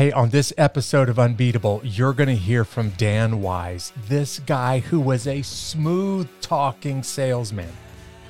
Hey, 0.00 0.12
on 0.12 0.30
this 0.30 0.50
episode 0.56 1.10
of 1.10 1.18
Unbeatable, 1.18 1.82
you're 1.84 2.14
going 2.14 2.30
to 2.30 2.34
hear 2.34 2.64
from 2.64 2.88
Dan 2.96 3.42
Wise, 3.42 3.92
this 4.08 4.38
guy 4.38 4.78
who 4.78 4.98
was 4.98 5.26
a 5.26 5.42
smooth 5.42 6.26
talking 6.40 7.02
salesman 7.02 7.68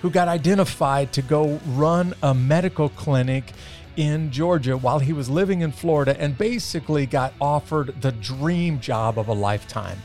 who 0.03 0.11
got 0.11 0.27
identified 0.27 1.13
to 1.13 1.23
go 1.23 1.61
run 1.69 2.13
a 2.25 2.35
medical 2.35 2.89
clinic 2.89 3.53
in 3.97 4.33
Georgia 4.33 4.77
while 4.77 4.99
he 4.99 5.13
was 5.13 5.31
living 5.31 5.61
in 5.61 5.71
Florida 5.71 6.21
and 6.21 6.37
basically 6.37 7.07
got 7.07 7.35
offered 7.41 7.95
the 8.03 8.11
dream 8.11 8.81
job 8.81 9.17
of 9.17 9.29
a 9.29 9.33
lifetime. 9.33 9.99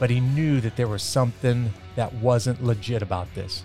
But 0.00 0.10
he 0.10 0.18
knew 0.18 0.60
that 0.60 0.74
there 0.74 0.88
was 0.88 1.04
something 1.04 1.72
that 1.94 2.12
wasn't 2.14 2.64
legit 2.64 3.00
about 3.00 3.32
this. 3.36 3.62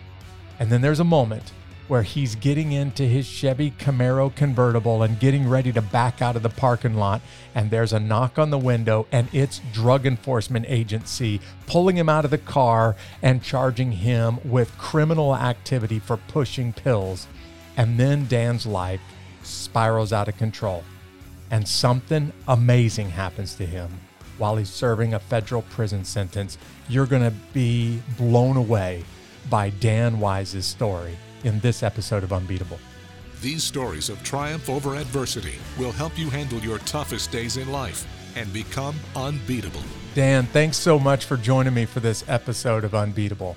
And 0.60 0.70
then 0.70 0.82
there's 0.82 1.00
a 1.00 1.04
moment 1.04 1.54
where 1.88 2.04
he's 2.04 2.36
getting 2.36 2.72
into 2.72 3.04
his 3.04 3.26
Chevy 3.26 3.72
Camaro 3.72 4.34
convertible 4.36 5.04
and 5.04 5.20
getting 5.20 5.48
ready 5.48 5.72
to 5.72 5.82
back 5.82 6.22
out 6.22 6.36
of 6.36 6.44
the 6.44 6.50
parking 6.50 6.96
lot. 6.96 7.22
And 7.56 7.72
there's 7.72 7.94
a 7.94 8.00
knock 8.00 8.38
on 8.38 8.50
the 8.50 8.58
window, 8.58 9.08
and 9.12 9.28
it's 9.34 9.62
drug 9.72 10.06
enforcement 10.06 10.66
agency 10.68 11.40
pulling 11.66 11.98
him 11.98 12.10
out 12.10 12.26
of 12.26 12.32
the 12.32 12.38
car 12.38 12.96
and 13.22 13.42
charging 13.44 13.92
him 13.92 14.40
with 14.44 14.78
criminal 14.78 15.36
activity 15.36 16.00
for 16.00 16.18
pushing 16.18 16.74
pills. 16.74 17.28
And 17.78 18.00
then 18.00 18.28
Dan's 18.28 18.66
life 18.66 19.02
spirals 19.44 20.12
out 20.12 20.28
of 20.28 20.38
control. 20.38 20.84
And 21.50 21.68
something 21.68 22.34
amazing 22.48 23.12
happens 23.12 23.56
to 23.56 23.66
him 23.66 23.90
while 24.38 24.58
he's 24.58 24.70
serving 24.70 25.14
a 25.14 25.20
federal 25.20 25.62
prison 25.64 26.04
sentence. 26.04 26.58
You're 26.90 27.06
going 27.06 27.24
to 27.24 27.34
be 27.54 28.02
blown 28.18 28.58
away 28.58 29.06
by 29.50 29.70
Dan 29.70 30.20
Wise's 30.20 30.66
story 30.66 31.18
in 31.44 31.60
this 31.60 31.84
episode 31.84 32.24
of 32.24 32.34
Unbeatable. 32.34 32.80
These 33.42 33.64
stories 33.64 34.10
of 34.10 34.22
triumph 34.24 34.70
over 34.70 34.96
adversity 34.96 35.56
will 35.78 35.92
help 35.92 36.18
you 36.18 36.30
handle 36.30 36.60
your 36.60 36.80
toughest 36.80 37.32
days 37.32 37.58
in 37.58 37.72
life 37.72 38.06
and 38.36 38.52
become 38.52 38.96
unbeatable. 39.16 39.84
Dan, 40.16 40.46
thanks 40.48 40.78
so 40.78 40.98
much 40.98 41.26
for 41.26 41.38
joining 41.38 41.74
me 41.74 41.86
for 41.86 42.00
this 42.00 42.24
episode 42.28 42.84
of 42.84 42.96
Unbeatable. 42.96 43.56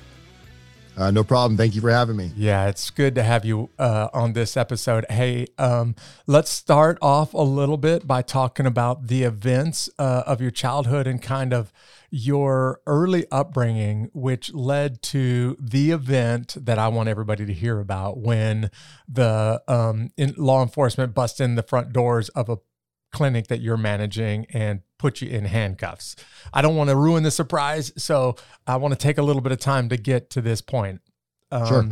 Uh, 0.96 1.10
no 1.10 1.24
problem. 1.24 1.56
Thank 1.56 1.74
you 1.74 1.80
for 1.80 1.90
having 1.90 2.16
me. 2.16 2.30
Yeah, 2.36 2.68
it's 2.68 2.90
good 2.90 3.14
to 3.14 3.22
have 3.22 3.44
you 3.44 3.70
uh, 3.78 4.08
on 4.12 4.34
this 4.34 4.56
episode. 4.56 5.06
Hey, 5.08 5.46
um, 5.56 5.94
let's 6.26 6.50
start 6.50 6.98
off 7.00 7.32
a 7.32 7.38
little 7.38 7.78
bit 7.78 8.06
by 8.06 8.20
talking 8.20 8.66
about 8.66 9.06
the 9.06 9.22
events 9.22 9.88
uh, 9.98 10.24
of 10.26 10.42
your 10.42 10.50
childhood 10.50 11.06
and 11.06 11.22
kind 11.22 11.54
of 11.54 11.72
your 12.10 12.80
early 12.86 13.24
upbringing, 13.30 14.10
which 14.12 14.52
led 14.52 15.00
to 15.02 15.56
the 15.60 15.90
event 15.92 16.56
that 16.58 16.78
I 16.78 16.88
want 16.88 17.08
everybody 17.08 17.46
to 17.46 17.52
hear 17.52 17.78
about 17.80 18.18
when 18.18 18.70
the 19.08 19.62
um, 19.68 20.10
law 20.36 20.62
enforcement 20.62 21.14
bust 21.14 21.40
in 21.40 21.54
the 21.54 21.62
front 21.62 21.92
doors 21.92 22.28
of 22.30 22.48
a 22.48 22.58
clinic 23.12 23.48
that 23.48 23.60
you're 23.60 23.76
managing 23.76 24.46
and 24.50 24.80
put 24.98 25.20
you 25.20 25.28
in 25.28 25.44
handcuffs. 25.44 26.16
I 26.52 26.62
don't 26.62 26.76
want 26.76 26.90
to 26.90 26.96
ruin 26.96 27.22
the 27.22 27.30
surprise, 27.30 27.92
so 27.96 28.36
I 28.66 28.76
want 28.76 28.92
to 28.92 28.98
take 28.98 29.18
a 29.18 29.22
little 29.22 29.42
bit 29.42 29.52
of 29.52 29.58
time 29.58 29.88
to 29.88 29.96
get 29.96 30.30
to 30.30 30.40
this 30.40 30.60
point. 30.60 31.00
Um, 31.50 31.66
sure. 31.66 31.88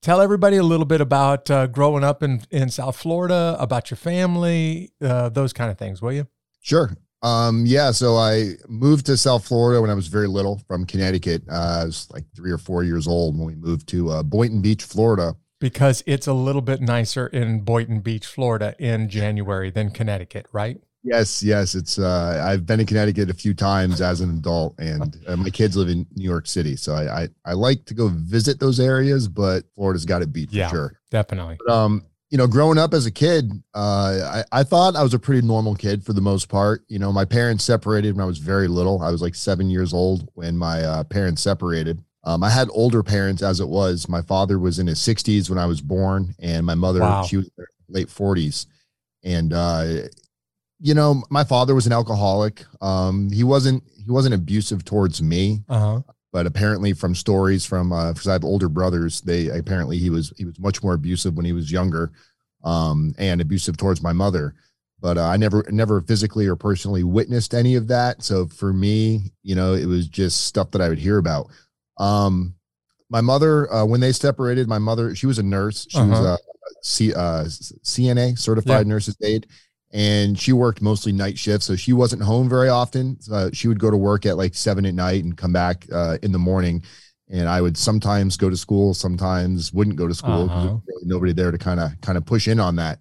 Tell 0.00 0.20
everybody 0.20 0.56
a 0.56 0.64
little 0.64 0.86
bit 0.86 1.00
about 1.00 1.48
uh, 1.50 1.68
growing 1.68 2.02
up 2.02 2.24
in, 2.24 2.42
in 2.50 2.70
South 2.70 2.96
Florida, 2.96 3.56
about 3.58 3.90
your 3.90 3.96
family, 3.96 4.92
uh, 5.00 5.28
those 5.28 5.52
kind 5.52 5.70
of 5.70 5.78
things, 5.78 6.02
will 6.02 6.12
you? 6.12 6.26
Sure. 6.60 6.96
Um, 7.22 7.64
yeah, 7.66 7.92
so 7.92 8.16
I 8.16 8.54
moved 8.68 9.06
to 9.06 9.16
South 9.16 9.46
Florida 9.46 9.80
when 9.80 9.90
I 9.90 9.94
was 9.94 10.08
very 10.08 10.26
little 10.26 10.60
from 10.66 10.84
Connecticut. 10.84 11.42
Uh, 11.48 11.80
I 11.82 11.84
was 11.84 12.08
like 12.10 12.24
three 12.34 12.50
or 12.50 12.58
four 12.58 12.82
years 12.82 13.06
old 13.06 13.38
when 13.38 13.46
we 13.46 13.54
moved 13.54 13.88
to 13.90 14.10
uh, 14.10 14.22
Boynton 14.22 14.60
Beach, 14.60 14.82
Florida. 14.82 15.36
Because 15.60 16.02
it's 16.06 16.26
a 16.26 16.32
little 16.32 16.62
bit 16.62 16.80
nicer 16.80 17.28
in 17.28 17.60
Boynton 17.60 18.00
Beach, 18.00 18.26
Florida 18.26 18.74
in 18.80 19.08
January 19.08 19.70
than 19.70 19.90
Connecticut, 19.90 20.46
right? 20.52 20.80
Yes, 21.04 21.42
yes. 21.42 21.74
It's 21.74 21.98
uh, 21.98 22.42
I've 22.44 22.66
been 22.66 22.80
in 22.80 22.86
Connecticut 22.86 23.30
a 23.30 23.34
few 23.34 23.54
times 23.54 24.00
as 24.00 24.20
an 24.20 24.30
adult, 24.30 24.74
and 24.78 25.16
uh, 25.28 25.36
my 25.36 25.50
kids 25.50 25.76
live 25.76 25.88
in 25.88 26.06
New 26.14 26.24
York 26.24 26.46
City, 26.46 26.76
so 26.76 26.94
I, 26.94 27.22
I, 27.22 27.28
I 27.44 27.52
like 27.54 27.84
to 27.86 27.94
go 27.94 28.08
visit 28.08 28.60
those 28.60 28.78
areas. 28.80 29.28
But 29.28 29.64
Florida's 29.74 30.04
got 30.04 30.22
it 30.22 30.32
beat 30.32 30.50
for 30.50 30.56
yeah, 30.56 30.70
sure, 30.70 31.00
definitely. 31.10 31.58
But, 31.64 31.72
um, 31.72 32.06
you 32.32 32.38
know, 32.38 32.46
growing 32.46 32.78
up 32.78 32.94
as 32.94 33.04
a 33.04 33.10
kid, 33.10 33.52
uh, 33.74 34.42
I, 34.52 34.60
I 34.60 34.62
thought 34.62 34.96
I 34.96 35.02
was 35.02 35.12
a 35.12 35.18
pretty 35.18 35.46
normal 35.46 35.74
kid 35.74 36.02
for 36.02 36.14
the 36.14 36.22
most 36.22 36.48
part. 36.48 36.82
You 36.88 36.98
know, 36.98 37.12
my 37.12 37.26
parents 37.26 37.62
separated 37.62 38.16
when 38.16 38.22
I 38.22 38.26
was 38.26 38.38
very 38.38 38.68
little. 38.68 39.02
I 39.02 39.10
was 39.10 39.20
like 39.20 39.34
seven 39.34 39.68
years 39.68 39.92
old 39.92 40.26
when 40.32 40.56
my 40.56 40.82
uh, 40.82 41.04
parents 41.04 41.42
separated. 41.42 42.02
Um, 42.24 42.42
I 42.42 42.48
had 42.48 42.68
older 42.72 43.02
parents 43.02 43.42
as 43.42 43.60
it 43.60 43.68
was. 43.68 44.08
My 44.08 44.22
father 44.22 44.58
was 44.58 44.78
in 44.78 44.86
his 44.86 44.98
60s 45.00 45.50
when 45.50 45.58
I 45.58 45.66
was 45.66 45.82
born, 45.82 46.34
and 46.38 46.64
my 46.64 46.74
mother, 46.74 47.00
wow. 47.00 47.22
she 47.22 47.36
was 47.36 47.46
in 47.48 47.52
her 47.58 47.68
late 47.90 48.08
40s. 48.08 48.64
And, 49.22 49.52
uh, 49.52 50.08
you 50.80 50.94
know, 50.94 51.22
my 51.28 51.44
father 51.44 51.74
was 51.74 51.86
an 51.86 51.92
alcoholic. 51.92 52.64
Um, 52.80 53.30
he 53.30 53.44
wasn't 53.44 53.84
he 53.94 54.10
wasn't 54.10 54.34
abusive 54.34 54.86
towards 54.86 55.20
me. 55.20 55.64
Uh-huh 55.68 56.00
but 56.32 56.46
apparently 56.46 56.94
from 56.94 57.14
stories 57.14 57.64
from 57.64 57.90
because 57.90 58.26
uh, 58.26 58.30
I 58.30 58.32
have 58.32 58.44
older 58.44 58.68
brothers, 58.68 59.20
they 59.20 59.48
apparently 59.48 59.98
he 59.98 60.10
was 60.10 60.32
he 60.36 60.44
was 60.44 60.58
much 60.58 60.82
more 60.82 60.94
abusive 60.94 61.34
when 61.34 61.44
he 61.44 61.52
was 61.52 61.70
younger, 61.70 62.10
um, 62.64 63.14
and 63.18 63.40
abusive 63.40 63.76
towards 63.76 64.02
my 64.02 64.12
mother. 64.12 64.54
But 65.00 65.18
uh, 65.18 65.26
I 65.26 65.36
never 65.36 65.64
never 65.70 66.00
physically 66.00 66.46
or 66.46 66.56
personally 66.56 67.04
witnessed 67.04 67.54
any 67.54 67.74
of 67.76 67.88
that. 67.88 68.22
So 68.22 68.46
for 68.46 68.72
me, 68.72 69.32
you 69.42 69.54
know, 69.54 69.74
it 69.74 69.86
was 69.86 70.08
just 70.08 70.46
stuff 70.46 70.70
that 70.70 70.80
I 70.80 70.88
would 70.88 70.98
hear 70.98 71.18
about. 71.18 71.48
Um, 71.98 72.54
my 73.10 73.20
mother, 73.20 73.70
uh, 73.70 73.84
when 73.84 74.00
they 74.00 74.12
separated, 74.12 74.68
my 74.68 74.78
mother 74.78 75.14
she 75.14 75.26
was 75.26 75.38
a 75.38 75.42
nurse. 75.42 75.86
She 75.90 75.98
uh-huh. 75.98 76.08
was 76.08 76.20
a 76.20 76.38
C, 76.82 77.12
uh, 77.12 77.44
CNA 77.44 78.38
certified 78.38 78.86
yeah. 78.86 78.92
nurse's 78.92 79.16
aide 79.22 79.46
and 79.92 80.38
she 80.38 80.52
worked 80.52 80.80
mostly 80.80 81.12
night 81.12 81.38
shifts, 81.38 81.66
so 81.66 81.76
she 81.76 81.92
wasn't 81.92 82.22
home 82.22 82.48
very 82.48 82.68
often. 82.68 83.18
Uh, 83.30 83.50
she 83.52 83.68
would 83.68 83.78
go 83.78 83.90
to 83.90 83.96
work 83.96 84.24
at 84.24 84.38
like 84.38 84.54
seven 84.54 84.86
at 84.86 84.94
night 84.94 85.24
and 85.24 85.36
come 85.36 85.52
back 85.52 85.86
uh, 85.92 86.16
in 86.22 86.32
the 86.32 86.38
morning. 86.38 86.82
And 87.30 87.48
I 87.48 87.60
would 87.60 87.76
sometimes 87.76 88.36
go 88.36 88.50
to 88.50 88.56
school, 88.56 88.94
sometimes 88.94 89.72
wouldn't 89.72 89.96
go 89.96 90.08
to 90.08 90.14
school 90.14 90.50
uh-huh. 90.50 90.76
really 90.86 91.06
nobody 91.06 91.32
there 91.32 91.50
to 91.50 91.58
kind 91.58 91.80
of 91.80 91.92
kind 92.00 92.18
of 92.18 92.26
push 92.26 92.48
in 92.48 92.60
on 92.60 92.76
that. 92.76 93.00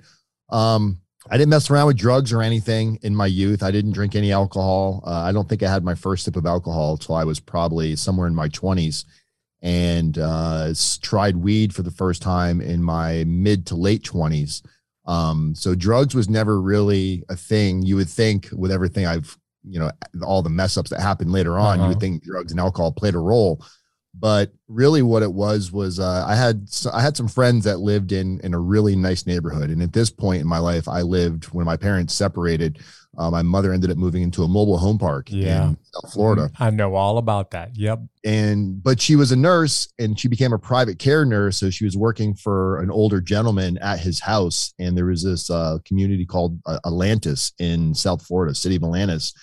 Um, 0.49 0.99
I 1.29 1.37
didn't 1.37 1.49
mess 1.49 1.69
around 1.69 1.87
with 1.87 1.97
drugs 1.97 2.33
or 2.33 2.41
anything 2.41 2.97
in 3.03 3.15
my 3.15 3.27
youth. 3.27 3.61
I 3.61 3.71
didn't 3.71 3.91
drink 3.91 4.15
any 4.15 4.31
alcohol. 4.31 5.03
Uh, 5.05 5.21
I 5.21 5.31
don't 5.31 5.47
think 5.47 5.63
I 5.63 5.71
had 5.71 5.83
my 5.83 5.95
first 5.95 6.25
sip 6.25 6.35
of 6.35 6.45
alcohol 6.45 6.93
until 6.93 7.15
I 7.15 7.23
was 7.23 7.39
probably 7.39 7.95
somewhere 7.95 8.27
in 8.27 8.35
my 8.35 8.47
twenties, 8.49 9.05
and 9.61 10.17
uh, 10.17 10.73
tried 11.01 11.37
weed 11.37 11.73
for 11.73 11.83
the 11.83 11.91
first 11.91 12.21
time 12.21 12.59
in 12.59 12.83
my 12.83 13.23
mid 13.25 13.65
to 13.67 13.75
late 13.75 14.03
twenties. 14.03 14.63
Um, 15.11 15.53
so 15.55 15.75
drugs 15.75 16.15
was 16.15 16.29
never 16.29 16.61
really 16.61 17.23
a 17.27 17.35
thing. 17.35 17.81
You 17.81 17.97
would 17.97 18.09
think 18.09 18.47
with 18.53 18.71
everything 18.71 19.05
I've, 19.05 19.37
you 19.67 19.77
know, 19.77 19.91
all 20.23 20.41
the 20.41 20.49
mess 20.49 20.77
ups 20.77 20.89
that 20.91 21.01
happened 21.01 21.33
later 21.33 21.59
on, 21.59 21.79
uh-huh. 21.79 21.83
you 21.83 21.87
would 21.89 21.97
uh-huh. 21.97 21.99
think 21.99 22.23
drugs 22.23 22.53
and 22.53 22.61
alcohol 22.61 22.93
played 22.93 23.15
a 23.15 23.19
role. 23.19 23.61
But 24.13 24.51
really, 24.67 25.01
what 25.01 25.23
it 25.23 25.31
was 25.31 25.71
was 25.71 25.99
uh, 25.99 26.25
I 26.27 26.35
had 26.35 26.69
I 26.93 27.01
had 27.01 27.15
some 27.15 27.27
friends 27.27 27.63
that 27.65 27.79
lived 27.79 28.11
in 28.11 28.39
in 28.41 28.53
a 28.53 28.59
really 28.59 28.95
nice 28.95 29.25
neighborhood, 29.25 29.69
and 29.69 29.81
at 29.81 29.93
this 29.93 30.09
point 30.09 30.41
in 30.41 30.47
my 30.47 30.59
life, 30.59 30.87
I 30.87 31.01
lived 31.01 31.45
when 31.45 31.65
my 31.65 31.77
parents 31.77 32.13
separated. 32.13 32.79
Uh, 33.17 33.29
my 33.29 33.41
mother 33.41 33.73
ended 33.73 33.91
up 33.91 33.97
moving 33.97 34.23
into 34.23 34.43
a 34.43 34.47
mobile 34.47 34.77
home 34.77 34.97
park 34.97 35.27
yeah. 35.29 35.65
in 35.65 35.77
South 35.81 36.13
Florida. 36.13 36.49
I 36.57 36.69
know 36.69 36.95
all 36.95 37.17
about 37.17 37.51
that. 37.51 37.75
Yep. 37.75 37.99
And 38.23 38.81
but 38.81 39.01
she 39.01 39.17
was 39.17 39.33
a 39.33 39.35
nurse 39.35 39.91
and 39.99 40.17
she 40.17 40.29
became 40.29 40.53
a 40.53 40.59
private 40.59 40.97
care 40.97 41.25
nurse. 41.25 41.57
So 41.57 41.69
she 41.69 41.83
was 41.83 41.97
working 41.97 42.35
for 42.35 42.79
an 42.79 42.89
older 42.89 43.19
gentleman 43.19 43.77
at 43.79 43.99
his 43.99 44.21
house. 44.21 44.73
And 44.79 44.95
there 44.95 45.07
was 45.07 45.23
this 45.23 45.49
uh, 45.49 45.79
community 45.83 46.25
called 46.25 46.57
uh, 46.65 46.79
Atlantis 46.85 47.51
in 47.59 47.93
South 47.93 48.25
Florida, 48.25 48.55
city 48.55 48.77
of 48.77 48.83
Atlantis, 48.83 49.33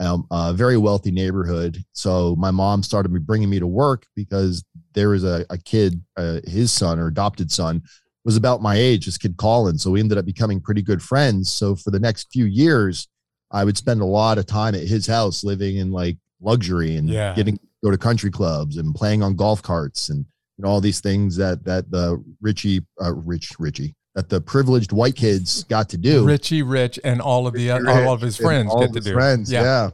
um, 0.00 0.26
a 0.30 0.52
very 0.52 0.76
wealthy 0.76 1.10
neighborhood. 1.10 1.82
So 1.92 2.36
my 2.36 2.50
mom 2.50 2.82
started 2.82 3.26
bringing 3.26 3.50
me 3.50 3.58
to 3.58 3.66
work 3.66 4.06
because 4.14 4.64
there 4.94 5.10
was 5.10 5.24
a, 5.24 5.44
a 5.50 5.58
kid, 5.58 6.00
uh, 6.16 6.40
his 6.46 6.72
son 6.72 6.98
or 6.98 7.08
adopted 7.08 7.50
son 7.50 7.82
was 8.24 8.36
about 8.36 8.62
my 8.62 8.76
age, 8.76 9.06
this 9.06 9.18
kid 9.18 9.36
Colin. 9.36 9.78
So 9.78 9.90
we 9.90 10.00
ended 10.00 10.18
up 10.18 10.26
becoming 10.26 10.60
pretty 10.60 10.82
good 10.82 11.02
friends. 11.02 11.50
So 11.50 11.74
for 11.74 11.90
the 11.90 12.00
next 12.00 12.32
few 12.32 12.44
years, 12.44 13.08
I 13.50 13.64
would 13.64 13.76
spend 13.76 14.00
a 14.00 14.06
lot 14.06 14.38
of 14.38 14.46
time 14.46 14.74
at 14.74 14.82
his 14.82 15.06
house 15.06 15.42
living 15.42 15.76
in 15.76 15.90
like 15.90 16.18
luxury 16.40 16.96
and 16.96 17.08
yeah. 17.08 17.34
getting 17.34 17.58
go 17.82 17.90
to 17.90 17.98
country 17.98 18.30
clubs 18.30 18.76
and 18.76 18.94
playing 18.94 19.22
on 19.22 19.36
golf 19.36 19.62
carts 19.62 20.08
and 20.10 20.26
you 20.58 20.64
know, 20.64 20.68
all 20.68 20.80
these 20.80 21.00
things 21.00 21.36
that 21.36 21.64
that 21.64 21.90
the 21.90 22.22
Richie 22.40 22.84
uh, 23.02 23.14
rich 23.14 23.52
Richie 23.58 23.94
that 24.18 24.28
the 24.28 24.40
privileged 24.40 24.90
white 24.90 25.14
kids 25.14 25.62
got 25.64 25.88
to 25.90 25.96
do. 25.96 26.26
Richie 26.26 26.62
Rich 26.62 26.98
and 27.04 27.20
all 27.20 27.46
of 27.46 27.54
the 27.54 27.70
all 27.70 28.12
of 28.12 28.20
his 28.20 28.36
friends 28.36 28.74
get 28.74 28.92
to 28.92 29.00
do. 29.00 29.12
Friends, 29.12 29.52
yeah. 29.52 29.62
yeah. 29.62 29.90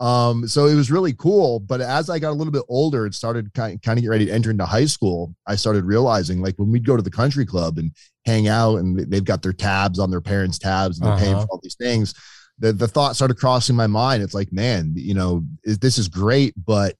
Um, 0.00 0.48
so 0.48 0.68
it 0.68 0.74
was 0.74 0.90
really 0.90 1.12
cool. 1.12 1.60
But 1.60 1.82
as 1.82 2.08
I 2.08 2.18
got 2.18 2.30
a 2.30 2.32
little 2.32 2.50
bit 2.50 2.62
older 2.68 3.04
and 3.04 3.14
started 3.14 3.52
kind, 3.52 3.82
kind 3.82 3.98
of 3.98 4.02
get 4.02 4.08
ready 4.08 4.24
to 4.24 4.32
enter 4.32 4.50
into 4.50 4.64
high 4.64 4.86
school, 4.86 5.34
I 5.46 5.56
started 5.56 5.84
realizing 5.84 6.40
like 6.40 6.54
when 6.56 6.72
we'd 6.72 6.86
go 6.86 6.96
to 6.96 7.02
the 7.02 7.10
country 7.10 7.44
club 7.44 7.76
and 7.76 7.92
hang 8.24 8.48
out 8.48 8.76
and 8.76 8.98
they've 8.98 9.22
got 9.22 9.42
their 9.42 9.52
tabs 9.52 9.98
on 9.98 10.10
their 10.10 10.22
parents' 10.22 10.58
tabs 10.58 10.98
and 10.98 11.06
they're 11.06 11.12
uh-huh. 11.12 11.24
paying 11.24 11.36
for 11.36 11.46
all 11.50 11.60
these 11.62 11.76
things 11.76 12.14
the, 12.58 12.72
the 12.72 12.88
thought 12.88 13.16
started 13.16 13.36
crossing 13.36 13.76
my 13.76 13.86
mind. 13.86 14.22
It's 14.22 14.34
like, 14.34 14.52
man, 14.52 14.92
you 14.96 15.14
know, 15.14 15.44
this 15.62 15.98
is 15.98 16.08
great, 16.08 16.54
but 16.56 16.96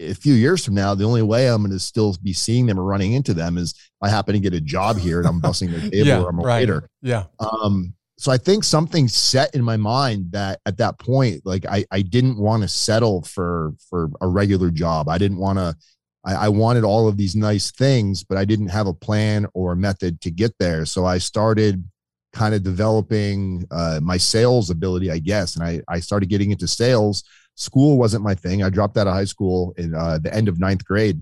a 0.00 0.14
few 0.14 0.34
years 0.34 0.64
from 0.64 0.74
now, 0.74 0.94
the 0.94 1.04
only 1.04 1.22
way 1.22 1.48
I'm 1.48 1.62
going 1.62 1.72
to 1.72 1.78
still 1.78 2.16
be 2.22 2.32
seeing 2.32 2.66
them 2.66 2.78
or 2.78 2.84
running 2.84 3.12
into 3.12 3.34
them 3.34 3.58
is 3.58 3.74
I 4.02 4.08
happen 4.08 4.34
to 4.34 4.40
get 4.40 4.54
a 4.54 4.60
job 4.60 4.96
here 4.96 5.18
and 5.18 5.28
I'm 5.28 5.40
busting 5.40 5.70
their 5.70 5.80
table 5.90 6.06
yeah, 6.06 6.20
or 6.20 6.28
I'm 6.28 6.38
a 6.38 6.42
right. 6.42 6.60
waiter. 6.60 6.88
Yeah. 7.02 7.24
Um, 7.40 7.94
so 8.18 8.32
I 8.32 8.36
think 8.36 8.64
something 8.64 9.06
set 9.06 9.54
in 9.54 9.62
my 9.62 9.76
mind 9.76 10.32
that 10.32 10.60
at 10.66 10.76
that 10.78 10.98
point, 10.98 11.42
like 11.44 11.64
I, 11.66 11.84
I 11.92 12.02
didn't 12.02 12.36
want 12.36 12.62
to 12.62 12.68
settle 12.68 13.22
for 13.22 13.74
for 13.88 14.10
a 14.20 14.26
regular 14.26 14.70
job. 14.70 15.08
I 15.08 15.18
didn't 15.18 15.38
want 15.38 15.58
to. 15.58 15.76
I, 16.24 16.34
I 16.34 16.48
wanted 16.48 16.82
all 16.82 17.06
of 17.06 17.16
these 17.16 17.36
nice 17.36 17.70
things, 17.70 18.24
but 18.24 18.36
I 18.36 18.44
didn't 18.44 18.68
have 18.68 18.88
a 18.88 18.92
plan 18.92 19.46
or 19.54 19.72
a 19.72 19.76
method 19.76 20.20
to 20.22 20.32
get 20.32 20.52
there. 20.58 20.84
So 20.84 21.06
I 21.06 21.18
started 21.18 21.84
kind 22.32 22.56
of 22.56 22.64
developing 22.64 23.64
uh, 23.70 24.00
my 24.02 24.16
sales 24.16 24.68
ability, 24.68 25.12
I 25.12 25.20
guess, 25.20 25.54
and 25.54 25.64
I 25.64 25.80
I 25.88 26.00
started 26.00 26.28
getting 26.28 26.50
into 26.50 26.66
sales. 26.66 27.22
School 27.58 27.98
wasn't 27.98 28.22
my 28.22 28.36
thing. 28.36 28.62
I 28.62 28.70
dropped 28.70 28.96
out 28.96 29.08
of 29.08 29.14
high 29.14 29.24
school 29.24 29.74
in 29.76 29.92
uh, 29.92 30.18
the 30.18 30.32
end 30.32 30.46
of 30.46 30.60
ninth 30.60 30.84
grade. 30.84 31.20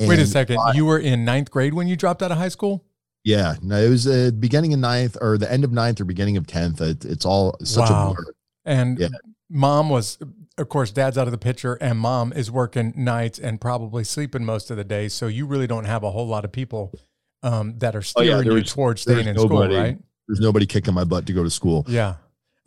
Wait 0.00 0.18
a 0.18 0.26
second. 0.26 0.58
I, 0.58 0.72
you 0.72 0.84
were 0.84 0.98
in 0.98 1.24
ninth 1.24 1.52
grade 1.52 1.72
when 1.72 1.86
you 1.86 1.94
dropped 1.94 2.20
out 2.20 2.32
of 2.32 2.38
high 2.38 2.48
school? 2.48 2.84
Yeah, 3.22 3.54
no, 3.62 3.76
it 3.76 3.88
was 3.88 4.08
uh, 4.08 4.32
beginning 4.38 4.74
of 4.74 4.80
ninth 4.80 5.16
or 5.20 5.38
the 5.38 5.50
end 5.50 5.62
of 5.62 5.70
ninth 5.70 6.00
or 6.00 6.04
beginning 6.04 6.36
of 6.36 6.48
tenth. 6.48 6.80
It, 6.80 7.04
it's 7.04 7.24
all 7.24 7.56
such 7.62 7.88
wow. 7.88 8.10
a 8.10 8.14
blur. 8.14 8.32
And 8.64 8.98
yeah. 8.98 9.08
mom 9.48 9.88
was, 9.88 10.18
of 10.58 10.68
course, 10.68 10.90
dad's 10.90 11.16
out 11.16 11.28
of 11.28 11.32
the 11.32 11.38
picture, 11.38 11.74
and 11.74 11.96
mom 11.96 12.32
is 12.32 12.50
working 12.50 12.92
nights 12.96 13.38
and 13.38 13.60
probably 13.60 14.02
sleeping 14.02 14.44
most 14.44 14.72
of 14.72 14.76
the 14.76 14.84
day. 14.84 15.06
So 15.06 15.28
you 15.28 15.46
really 15.46 15.68
don't 15.68 15.84
have 15.84 16.02
a 16.02 16.10
whole 16.10 16.26
lot 16.26 16.44
of 16.44 16.50
people 16.50 16.92
um, 17.44 17.78
that 17.78 17.94
are 17.94 18.02
steering 18.02 18.30
oh, 18.30 18.40
yeah, 18.40 18.56
you 18.58 18.62
towards 18.64 19.02
staying 19.02 19.28
in 19.28 19.36
nobody, 19.36 19.74
school, 19.74 19.82
right? 19.82 19.98
There's 20.26 20.40
nobody 20.40 20.66
kicking 20.66 20.92
my 20.92 21.04
butt 21.04 21.26
to 21.26 21.32
go 21.32 21.44
to 21.44 21.50
school. 21.50 21.84
Yeah. 21.88 22.16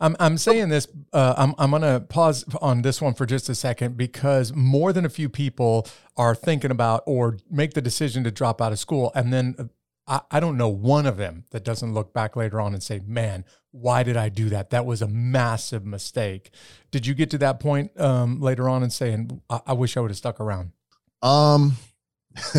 I'm, 0.00 0.16
I'm 0.18 0.38
saying 0.38 0.70
this, 0.70 0.88
uh, 1.12 1.34
I'm, 1.36 1.54
I'm 1.58 1.70
going 1.70 1.82
to 1.82 2.00
pause 2.00 2.44
on 2.62 2.82
this 2.82 3.02
one 3.02 3.14
for 3.14 3.26
just 3.26 3.48
a 3.48 3.54
second 3.54 3.96
because 3.96 4.54
more 4.54 4.92
than 4.92 5.04
a 5.04 5.10
few 5.10 5.28
people 5.28 5.86
are 6.16 6.34
thinking 6.34 6.70
about 6.70 7.02
or 7.06 7.36
make 7.50 7.74
the 7.74 7.82
decision 7.82 8.24
to 8.24 8.30
drop 8.30 8.62
out 8.62 8.72
of 8.72 8.78
school. 8.78 9.12
And 9.14 9.32
then 9.32 9.70
I, 10.06 10.20
I 10.30 10.40
don't 10.40 10.56
know 10.56 10.68
one 10.68 11.04
of 11.04 11.18
them 11.18 11.44
that 11.50 11.64
doesn't 11.64 11.92
look 11.92 12.14
back 12.14 12.34
later 12.34 12.60
on 12.60 12.72
and 12.72 12.82
say, 12.82 13.00
man, 13.06 13.44
why 13.72 14.02
did 14.02 14.16
I 14.16 14.30
do 14.30 14.48
that? 14.48 14.70
That 14.70 14.86
was 14.86 15.02
a 15.02 15.08
massive 15.08 15.84
mistake. 15.84 16.50
Did 16.90 17.06
you 17.06 17.14
get 17.14 17.30
to 17.30 17.38
that 17.38 17.60
point 17.60 17.98
um, 18.00 18.40
later 18.40 18.68
on 18.68 18.82
and 18.82 18.92
saying, 18.92 19.42
I, 19.50 19.60
I 19.66 19.72
wish 19.74 19.96
I 19.96 20.00
would 20.00 20.10
have 20.10 20.18
stuck 20.18 20.40
around? 20.40 20.72
Um, 21.20 21.76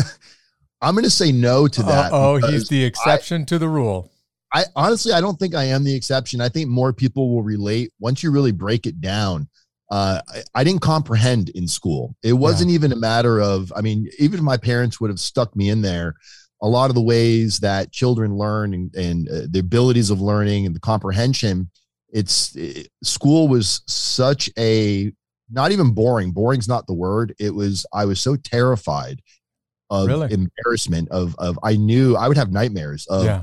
I'm 0.80 0.94
going 0.94 1.04
to 1.04 1.10
say 1.10 1.32
no 1.32 1.66
to 1.66 1.82
that. 1.82 2.12
Oh, 2.12 2.36
he's 2.36 2.68
the 2.68 2.84
exception 2.84 3.42
I, 3.42 3.44
to 3.46 3.58
the 3.58 3.68
rule. 3.68 4.11
I 4.52 4.64
honestly, 4.76 5.12
I 5.12 5.20
don't 5.20 5.38
think 5.38 5.54
I 5.54 5.64
am 5.64 5.84
the 5.84 5.94
exception. 5.94 6.40
I 6.40 6.48
think 6.48 6.68
more 6.68 6.92
people 6.92 7.34
will 7.34 7.42
relate 7.42 7.90
once 7.98 8.22
you 8.22 8.30
really 8.30 8.52
break 8.52 8.86
it 8.86 9.00
down. 9.00 9.48
Uh, 9.90 10.20
I, 10.28 10.42
I, 10.54 10.64
didn't 10.64 10.80
comprehend 10.80 11.50
in 11.50 11.68
school. 11.68 12.16
It 12.22 12.32
wasn't 12.32 12.70
yeah. 12.70 12.76
even 12.76 12.92
a 12.92 12.96
matter 12.96 13.40
of, 13.40 13.70
I 13.76 13.82
mean, 13.82 14.08
even 14.18 14.38
if 14.38 14.44
my 14.44 14.56
parents 14.56 15.00
would 15.00 15.10
have 15.10 15.20
stuck 15.20 15.54
me 15.54 15.68
in 15.68 15.82
there, 15.82 16.14
a 16.62 16.68
lot 16.68 16.88
of 16.88 16.94
the 16.94 17.02
ways 17.02 17.58
that 17.58 17.92
children 17.92 18.34
learn 18.34 18.72
and, 18.72 18.94
and 18.94 19.28
uh, 19.28 19.42
the 19.50 19.58
abilities 19.58 20.08
of 20.08 20.22
learning 20.22 20.64
and 20.64 20.74
the 20.74 20.80
comprehension 20.80 21.70
it's 22.12 22.54
it, 22.54 22.88
school 23.02 23.48
was 23.48 23.82
such 23.86 24.50
a 24.58 25.10
not 25.50 25.72
even 25.72 25.92
boring 25.92 26.30
boring's 26.30 26.68
not 26.68 26.86
the 26.86 26.94
word 26.94 27.34
it 27.38 27.52
was 27.52 27.84
i 27.92 28.04
was 28.04 28.20
so 28.20 28.36
terrified 28.36 29.20
of 29.90 30.06
really? 30.06 30.32
embarrassment 30.32 31.08
of 31.08 31.34
of 31.38 31.58
i 31.62 31.74
knew 31.74 32.14
i 32.16 32.28
would 32.28 32.36
have 32.36 32.52
nightmares 32.52 33.06
of 33.08 33.24
yeah. 33.24 33.42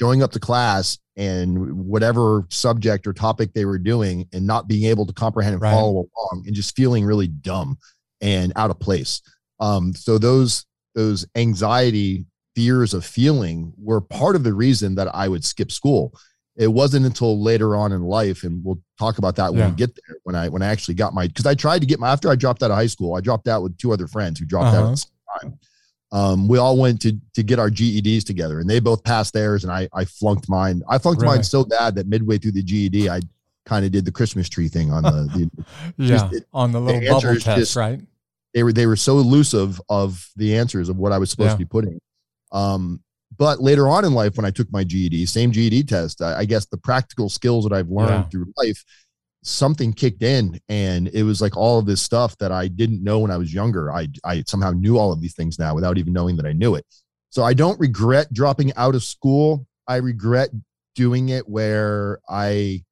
Showing 0.00 0.22
up 0.22 0.32
to 0.32 0.40
class 0.40 0.98
and 1.16 1.86
whatever 1.86 2.46
subject 2.48 3.06
or 3.06 3.12
topic 3.12 3.52
they 3.52 3.64
were 3.64 3.78
doing 3.78 4.26
and 4.32 4.46
not 4.46 4.66
being 4.66 4.84
able 4.84 5.04
to 5.04 5.12
comprehend 5.12 5.54
and 5.54 5.62
right. 5.62 5.72
follow 5.72 5.90
along 5.92 6.44
and 6.46 6.54
just 6.54 6.74
feeling 6.74 7.04
really 7.04 7.28
dumb 7.28 7.76
and 8.22 8.52
out 8.56 8.70
of 8.70 8.78
place 8.78 9.20
um 9.60 9.94
so 9.94 10.18
those 10.18 10.64
those 10.94 11.26
anxiety 11.36 12.26
fears 12.54 12.94
of 12.94 13.04
feeling 13.04 13.72
were 13.78 14.00
part 14.00 14.36
of 14.36 14.44
the 14.44 14.52
reason 14.52 14.94
that 14.96 15.08
I 15.14 15.28
would 15.28 15.44
skip 15.44 15.70
school. 15.70 16.14
It 16.56 16.68
wasn't 16.68 17.06
until 17.06 17.42
later 17.42 17.76
on 17.76 17.92
in 17.92 18.02
life, 18.02 18.42
and 18.42 18.62
we'll 18.64 18.80
talk 18.98 19.18
about 19.18 19.36
that 19.36 19.52
when 19.52 19.60
yeah. 19.60 19.70
we 19.70 19.76
get 19.76 19.94
there. 19.94 20.16
When 20.24 20.34
I 20.34 20.48
when 20.48 20.62
I 20.62 20.66
actually 20.66 20.94
got 20.94 21.14
my 21.14 21.26
because 21.26 21.46
I 21.46 21.54
tried 21.54 21.78
to 21.78 21.86
get 21.86 22.00
my 22.00 22.10
after 22.10 22.28
I 22.28 22.34
dropped 22.34 22.62
out 22.62 22.70
of 22.70 22.76
high 22.76 22.86
school, 22.86 23.14
I 23.14 23.20
dropped 23.20 23.48
out 23.48 23.62
with 23.62 23.78
two 23.78 23.92
other 23.92 24.06
friends 24.06 24.38
who 24.38 24.46
dropped 24.46 24.74
uh-huh. 24.74 24.76
out 24.76 24.84
at 24.84 24.90
the 24.90 24.96
same 24.96 25.50
time. 25.50 25.58
Um, 26.12 26.48
we 26.48 26.58
all 26.58 26.76
went 26.76 27.00
to 27.02 27.16
to 27.34 27.42
get 27.42 27.58
our 27.58 27.70
GEDs 27.70 28.24
together, 28.24 28.60
and 28.60 28.68
they 28.68 28.80
both 28.80 29.04
passed 29.04 29.32
theirs, 29.32 29.64
and 29.64 29.72
I 29.72 29.88
I 29.92 30.04
flunked 30.04 30.48
mine. 30.48 30.82
I 30.88 30.98
flunked 30.98 31.22
mine 31.22 31.42
so 31.42 31.64
bad 31.64 31.94
that 31.94 32.06
midway 32.06 32.38
through 32.38 32.52
the 32.52 32.62
GED, 32.62 33.08
I 33.08 33.20
kind 33.64 33.84
of 33.84 33.92
did 33.92 34.04
the 34.04 34.12
Christmas 34.12 34.48
tree 34.48 34.68
thing 34.68 34.90
on 34.90 35.02
the, 35.02 35.10
the 35.10 35.64
yeah 35.98 36.28
just, 36.28 36.44
on 36.52 36.72
the 36.72 36.80
little 36.80 37.00
the 37.00 37.06
bubble 37.08 37.34
test, 37.40 37.44
just, 37.44 37.76
right? 37.76 38.00
They 38.54 38.64
were 38.64 38.72
they 38.72 38.86
were 38.86 38.96
so 38.96 39.18
elusive 39.18 39.80
of 39.88 40.28
the 40.36 40.56
answers 40.56 40.88
of 40.88 40.96
what 40.96 41.12
I 41.12 41.18
was 41.18 41.30
supposed 41.30 41.50
yeah. 41.50 41.54
to 41.54 41.58
be 41.58 41.64
putting 41.66 42.00
um, 42.52 43.00
but 43.36 43.60
later 43.60 43.88
on 43.88 44.04
in 44.04 44.12
life, 44.12 44.36
when 44.36 44.44
I 44.44 44.50
took 44.50 44.70
my 44.72 44.84
GED, 44.84 45.26
same 45.26 45.52
GED 45.52 45.84
test, 45.84 46.20
I, 46.20 46.40
I 46.40 46.44
guess 46.44 46.66
the 46.66 46.76
practical 46.76 47.28
skills 47.28 47.64
that 47.64 47.72
I've 47.72 47.88
learned 47.88 48.10
yeah. 48.10 48.28
through 48.28 48.52
life, 48.56 48.84
something 49.42 49.92
kicked 49.92 50.22
in, 50.22 50.60
and 50.68 51.08
it 51.08 51.22
was 51.22 51.40
like 51.40 51.56
all 51.56 51.78
of 51.78 51.86
this 51.86 52.02
stuff 52.02 52.36
that 52.38 52.52
I 52.52 52.68
didn't 52.68 53.02
know 53.02 53.20
when 53.20 53.30
I 53.30 53.36
was 53.36 53.52
younger. 53.52 53.92
I 53.92 54.08
I 54.24 54.42
somehow 54.46 54.72
knew 54.72 54.98
all 54.98 55.12
of 55.12 55.20
these 55.20 55.34
things 55.34 55.58
now 55.58 55.74
without 55.74 55.98
even 55.98 56.12
knowing 56.12 56.36
that 56.36 56.46
I 56.46 56.52
knew 56.52 56.74
it. 56.74 56.84
So 57.30 57.44
I 57.44 57.54
don't 57.54 57.78
regret 57.78 58.32
dropping 58.32 58.74
out 58.74 58.94
of 58.94 59.02
school. 59.02 59.66
I 59.86 59.96
regret 59.96 60.50
doing 60.94 61.30
it 61.30 61.48
where 61.48 62.20
I 62.28 62.84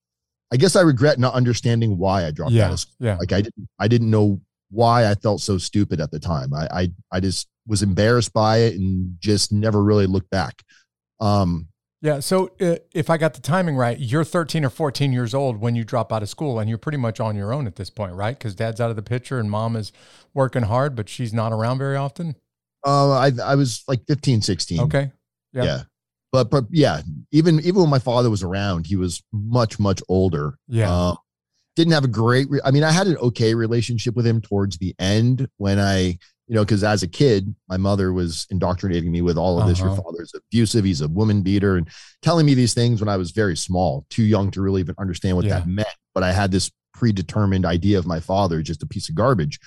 I 0.53 0.57
guess 0.57 0.77
I 0.77 0.81
regret 0.81 1.19
not 1.19 1.35
understanding 1.35 1.99
why 1.99 2.25
I 2.27 2.31
dropped 2.31 2.53
yeah, 2.53 2.67
out 2.67 2.73
of 2.73 2.81
school. 2.81 2.97
Yeah. 3.01 3.17
Like 3.17 3.33
I 3.33 3.43
didn't 3.43 3.69
I 3.79 3.89
didn't 3.89 4.11
know 4.11 4.41
why 4.71 5.11
I 5.11 5.15
felt 5.15 5.41
so 5.41 5.59
stupid 5.59 6.01
at 6.01 6.11
the 6.11 6.21
time. 6.21 6.55
I 6.55 6.69
I 6.73 6.89
I 7.13 7.21
just 7.21 7.49
was 7.67 7.83
embarrassed 7.83 8.33
by 8.33 8.59
it 8.59 8.75
and 8.75 9.17
just 9.21 9.53
never 9.53 9.83
really 9.83 10.07
looked 10.07 10.31
back. 10.31 10.63
Um, 11.21 11.69
yeah. 12.01 12.21
So 12.21 12.51
uh, 12.61 12.77
if 12.95 13.11
I 13.11 13.17
got 13.17 13.35
the 13.35 13.41
timing 13.41 13.77
right, 13.77 13.99
you're 13.99 14.25
13 14.25 14.65
or 14.65 14.71
14 14.71 15.13
years 15.13 15.35
old 15.35 15.61
when 15.61 15.75
you 15.75 15.85
drop 15.85 16.13
out 16.13 16.23
of 16.23 16.29
school, 16.29 16.59
and 16.59 16.69
you're 16.69 16.79
pretty 16.79 16.99
much 16.99 17.21
on 17.21 17.37
your 17.37 17.53
own 17.53 17.67
at 17.67 17.77
this 17.77 17.91
point, 17.91 18.15
right? 18.15 18.39
Because 18.39 18.55
dad's 18.55 18.81
out 18.81 18.91
of 18.91 18.97
the 18.97 19.03
picture 19.03 19.39
and 19.39 19.51
mom 19.51 19.77
is 19.77 19.93
working 20.35 20.63
hard, 20.63 20.95
but 20.95 21.09
she's 21.09 21.33
not 21.33 21.53
around 21.53 21.79
very 21.79 21.97
often. 21.97 22.37
Uh, 22.87 23.11
I 23.11 23.33
I 23.43 23.55
was 23.57 23.83
like 23.89 24.01
15, 24.07 24.43
16. 24.43 24.81
Okay. 24.81 25.11
Yeah. 25.53 25.65
yeah. 25.65 25.83
But 26.31 26.51
but 26.51 26.65
yeah, 26.71 27.01
even 27.33 27.59
even 27.61 27.77
when 27.77 27.91
my 27.91 27.99
father 27.99 28.31
was 28.31 28.43
around, 28.43 28.87
he 28.87 28.97
was 28.97 29.23
much 29.33 29.79
much 29.79 30.03
older. 30.09 30.59
Yeah. 30.69 30.93
Uh, 30.93 31.15
didn't 31.75 31.93
have 31.95 32.05
a 32.05 32.09
great. 32.09 32.51
Re- 32.51 32.61
I 32.65 32.71
mean, 32.71 32.85
I 32.85 32.91
had 32.91 33.07
an 33.07 33.17
okay 33.19 33.55
relationship 33.55 34.15
with 34.15 34.27
him 34.27 34.41
towards 34.41 34.79
the 34.79 34.95
end 34.99 35.49
when 35.57 35.79
I 35.79 36.19
you 36.49 36.55
know, 36.55 36.65
because 36.65 36.83
as 36.83 37.03
a 37.03 37.09
kid, 37.09 37.55
my 37.69 37.77
mother 37.77 38.13
was 38.13 38.47
indoctrinating 38.51 39.13
me 39.13 39.21
with 39.21 39.37
all 39.37 39.61
of 39.61 39.69
this. 39.69 39.81
Uh-huh. 39.81 39.95
Your 39.95 40.03
father's 40.03 40.33
abusive. 40.35 40.85
He's 40.85 41.03
a 41.03 41.09
woman 41.09 41.43
beater, 41.43 41.77
and 41.77 41.87
telling 42.23 42.47
me 42.47 42.55
these 42.55 42.75
things 42.75 43.01
when 43.01 43.09
I 43.09 43.19
was 43.19 43.33
very 43.33 43.57
small, 43.57 44.07
too 44.09 44.25
young 44.25 44.51
to 44.53 44.63
really 44.63 44.81
even 44.81 44.95
understand 44.99 45.37
what 45.37 45.45
yeah. 45.45 45.61
that 45.61 45.69
meant. 45.69 45.89
But 46.15 46.23
I 46.23 46.33
had 46.33 46.51
this 46.51 46.71
predetermined 46.95 47.67
idea 47.67 47.99
of 47.99 48.07
my 48.07 48.19
father, 48.19 48.63
just 48.63 48.83
a 48.83 48.87
piece 48.87 49.09
of 49.09 49.15
garbage, 49.15 49.61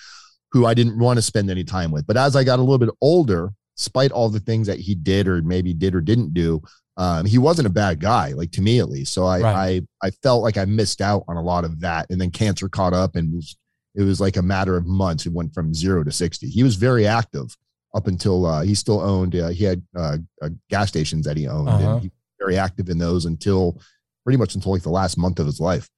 who 0.52 0.66
I 0.66 0.74
didn't 0.74 0.98
want 0.98 1.18
to 1.18 1.22
spend 1.22 1.50
any 1.50 1.64
time 1.64 1.92
with. 1.92 2.08
But 2.08 2.18
as 2.18 2.36
I 2.36 2.44
got 2.44 2.60
a 2.60 2.64
little 2.64 2.80
bit 2.80 2.90
older, 3.00 3.52
despite 3.78 4.12
all 4.12 4.30
the 4.30 4.40
things 4.40 4.68
that 4.68 4.80
he 4.80 4.96
did 4.96 5.28
or 5.28 5.42
maybe 5.42 5.74
did 5.74 5.96
or 5.96 6.02
didn't 6.02 6.34
do, 6.34 6.62
um, 6.98 7.26
he 7.26 7.38
wasn't 7.38 7.68
a 7.68 7.72
bad 7.72 8.00
guy, 8.00 8.34
like 8.34 8.52
to 8.52 8.62
me 8.62 8.80
at 8.80 8.90
least. 8.90 9.14
So 9.14 9.26
I, 9.26 9.40
right. 9.40 9.84
I, 10.02 10.08
I 10.08 10.10
felt 10.24 10.44
like 10.44 10.58
I 10.58 10.66
missed 10.66 11.00
out 11.00 11.24
on 11.28 11.38
a 11.38 11.42
lot 11.42 11.64
of 11.64 11.80
that, 11.82 12.08
and 12.10 12.20
then 12.20 12.32
cancer 12.32 12.68
caught 12.68 12.94
up 12.94 13.16
and 13.16 13.34
was 13.34 13.56
it 13.96 14.04
was 14.04 14.22
like 14.22 14.38
a 14.38 14.42
matter 14.42 14.78
of 14.78 14.86
months. 14.86 15.26
It 15.26 15.34
went 15.34 15.54
from 15.54 15.74
zero 15.74 16.04
to 16.04 16.12
60. 16.12 16.48
He 16.48 16.64
was 16.64 16.76
very 16.76 17.08
active 17.08 17.56
up 17.94 18.08
until 18.08 18.46
uh, 18.46 18.62
he 18.62 18.74
still 18.74 19.02
owned, 19.02 19.36
uh, 19.36 19.50
he 19.50 19.66
had 19.66 19.82
uh, 19.96 20.18
uh 20.42 20.50
gas 20.70 20.88
stations 20.88 21.26
that 21.26 21.36
he 21.36 21.48
owned. 21.48 21.70
Uh-huh. 21.70 21.94
And 21.96 22.04
he 22.04 22.12
very 22.42 22.58
active 22.58 22.90
in 22.90 22.98
those 22.98 23.26
until 23.26 23.80
pretty 24.24 24.38
much 24.38 24.56
until 24.56 24.72
like 24.72 24.82
the 24.82 24.90
last 24.90 25.18
month 25.18 25.40
of 25.40 25.46
his 25.46 25.60
life. 25.60 25.90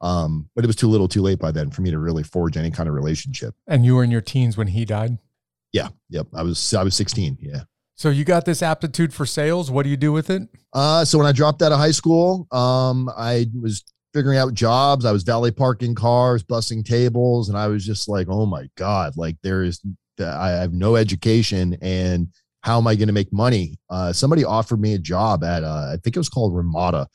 Um, 0.00 0.48
but 0.54 0.64
it 0.64 0.66
was 0.66 0.76
too 0.76 0.88
little 0.88 1.08
too 1.08 1.22
late 1.22 1.38
by 1.38 1.52
then 1.52 1.70
for 1.70 1.82
me 1.82 1.90
to 1.92 1.98
really 1.98 2.24
forge 2.24 2.56
any 2.56 2.70
kind 2.70 2.88
of 2.88 2.94
relationship. 2.94 3.54
And 3.68 3.86
you 3.86 3.94
were 3.94 4.02
in 4.02 4.10
your 4.10 4.20
teens 4.20 4.56
when 4.56 4.66
he 4.66 4.84
died? 4.84 5.18
Yeah. 5.72 5.88
Yep. 6.10 6.28
I 6.34 6.42
was, 6.42 6.74
I 6.74 6.82
was 6.82 6.96
16. 6.96 7.38
Yeah. 7.40 7.62
So 7.94 8.10
you 8.10 8.24
got 8.24 8.44
this 8.44 8.62
aptitude 8.62 9.14
for 9.14 9.24
sales. 9.24 9.70
What 9.70 9.84
do 9.84 9.90
you 9.90 9.96
do 9.96 10.12
with 10.12 10.28
it? 10.28 10.42
Uh, 10.72 11.04
so 11.04 11.18
when 11.18 11.26
I 11.26 11.32
dropped 11.32 11.62
out 11.62 11.70
of 11.70 11.78
high 11.78 11.92
school, 11.92 12.48
um, 12.50 13.08
I 13.16 13.46
was 13.54 13.84
figuring 14.12 14.38
out 14.38 14.54
jobs. 14.54 15.04
I 15.04 15.12
was 15.12 15.22
valet 15.22 15.50
parking 15.50 15.94
cars, 15.94 16.42
bussing 16.42 16.84
tables, 16.84 17.48
and 17.48 17.58
I 17.58 17.68
was 17.68 17.84
just 17.84 18.08
like, 18.08 18.28
oh 18.28 18.46
my 18.46 18.68
God, 18.76 19.14
like 19.16 19.36
there 19.42 19.62
is, 19.62 19.80
I 20.20 20.50
have 20.50 20.72
no 20.72 20.96
education 20.96 21.76
and 21.80 22.28
how 22.60 22.78
am 22.78 22.86
I 22.86 22.94
going 22.94 23.08
to 23.08 23.12
make 23.12 23.32
money? 23.32 23.78
Uh, 23.90 24.12
somebody 24.12 24.44
offered 24.44 24.80
me 24.80 24.94
a 24.94 24.98
job 24.98 25.42
at, 25.42 25.64
uh, 25.64 25.90
I 25.92 25.96
think 26.02 26.14
it 26.14 26.20
was 26.20 26.28
called 26.28 26.54
Ramada, 26.54 27.08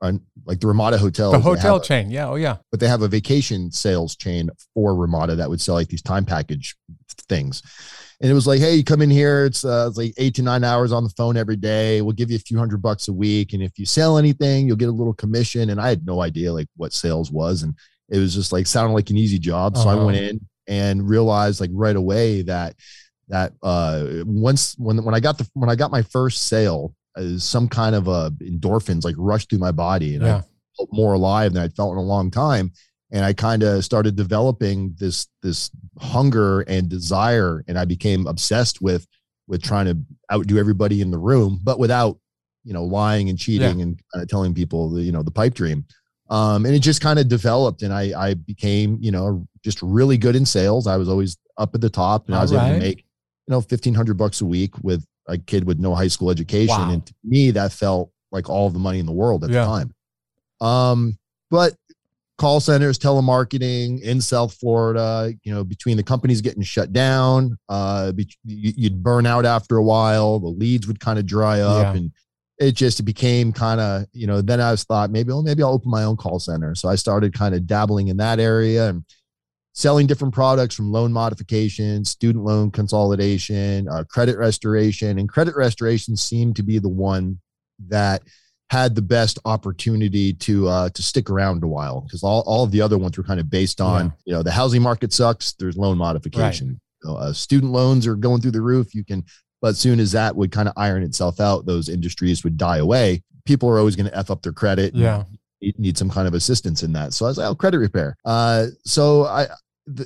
like 0.00 0.60
the 0.60 0.66
Ramada 0.66 0.98
Hotel. 0.98 1.32
The 1.32 1.38
hotel 1.38 1.80
chain. 1.80 2.10
Yeah. 2.10 2.28
Oh, 2.28 2.36
yeah. 2.36 2.56
But 2.70 2.80
they 2.80 2.88
have 2.88 3.02
a 3.02 3.08
vacation 3.08 3.70
sales 3.70 4.16
chain 4.16 4.50
for 4.74 4.94
Ramada 4.94 5.36
that 5.36 5.48
would 5.48 5.60
sell 5.60 5.74
like 5.74 5.88
these 5.88 6.02
time 6.02 6.24
package 6.24 6.76
things 7.28 7.62
and 8.24 8.30
it 8.30 8.34
was 8.34 8.46
like, 8.46 8.58
hey, 8.58 8.74
you 8.76 8.82
come 8.82 9.02
in 9.02 9.10
here. 9.10 9.44
It's, 9.44 9.66
uh, 9.66 9.84
it's 9.86 9.98
like 9.98 10.14
eight 10.16 10.34
to 10.36 10.42
nine 10.42 10.64
hours 10.64 10.92
on 10.92 11.04
the 11.04 11.10
phone 11.10 11.36
every 11.36 11.56
day. 11.56 12.00
We'll 12.00 12.14
give 12.14 12.30
you 12.30 12.36
a 12.36 12.40
few 12.40 12.56
hundred 12.56 12.80
bucks 12.80 13.08
a 13.08 13.12
week, 13.12 13.52
and 13.52 13.62
if 13.62 13.78
you 13.78 13.84
sell 13.84 14.16
anything, 14.16 14.66
you'll 14.66 14.78
get 14.78 14.88
a 14.88 14.92
little 14.92 15.12
commission. 15.12 15.68
And 15.68 15.78
I 15.78 15.90
had 15.90 16.06
no 16.06 16.22
idea 16.22 16.50
like 16.50 16.68
what 16.74 16.94
sales 16.94 17.30
was, 17.30 17.64
and 17.64 17.74
it 18.08 18.18
was 18.18 18.34
just 18.34 18.50
like 18.50 18.66
sounded 18.66 18.94
like 18.94 19.10
an 19.10 19.18
easy 19.18 19.38
job. 19.38 19.76
So 19.76 19.90
uh-huh. 19.90 20.00
I 20.00 20.04
went 20.04 20.16
in 20.16 20.40
and 20.66 21.06
realized 21.06 21.60
like 21.60 21.68
right 21.74 21.96
away 21.96 22.40
that 22.40 22.76
that 23.28 23.52
uh 23.62 24.06
once 24.24 24.74
when 24.78 25.04
when 25.04 25.14
I 25.14 25.20
got 25.20 25.36
the 25.36 25.46
when 25.52 25.68
I 25.68 25.74
got 25.74 25.90
my 25.90 26.00
first 26.00 26.46
sale, 26.46 26.94
uh, 27.16 27.36
some 27.36 27.68
kind 27.68 27.94
of 27.94 28.08
a 28.08 28.30
endorphins 28.40 29.04
like 29.04 29.16
rushed 29.18 29.50
through 29.50 29.58
my 29.58 29.72
body, 29.72 30.14
and 30.14 30.24
Yeah. 30.24 30.36
I 30.38 30.42
felt 30.78 30.88
more 30.92 31.12
alive 31.12 31.52
than 31.52 31.62
I'd 31.62 31.76
felt 31.76 31.92
in 31.92 31.98
a 31.98 32.02
long 32.02 32.30
time. 32.30 32.72
And 33.14 33.24
I 33.24 33.32
kind 33.32 33.62
of 33.62 33.82
started 33.84 34.16
developing 34.16 34.94
this 34.98 35.28
this 35.42 35.70
hunger 36.00 36.60
and 36.62 36.88
desire, 36.88 37.64
and 37.68 37.78
I 37.78 37.84
became 37.86 38.26
obsessed 38.26 38.82
with 38.82 39.06
with 39.48 39.62
trying 39.62 39.86
to 39.86 39.96
outdo 40.32 40.58
everybody 40.58 41.00
in 41.00 41.10
the 41.10 41.18
room, 41.18 41.60
but 41.62 41.78
without 41.78 42.18
you 42.64 42.72
know 42.74 42.82
lying 42.84 43.28
and 43.30 43.38
cheating 43.38 43.80
and 43.82 44.00
kind 44.12 44.22
of 44.22 44.28
telling 44.28 44.52
people 44.52 44.90
the 44.90 45.00
you 45.02 45.12
know 45.12 45.22
the 45.22 45.30
pipe 45.30 45.54
dream. 45.54 45.84
Um, 46.30 46.66
and 46.66 46.74
it 46.74 46.80
just 46.80 47.00
kind 47.02 47.18
of 47.18 47.28
developed, 47.28 47.82
and 47.82 47.92
I 47.94 48.12
I 48.20 48.34
became 48.34 48.98
you 49.00 49.12
know 49.12 49.46
just 49.62 49.80
really 49.80 50.18
good 50.18 50.34
in 50.36 50.44
sales. 50.44 50.86
I 50.86 50.96
was 50.96 51.08
always 51.08 51.36
up 51.56 51.74
at 51.74 51.80
the 51.80 51.90
top, 51.90 52.26
and 52.26 52.34
I 52.34 52.42
was 52.42 52.52
able 52.52 52.66
to 52.66 52.78
make 52.80 52.98
you 53.46 53.52
know 53.52 53.60
fifteen 53.60 53.94
hundred 53.94 54.16
bucks 54.18 54.40
a 54.40 54.46
week 54.46 54.72
with 54.82 55.04
a 55.28 55.38
kid 55.38 55.64
with 55.64 55.78
no 55.78 55.94
high 55.94 56.08
school 56.08 56.30
education, 56.30 56.76
Wow. 56.88 56.90
and 56.90 57.06
to 57.06 57.14
me 57.22 57.52
that 57.52 57.70
felt 57.72 58.10
like 58.32 58.50
all 58.50 58.70
the 58.70 58.78
money 58.80 58.98
in 58.98 59.06
the 59.06 59.12
world 59.12 59.44
at 59.44 59.50
Yeah. 59.50 59.60
the 59.60 59.66
time. 59.66 59.94
Um, 60.60 61.18
but 61.50 61.74
call 62.36 62.58
centers, 62.60 62.98
telemarketing 62.98 64.00
in 64.00 64.20
South 64.20 64.54
Florida, 64.54 65.32
you 65.44 65.54
know, 65.54 65.62
between 65.62 65.96
the 65.96 66.02
companies 66.02 66.40
getting 66.40 66.62
shut 66.62 66.92
down, 66.92 67.56
uh, 67.68 68.12
you- 68.44 68.72
you'd 68.76 69.02
burn 69.02 69.24
out 69.24 69.46
after 69.46 69.76
a 69.76 69.82
while. 69.84 70.40
The 70.40 70.48
leads 70.48 70.86
would 70.88 70.98
kind 70.98 71.18
of 71.18 71.26
dry 71.26 71.60
up, 71.60 71.94
Yeah. 71.94 72.00
and 72.00 72.10
it 72.58 72.72
just 72.72 73.04
became 73.04 73.52
kind 73.52 73.80
of, 73.80 74.06
you 74.12 74.26
know. 74.26 74.40
Then 74.40 74.60
I 74.60 74.72
was 74.72 74.82
thought 74.84 75.10
maybe, 75.10 75.28
well, 75.32 75.42
maybe 75.42 75.62
I'll 75.62 75.72
open 75.72 75.90
my 75.90 76.04
own 76.04 76.16
call 76.16 76.40
center. 76.40 76.74
So 76.74 76.88
I 76.88 76.96
started 76.96 77.34
kind 77.34 77.54
of 77.54 77.66
dabbling 77.66 78.08
in 78.08 78.16
that 78.16 78.40
area 78.40 78.88
and 78.88 79.04
selling 79.72 80.06
different 80.06 80.34
products 80.34 80.74
from 80.74 80.90
loan 80.92 81.12
modification, 81.12 82.04
student 82.04 82.44
loan 82.44 82.70
consolidation, 82.70 83.88
uh, 83.88 84.04
credit 84.04 84.38
restoration, 84.38 85.18
and 85.18 85.28
credit 85.28 85.54
restoration 85.56 86.16
seemed 86.16 86.56
to 86.56 86.62
be 86.62 86.78
the 86.78 86.88
one 86.88 87.38
that 87.88 88.22
had 88.70 88.94
the 88.94 89.02
best 89.02 89.38
opportunity 89.44 90.32
to 90.32 90.68
uh, 90.68 90.88
to 90.90 91.02
stick 91.02 91.30
around 91.30 91.62
a 91.62 91.66
while 91.66 92.00
because 92.02 92.22
all, 92.22 92.42
all 92.46 92.64
of 92.64 92.70
the 92.70 92.80
other 92.80 92.98
ones 92.98 93.16
were 93.16 93.24
kind 93.24 93.38
of 93.40 93.48
based 93.50 93.80
on 93.80 94.06
Yeah. 94.06 94.10
you 94.26 94.32
know 94.34 94.42
the 94.42 94.52
housing 94.52 94.82
market 94.82 95.12
sucks 95.12 95.52
there's 95.54 95.76
loan 95.76 95.98
modification. 95.98 96.80
Know, 97.04 97.16
uh, 97.16 97.32
student 97.34 97.70
loans 97.72 98.06
are 98.06 98.14
going 98.16 98.40
through 98.40 98.52
the 98.52 98.62
roof 98.62 98.94
you 98.94 99.04
can 99.04 99.24
but 99.60 99.68
as 99.68 99.78
soon 99.78 100.00
as 100.00 100.12
that 100.12 100.34
would 100.34 100.50
kind 100.50 100.68
of 100.68 100.74
iron 100.76 101.02
itself 101.02 101.38
out 101.40 101.66
those 101.66 101.88
industries 101.88 102.42
would 102.44 102.56
die 102.56 102.78
away. 102.78 103.22
People 103.44 103.68
are 103.68 103.78
always 103.78 103.94
going 103.96 104.08
to 104.10 104.16
f 104.16 104.30
up 104.30 104.40
their 104.42 104.52
credit 104.52 104.94
Yeah. 104.94 105.24
need, 105.60 105.78
need 105.78 105.98
some 105.98 106.08
kind 106.10 106.26
of 106.26 106.32
assistance 106.34 106.82
in 106.82 106.92
that. 106.94 107.12
So 107.12 107.26
i 107.26 107.28
was 107.28 107.36
like 107.38 107.48
oh 107.48 107.54
credit 107.54 107.78
repair. 107.78 108.16
Uh, 108.24 108.66
so 108.84 109.24
i 109.26 109.46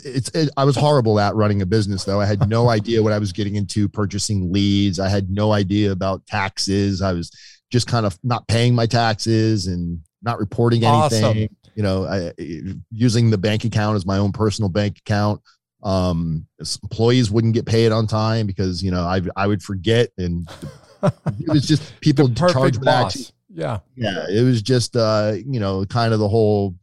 it's 0.05 0.29
it, 0.31 0.51
i 0.57 0.65
was 0.65 0.75
horrible 0.75 1.21
at 1.21 1.37
running 1.37 1.63
a 1.63 1.67
business 1.67 2.03
though. 2.03 2.21
I 2.21 2.27
had 2.27 2.49
no 2.49 2.69
idea 2.79 3.01
what 3.01 3.13
i 3.13 3.19
was 3.19 3.33
getting 3.33 3.55
into 3.55 3.89
purchasing 3.89 4.53
leads. 4.53 4.99
I 4.99 5.09
had 5.09 5.31
no 5.31 5.53
idea 5.53 5.93
about 5.93 6.27
taxes. 6.27 7.01
I 7.01 7.13
was 7.13 7.31
just 7.71 7.87
kind 7.87 8.07
of 8.07 8.19
not 8.23 8.47
paying 8.49 8.75
my 8.75 8.87
taxes 8.87 9.67
and 9.67 10.01
not 10.23 10.39
reporting 10.39 10.85
anything 10.85 11.25
Awesome. 11.25 11.57
you 11.75 11.83
know 11.83 12.05
I, 12.07 12.33
using 12.91 13.31
the 13.31 13.39
bank 13.39 13.65
account 13.65 13.97
as 13.97 14.05
my 14.07 14.19
own 14.19 14.33
personal 14.33 14.69
bank 14.69 14.99
account 14.99 15.41
um 15.85 16.47
employees 16.83 17.31
wouldn't 17.31 17.55
get 17.55 17.65
paid 17.67 17.93
on 17.93 18.07
time 18.07 18.47
because 18.47 18.83
you 18.83 18.91
know 18.91 19.03
i 19.03 19.21
i 19.37 19.47
would 19.47 19.63
forget 19.63 20.09
and 20.19 20.49
it 21.05 21.49
was 21.49 21.65
just 21.67 22.01
people 22.01 22.29
charge 22.31 22.81
back. 22.81 23.13
Yeah. 23.49 23.79
yeah 23.97 24.27
it 24.29 24.43
was 24.45 24.61
just 24.61 24.97
uh 24.97 25.35
you 25.37 25.61
know 25.61 25.85
kind 25.85 26.13
of 26.13 26.19
the 26.19 26.29
whole 26.29 26.75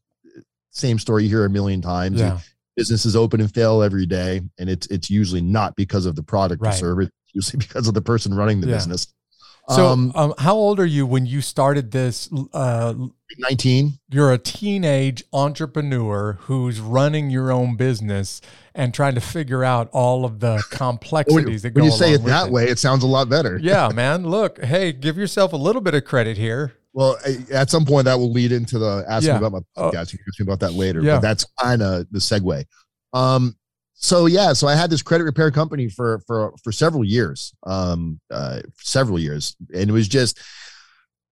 same 0.72 0.98
story 1.00 1.24
you 1.24 1.30
hear 1.30 1.44
a 1.46 1.50
million 1.50 1.82
times 1.82 2.20
Yeah. 2.20 2.40
businesses 2.78 3.16
open 3.18 3.42
and 3.42 3.54
fail 3.54 3.84
every 3.84 4.06
day 4.06 4.42
and 4.58 4.70
it's 4.70 4.88
it's 4.88 5.10
usually 5.10 5.42
not 5.42 5.76
because 5.76 6.06
of 6.06 6.16
the 6.16 6.24
product 6.24 6.62
Right. 6.62 6.74
or 6.74 6.78
service 6.78 7.08
it's 7.08 7.36
usually 7.36 7.60
because 7.68 7.88
of 7.90 7.94
the 7.94 8.02
person 8.02 8.34
running 8.34 8.62
the 8.62 8.68
Yeah. 8.68 8.76
business 8.76 9.14
So, 9.70 9.88
um 9.88 10.12
um, 10.16 10.34
how 10.38 10.56
old 10.56 10.80
are 10.80 10.86
you 10.86 11.06
when 11.08 11.26
you 11.26 11.42
started 11.42 11.92
this? 11.92 12.30
Uh, 12.54 12.94
19 13.40 13.94
you're 14.12 14.32
a 14.32 14.38
teenage 14.38 15.24
entrepreneur 15.34 16.34
who's 16.42 16.80
running 16.80 17.30
your 17.32 17.52
own 17.52 17.76
business 17.76 18.40
and 18.76 18.94
trying 18.94 19.16
to 19.16 19.22
figure 19.22 19.64
out 19.64 19.90
all 19.92 20.24
of 20.26 20.40
the 20.40 20.64
complexities 20.72 21.64
that 21.64 21.72
go 21.72 21.82
when 21.82 21.92
you 21.92 21.98
say 21.98 22.14
it 22.14 22.24
that 22.24 22.50
way 22.52 22.66
it 22.66 22.78
sounds 22.78 23.04
a 23.04 23.08
lot 23.08 23.28
better 23.28 23.58
Yeah, 23.62 23.90
man. 23.94 24.28
Look, 24.28 24.64
hey, 24.64 24.92
give 24.94 25.18
yourself 25.18 25.54
a 25.54 25.58
little 25.58 25.82
bit 25.82 25.96
of 25.96 26.06
credit 26.06 26.38
here. 26.38 26.74
well 26.94 27.18
at 27.52 27.70
some 27.72 27.84
point 27.86 28.06
that 28.06 28.18
will 28.20 28.32
lead 28.32 28.52
into 28.52 28.78
the 28.78 29.04
ask 29.10 29.26
Yeah. 29.26 29.34
me 29.34 29.46
about 29.46 29.52
my 29.54 29.60
Oh. 29.76 29.90
podcast 29.92 30.14
you 30.14 30.20
can 30.20 30.26
ask 30.30 30.40
me 30.40 30.44
about 30.44 30.60
that 30.60 30.74
later 30.74 31.02
Yeah. 31.02 31.16
but 31.16 31.22
that's 31.22 31.46
kind 31.60 31.82
of 31.82 32.06
the 32.12 32.20
segue 32.20 32.64
um 33.14 33.56
so 33.98 34.26
yeah 34.26 34.52
so 34.54 34.68
i 34.68 34.76
had 34.76 34.90
this 34.90 35.02
credit 35.02 35.24
repair 35.24 35.50
company 35.52 35.88
for 35.90 36.20
for 36.28 36.54
for 36.64 36.72
several 36.72 37.04
years 37.04 37.54
um 37.66 38.20
uh 38.30 38.60
several 38.78 39.18
years 39.18 39.56
and 39.74 39.90
it 39.90 39.94
was 39.94 40.08
just 40.08 40.40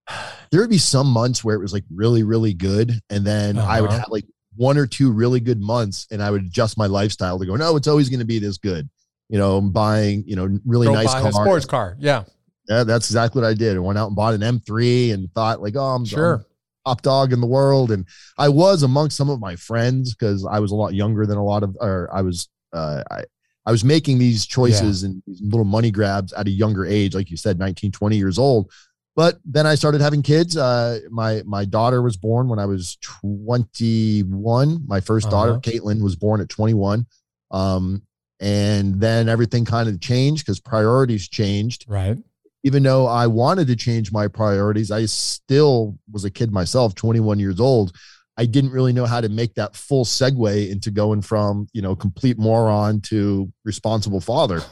there 0.51 0.62
would 0.62 0.70
be 0.70 0.77
some 0.77 1.08
months 1.08 1.43
where 1.43 1.55
it 1.55 1.60
was 1.60 1.74
like 1.74 1.84
really 1.93 2.24
really 2.24 2.53
good 2.53 3.00
and 3.10 3.25
then 3.25 3.58
i 3.58 3.79
would 3.82 3.89
Uh-huh. 3.89 4.00
have 4.00 4.10
like 4.10 4.25
one 4.55 4.77
or 4.77 4.86
two 4.88 5.12
really 5.12 5.39
good 5.39 5.60
months 5.62 6.08
and 6.12 6.22
i 6.22 6.29
would 6.32 6.43
adjust 6.43 6.77
my 6.77 6.86
lifestyle 6.86 7.39
to 7.39 7.46
go 7.46 7.55
no 7.55 7.75
it's 7.75 7.88
always 7.88 8.10
going 8.10 8.20
to 8.20 8.25
be 8.25 8.39
this 8.39 8.58
good 8.58 8.88
you 9.29 9.38
know 9.38 9.58
i'm 9.58 9.72
buying 9.72 10.24
you 10.27 10.36
know 10.36 10.48
really 10.65 10.88
Go 10.88 10.93
nice 10.93 11.12
car 11.12 11.27
a 11.27 11.32
sports 11.34 11.65
car. 11.65 11.96
Yeah, 12.00 12.24
yeah 12.70 12.84
that's 12.84 13.10
exactly 13.10 13.41
what 13.41 13.48
i 13.48 13.53
did 13.53 13.75
i 13.75 13.79
went 13.79 13.98
out 13.98 14.08
and 14.08 14.15
bought 14.15 14.34
an 14.36 14.41
m3 14.41 15.13
and 15.13 15.32
thought 15.34 15.62
like 15.62 15.75
oh 15.75 15.82
i'm, 15.96 16.05
Sure. 16.05 16.36
I'm 16.36 16.46
top 16.85 17.01
dog 17.01 17.31
in 17.33 17.39
the 17.41 17.47
world 17.47 17.91
and 17.91 18.05
i 18.37 18.49
was 18.49 18.83
amongst 18.83 19.15
some 19.17 19.29
of 19.29 19.39
my 19.39 19.55
friends 19.55 20.13
because 20.13 20.45
i 20.49 20.59
was 20.59 20.71
a 20.71 20.75
lot 20.75 20.93
younger 20.93 21.25
than 21.25 21.37
a 21.37 21.43
lot 21.43 21.63
of 21.63 21.75
or 21.79 22.09
i 22.13 22.21
was 22.21 22.49
uh 22.73 23.01
i 23.11 23.23
I 23.65 23.71
was 23.71 23.85
making 23.85 24.17
these 24.19 24.45
choices 24.45 25.03
and 25.03 25.23
these 25.25 25.41
little 25.41 25.63
money 25.63 25.89
grabs 25.89 26.33
at 26.33 26.47
a 26.47 26.51
younger 26.51 26.85
age, 26.85 27.15
like 27.15 27.31
you 27.31 27.37
said, 27.37 27.57
19, 27.57 27.93
20 27.93 28.17
years 28.17 28.37
old. 28.37 28.69
But 29.15 29.39
then 29.45 29.65
I 29.65 29.75
started 29.75 30.01
having 30.01 30.21
kids. 30.21 30.57
Uh, 30.57 30.99
my 31.09 31.43
my 31.45 31.63
daughter 31.63 32.01
was 32.01 32.17
born 32.17 32.49
when 32.49 32.59
I 32.59 32.65
was 32.65 32.97
21. 33.01 34.83
My 34.85 34.99
1st 34.99 35.29
daughter, 35.29 35.51
Uh-huh. 35.51 35.59
Caitlin, 35.61 36.01
was 36.01 36.15
born 36.17 36.41
at 36.41 36.49
21. 36.49 37.05
Um, 37.51 38.01
and 38.39 38.99
then 38.99 39.29
everything 39.29 39.63
kind 39.65 39.87
of 39.87 39.99
changed 40.01 40.45
because 40.45 40.59
priorities 40.59 41.27
changed. 41.29 41.85
right. 41.87 42.17
Even 42.63 42.84
though 42.84 43.08
I 43.08 43.27
wanted 43.27 43.67
to 43.67 43.75
change 43.75 44.12
my 44.12 44.27
priorities, 44.27 44.89
I 44.91 45.05
still 45.05 45.98
was 46.12 46.24
a 46.24 46.32
kid 46.32 46.51
myself, 46.51 46.96
21 46.96 47.39
years 47.39 47.60
old. 47.60 47.96
I 48.38 48.46
didn't 48.46 48.72
really 48.72 48.93
know 48.93 49.05
how 49.05 49.22
to 49.22 49.29
make 49.29 49.53
that 49.55 49.75
full 49.75 50.05
segue 50.05 50.70
into 50.72 50.89
going 50.89 51.22
from, 51.22 51.67
you 51.74 51.82
know, 51.82 51.96
complete 51.96 52.39
moron 52.39 53.01
to 53.01 53.51
responsible 53.65 54.22
father. 54.22 54.62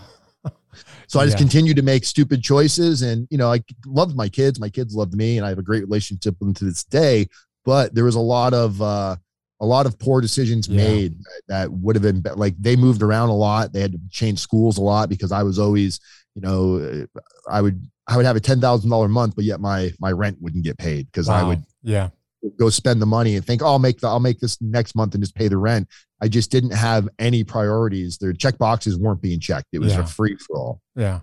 So 1.08 1.20
I 1.20 1.26
just 1.26 1.36
Yeah. 1.36 1.42
continued 1.44 1.76
to 1.76 1.82
make 1.82 2.06
stupid 2.06 2.42
choices 2.42 3.02
and, 3.02 3.28
you 3.30 3.38
know, 3.38 3.52
I 3.52 3.62
loved 3.86 4.16
my 4.16 4.30
kids. 4.30 4.58
My 4.58 4.70
kids 4.70 4.96
loved 4.96 5.14
me 5.14 5.36
and 5.38 5.46
I 5.46 5.50
have 5.50 5.58
a 5.60 5.62
great 5.64 5.84
relationship 5.84 6.36
with 6.40 6.48
them 6.48 6.54
to 6.54 6.64
this 6.66 6.86
day. 6.86 7.28
But 7.66 7.94
there 7.94 8.06
was 8.06 8.16
a 8.16 8.22
lot 8.22 8.54
of, 8.54 8.82
uh, 8.82 9.18
a 9.60 9.66
lot 9.66 9.86
of 9.86 10.00
poor 10.00 10.22
decisions 10.22 10.70
Yeah. 10.70 10.78
made 10.78 11.16
that 11.50 11.70
would 11.70 11.98
have 11.98 12.04
been 12.04 12.24
like 12.38 12.56
they 12.58 12.78
moved 12.78 13.04
around 13.04 13.28
a 13.28 13.36
lot. 13.36 13.74
They 13.74 13.82
had 13.82 13.92
to 13.92 14.00
change 14.10 14.40
schools 14.40 14.78
a 14.78 14.82
lot 14.82 15.10
because 15.10 15.34
I 15.34 15.44
was 15.44 15.60
always, 15.60 16.00
you 16.36 16.42
know, 16.42 17.06
I 17.50 17.62
would, 17.62 17.86
I 18.08 18.18
would 18.18 18.26
have 18.26 18.36
a 18.36 18.40
$10,000 18.42 19.10
month, 19.10 19.36
but 19.36 19.46
yet 19.46 19.60
my, 19.60 19.92
my 20.00 20.12
rent 20.12 20.38
wouldn't 20.42 20.64
get 20.64 20.78
paid 20.78 21.08
because 21.08 21.30
I 21.30 21.44
would 21.44 21.64
Yeah. 21.84 22.10
go 22.58 22.70
spend 22.70 23.02
the 23.02 23.06
money 23.06 23.36
and 23.36 23.46
think, 23.46 23.62
oh, 23.62 23.68
I'll 23.68 23.80
make 23.80 24.00
the, 24.00 24.08
I'll 24.08 24.20
make 24.20 24.40
this 24.40 24.60
next 24.62 24.96
month 24.96 25.14
and 25.14 25.24
just 25.24 25.36
pay 25.36 25.48
the 25.48 25.58
rent. 25.58 25.88
I 26.22 26.28
just 26.28 26.52
didn't 26.52 26.72
have 26.74 27.08
any 27.20 27.44
priorities. 27.44 28.18
Their 28.18 28.34
check 28.34 28.58
boxes 28.58 28.98
weren't 28.98 29.22
being 29.22 29.40
checked. 29.40 29.68
It 29.74 29.80
was 29.80 29.94
Yeah. 29.94 30.02
a 30.02 30.08
free 30.08 30.36
for 30.48 30.58
all. 30.58 30.82
Yeah. 30.96 31.22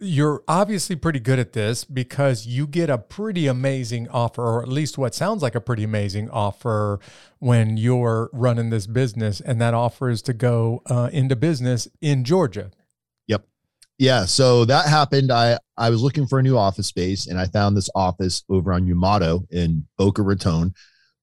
You're 0.00 0.42
obviously 0.48 0.96
pretty 0.96 1.20
good 1.20 1.38
at 1.38 1.52
this 1.52 1.84
because 1.84 2.46
you 2.46 2.66
get 2.66 2.90
a 2.90 2.98
pretty 2.98 3.46
amazing 3.46 4.08
offer, 4.08 4.42
or 4.42 4.60
at 4.62 4.68
least 4.68 4.98
what 4.98 5.14
sounds 5.14 5.40
like 5.40 5.54
a 5.54 5.60
pretty 5.60 5.84
amazing 5.84 6.28
offer 6.30 6.98
when 7.38 7.76
you're 7.76 8.28
running 8.32 8.70
this 8.70 8.86
business. 8.88 9.40
And 9.40 9.60
that 9.60 9.72
offer 9.72 10.10
is 10.10 10.20
to 10.22 10.32
go 10.34 10.82
uh, 10.86 11.10
into 11.12 11.36
business 11.36 11.86
in 12.00 12.24
Georgia. 12.24 12.70
Yeah. 13.98 14.24
So 14.24 14.64
that 14.64 14.86
happened. 14.86 15.30
I, 15.30 15.58
I 15.76 15.90
was 15.90 16.02
looking 16.02 16.26
for 16.26 16.38
a 16.38 16.42
new 16.42 16.56
office 16.58 16.88
space 16.88 17.26
and 17.26 17.38
I 17.38 17.46
found 17.46 17.76
this 17.76 17.88
office 17.94 18.42
over 18.48 18.72
on 18.72 18.86
Yamato 18.86 19.44
in 19.50 19.86
Boca 19.98 20.22
Raton. 20.22 20.74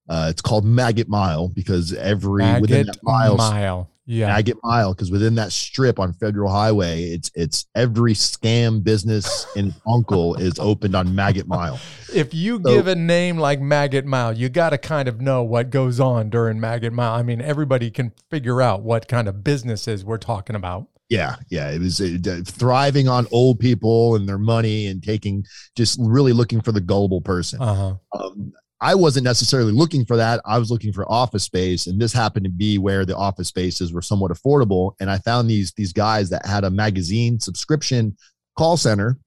Uh, 0.08 0.28
it's 0.30 0.42
called 0.42 0.64
Maggot 0.64 1.08
Mile 1.08 1.48
because 1.48 1.92
every 1.92 2.60
within 2.60 2.86
that 2.86 2.96
mile, 3.02 3.36
Mile. 3.36 3.88
Yeah. 4.04 4.26
Maggot 4.26 4.56
Mile, 4.64 4.92
because 4.92 5.12
within 5.12 5.36
that 5.36 5.52
strip 5.52 6.00
on 6.00 6.12
Federal 6.14 6.50
Highway, 6.50 7.04
it's 7.04 7.30
it's 7.34 7.66
every 7.76 8.14
scam 8.14 8.82
business 8.82 9.46
and 9.56 9.72
uncle 9.86 10.34
is 10.34 10.58
opened 10.58 10.96
on 10.96 11.14
Maggot 11.14 11.46
Mile. 11.46 11.78
If 12.14 12.34
you 12.34 12.60
So- 12.62 12.74
give 12.74 12.88
a 12.88 12.94
name 12.94 13.38
like 13.38 13.58
Maggot 13.60 14.04
Mile, 14.04 14.36
you 14.36 14.50
got 14.50 14.70
to 14.70 14.78
kind 14.78 15.08
of 15.08 15.20
know 15.22 15.42
what 15.42 15.70
goes 15.70 15.98
on 15.98 16.28
during 16.28 16.60
Maggot 16.60 16.92
Mile. 16.92 17.14
I 17.14 17.22
mean, 17.22 17.40
everybody 17.40 17.90
can 17.90 18.12
figure 18.28 18.60
out 18.60 18.82
what 18.82 19.08
kind 19.08 19.28
of 19.28 19.42
businesses 19.42 20.04
we're 20.04 20.18
talking 20.18 20.54
about. 20.56 20.88
Yeah, 21.12 21.36
yeah, 21.50 21.70
it 21.70 21.78
was 21.78 22.00
uh, 22.00 22.40
thriving 22.46 23.06
on 23.06 23.26
old 23.32 23.58
people 23.58 24.16
and 24.16 24.26
their 24.26 24.38
money 24.38 24.86
and 24.86 25.02
taking 25.02 25.44
just 25.76 25.98
really 26.00 26.32
looking 26.32 26.62
for 26.62 26.72
the 26.72 26.80
gullible 26.80 27.20
person. 27.20 27.60
Uh 27.60 27.74
huh. 27.74 27.94
Um, 28.18 28.54
I 28.80 28.94
wasn't 28.94 29.24
necessarily 29.24 29.72
looking 29.72 30.06
for 30.06 30.16
that. 30.16 30.40
I 30.46 30.58
was 30.58 30.70
looking 30.70 30.90
for 30.90 31.04
office 31.12 31.44
space, 31.44 31.86
and 31.86 32.00
this 32.00 32.14
happened 32.14 32.44
to 32.46 32.50
be 32.50 32.78
where 32.78 33.04
the 33.04 33.14
office 33.14 33.48
spaces 33.48 33.92
were 33.92 34.00
somewhat 34.00 34.32
affordable. 34.32 34.94
And 35.00 35.10
I 35.10 35.18
found 35.18 35.50
these 35.50 35.72
these 35.74 35.92
guys 35.92 36.30
that 36.30 36.46
had 36.46 36.64
a 36.64 36.70
magazine 36.70 37.38
subscription 37.38 38.16
call 38.56 38.78
center, 38.78 39.18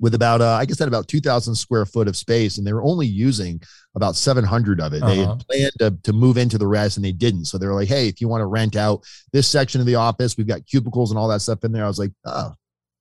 with 0.00 0.14
about 0.14 0.40
uh, 0.40 0.52
I 0.60 0.64
guess 0.64 0.80
at 0.80 0.88
about 0.88 1.06
2,000 1.08 1.54
square 1.54 1.86
foot 1.86 2.08
of 2.08 2.16
space, 2.16 2.58
and 2.58 2.66
they 2.66 2.72
were 2.72 2.82
only 2.82 3.06
using 3.06 3.62
about 3.94 4.16
700 4.16 4.80
of 4.80 4.92
it. 4.92 5.00
They 5.00 5.20
Uh-huh. 5.22 5.36
had 5.36 5.46
planned 5.46 5.72
to, 5.78 5.96
to 6.02 6.12
move 6.12 6.36
into 6.36 6.58
the 6.58 6.66
rest, 6.66 6.96
and 6.96 7.04
they 7.04 7.12
didn't. 7.12 7.44
So 7.44 7.58
they 7.58 7.66
were 7.66 7.74
like, 7.74 7.88
"Hey, 7.88 8.08
if 8.08 8.20
you 8.20 8.26
want 8.28 8.40
to 8.40 8.46
rent 8.46 8.74
out 8.76 9.04
this 9.32 9.46
section 9.46 9.80
of 9.80 9.86
the 9.86 9.94
office, 9.94 10.36
we've 10.36 10.46
got 10.48 10.66
cubicles 10.66 11.10
and 11.10 11.18
all 11.18 11.28
that 11.28 11.40
stuff 11.42 11.62
in 11.64 11.72
there." 11.72 11.84
I 11.84 11.88
was 11.88 11.98
like, 11.98 12.12
"Oh, 12.24 12.54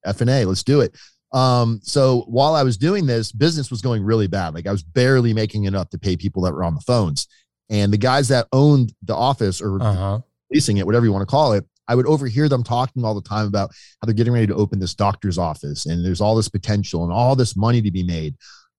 F 0.05 0.21
and 0.21 0.29
A, 0.29 0.45
let's 0.45 0.63
do 0.63 0.81
it." 0.81 0.95
Um, 1.31 1.79
so 1.81 2.25
while 2.27 2.53
I 2.53 2.61
was 2.61 2.77
doing 2.77 3.07
this, 3.07 3.31
business 3.31 3.71
was 3.71 3.81
going 3.81 4.03
really 4.03 4.27
bad. 4.27 4.53
Like 4.53 4.67
I 4.67 4.71
was 4.71 4.83
barely 4.83 5.33
making 5.33 5.63
enough 5.63 5.89
to 5.89 5.97
pay 5.97 6.15
people 6.15 6.43
that 6.43 6.53
were 6.53 6.63
on 6.63 6.75
the 6.75 6.81
phones, 6.81 7.27
and 7.71 7.91
the 7.91 7.97
guys 7.97 8.27
that 8.27 8.47
owned 8.53 8.93
the 9.01 9.15
office 9.15 9.59
or 9.61 9.81
Uh 9.81 9.93
huh. 9.93 10.19
leasing 10.51 10.77
it, 10.77 10.85
whatever 10.85 11.05
you 11.07 11.11
want 11.11 11.23
to 11.23 11.31
call 11.31 11.53
it, 11.53 11.65
I 11.87 11.95
would 11.95 12.05
overhear 12.07 12.47
them 12.49 12.63
talking 12.63 13.03
all 13.03 13.15
the 13.15 13.27
time 13.27 13.47
about 13.47 13.71
how 14.01 14.05
they're 14.05 14.13
getting 14.13 14.33
ready 14.33 14.47
to 14.47 14.55
open 14.55 14.79
this 14.79 14.95
doctor's 14.95 15.37
office 15.37 15.85
and 15.85 16.03
there's 16.05 16.21
all 16.21 16.35
this 16.35 16.49
potential 16.49 17.03
and 17.03 17.11
all 17.11 17.35
this 17.35 17.55
money 17.55 17.81
to 17.81 17.91
be 17.91 18.03
made. 18.03 18.35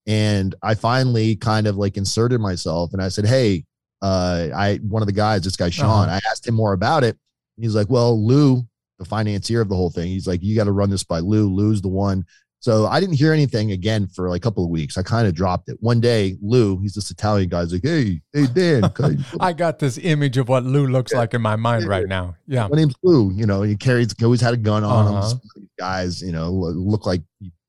And 0.06 0.54
I 0.62 0.74
finally 0.74 1.36
kind 1.36 1.66
of 1.66 1.76
like 1.76 1.96
inserted 1.96 2.40
myself 2.40 2.92
and 2.92 3.02
I 3.02 3.08
said, 3.08 3.26
Hey, 3.26 3.64
uh, 4.02 4.48
I, 4.54 4.76
one 4.82 5.02
of 5.02 5.06
the 5.06 5.12
guys, 5.12 5.42
this 5.42 5.56
guy, 5.56 5.70
Sean, 5.70 6.08
I 6.08 6.20
asked 6.30 6.46
him 6.46 6.54
more 6.54 6.72
about 6.74 7.04
it. 7.04 7.16
He's 7.58 7.74
like, 7.74 7.88
Well, 7.88 8.22
Lou, 8.22 8.62
the 8.98 9.04
financier 9.04 9.60
of 9.60 9.68
the 9.68 9.76
whole 9.76 9.90
thing, 9.90 10.08
he's 10.08 10.26
like, 10.26 10.42
You 10.42 10.54
got 10.54 10.64
to 10.64 10.72
run 10.72 10.90
this 10.90 11.04
by 11.04 11.20
Lou. 11.20 11.48
Lou's 11.48 11.80
the 11.80 11.88
one. 11.88 12.24
So 12.64 12.86
I 12.86 12.98
didn't 12.98 13.16
hear 13.16 13.34
anything 13.34 13.72
again 13.72 14.06
for 14.08 14.30
like 14.30 14.38
a 14.38 14.40
couple 14.40 14.64
of 14.64 14.70
weeks. 14.70 14.96
I 14.96 15.02
kind 15.02 15.26
of 15.28 15.34
dropped 15.34 15.68
it. 15.68 15.76
One 15.80 16.00
day, 16.00 16.38
Lou, 16.40 16.78
he's 16.78 16.94
this 16.94 17.10
Italian 17.10 17.50
guy, 17.50 17.60
he's 17.60 17.74
like, 17.74 17.82
Hey, 17.84 18.22
hey, 18.32 18.46
Dan, 18.46 18.84
I- 19.40 19.52
got 19.52 19.78
this 19.78 19.98
image 19.98 20.38
of 20.38 20.48
what 20.48 20.64
Lou 20.64 20.86
looks 20.86 21.12
Yeah. 21.12 21.18
like 21.18 21.34
in 21.34 21.42
my 21.42 21.56
mind 21.56 21.82
Yeah. 21.84 21.90
right 21.90 22.08
now. 22.08 22.36
Yeah. 22.46 22.66
my 22.68 22.78
name's 22.78 22.94
Lou. 23.02 23.30
You 23.34 23.44
know, 23.44 23.60
he 23.60 23.76
carries 23.76 24.14
he 24.18 24.24
always 24.24 24.40
had 24.40 24.54
a 24.54 24.56
gun 24.56 24.82
on 24.82 25.08
him. 25.08 25.14
Uh-huh. 25.14 25.34
These 25.56 25.68
guys, 25.78 26.22
you 26.22 26.32
know, 26.32 26.50
look 26.52 27.04
like 27.04 27.20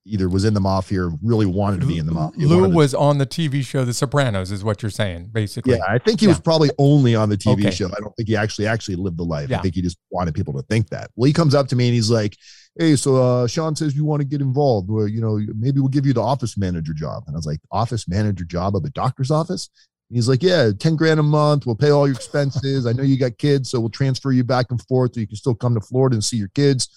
either 0.06 0.28
was 0.28 0.44
in 0.44 0.54
the 0.54 0.60
mafia 0.60 1.02
or 1.02 1.10
really 1.22 1.46
wanted 1.46 1.80
to 1.80 1.86
be 1.86 1.98
in 1.98 2.06
the 2.06 2.12
mafia. 2.12 2.46
Lou 2.46 2.68
was 2.70 2.94
on 2.94 3.18
the 3.18 3.26
TV 3.26 3.64
show 3.64 3.84
The 3.84 3.92
Sopranos, 3.92 4.52
is 4.52 4.62
what 4.62 4.80
you're 4.82 4.90
saying, 4.90 5.30
basically. 5.32 5.74
yeah, 5.74 5.80
I 5.88 5.98
think 5.98 6.20
he 6.20 6.26
Yeah. 6.26 6.30
was 6.32 6.40
probably 6.40 6.70
only 6.78 7.14
on 7.14 7.28
the 7.28 7.36
TV 7.36 7.66
Okay. 7.66 7.70
show. 7.72 7.86
I 7.88 8.00
don't 8.00 8.14
think 8.16 8.28
he 8.28 8.36
actually 8.36 8.66
actually 8.68 8.96
lived 8.96 9.18
the 9.18 9.24
life. 9.24 9.50
Yeah. 9.50 9.58
I 9.58 9.62
think 9.62 9.74
he 9.74 9.82
just 9.82 9.98
wanted 10.10 10.34
people 10.34 10.54
to 10.54 10.62
think 10.62 10.88
that. 10.90 11.10
Well, 11.16 11.26
he 11.26 11.32
comes 11.32 11.54
up 11.54 11.66
to 11.68 11.76
me 11.76 11.86
and 11.88 11.94
he's 11.94 12.10
like, 12.10 12.36
"Hey, 12.78 12.94
so 12.96 13.16
uh, 13.16 13.46
Sean 13.48 13.74
says 13.74 13.96
you 13.96 14.04
want 14.04 14.20
to 14.20 14.26
get 14.26 14.40
involved. 14.40 14.88
Well, 14.90 15.08
you 15.08 15.20
know, 15.20 15.40
maybe 15.58 15.80
we'll 15.80 15.88
give 15.88 16.06
you 16.06 16.12
the 16.12 16.22
office 16.22 16.56
manager 16.56 16.92
job." 16.94 17.24
And 17.26 17.34
I 17.34 17.38
was 17.38 17.46
like, 17.46 17.60
"Office 17.72 18.06
manager 18.08 18.44
job 18.44 18.76
of 18.76 18.84
a 18.84 18.90
doctor's 18.90 19.30
office?" 19.32 19.68
And 20.08 20.16
he's 20.16 20.28
like, 20.28 20.40
"Yeah, 20.42 20.70
ten 20.78 20.94
grand 20.94 21.18
a 21.18 21.24
month. 21.24 21.66
We'll 21.66 21.74
pay 21.74 21.90
all 21.90 22.06
your 22.06 22.14
expenses. 22.14 22.86
I 22.86 22.92
know 22.92 23.02
you 23.02 23.18
got 23.18 23.38
kids, 23.38 23.70
so 23.70 23.80
we'll 23.80 23.88
transfer 23.90 24.30
you 24.30 24.44
back 24.44 24.66
and 24.70 24.80
forth, 24.86 25.14
so 25.14 25.20
you 25.20 25.26
can 25.26 25.36
still 25.36 25.54
come 25.56 25.74
to 25.74 25.80
Florida 25.80 26.14
and 26.14 26.22
see 26.24 26.36
your 26.36 26.50
kids." 26.54 26.88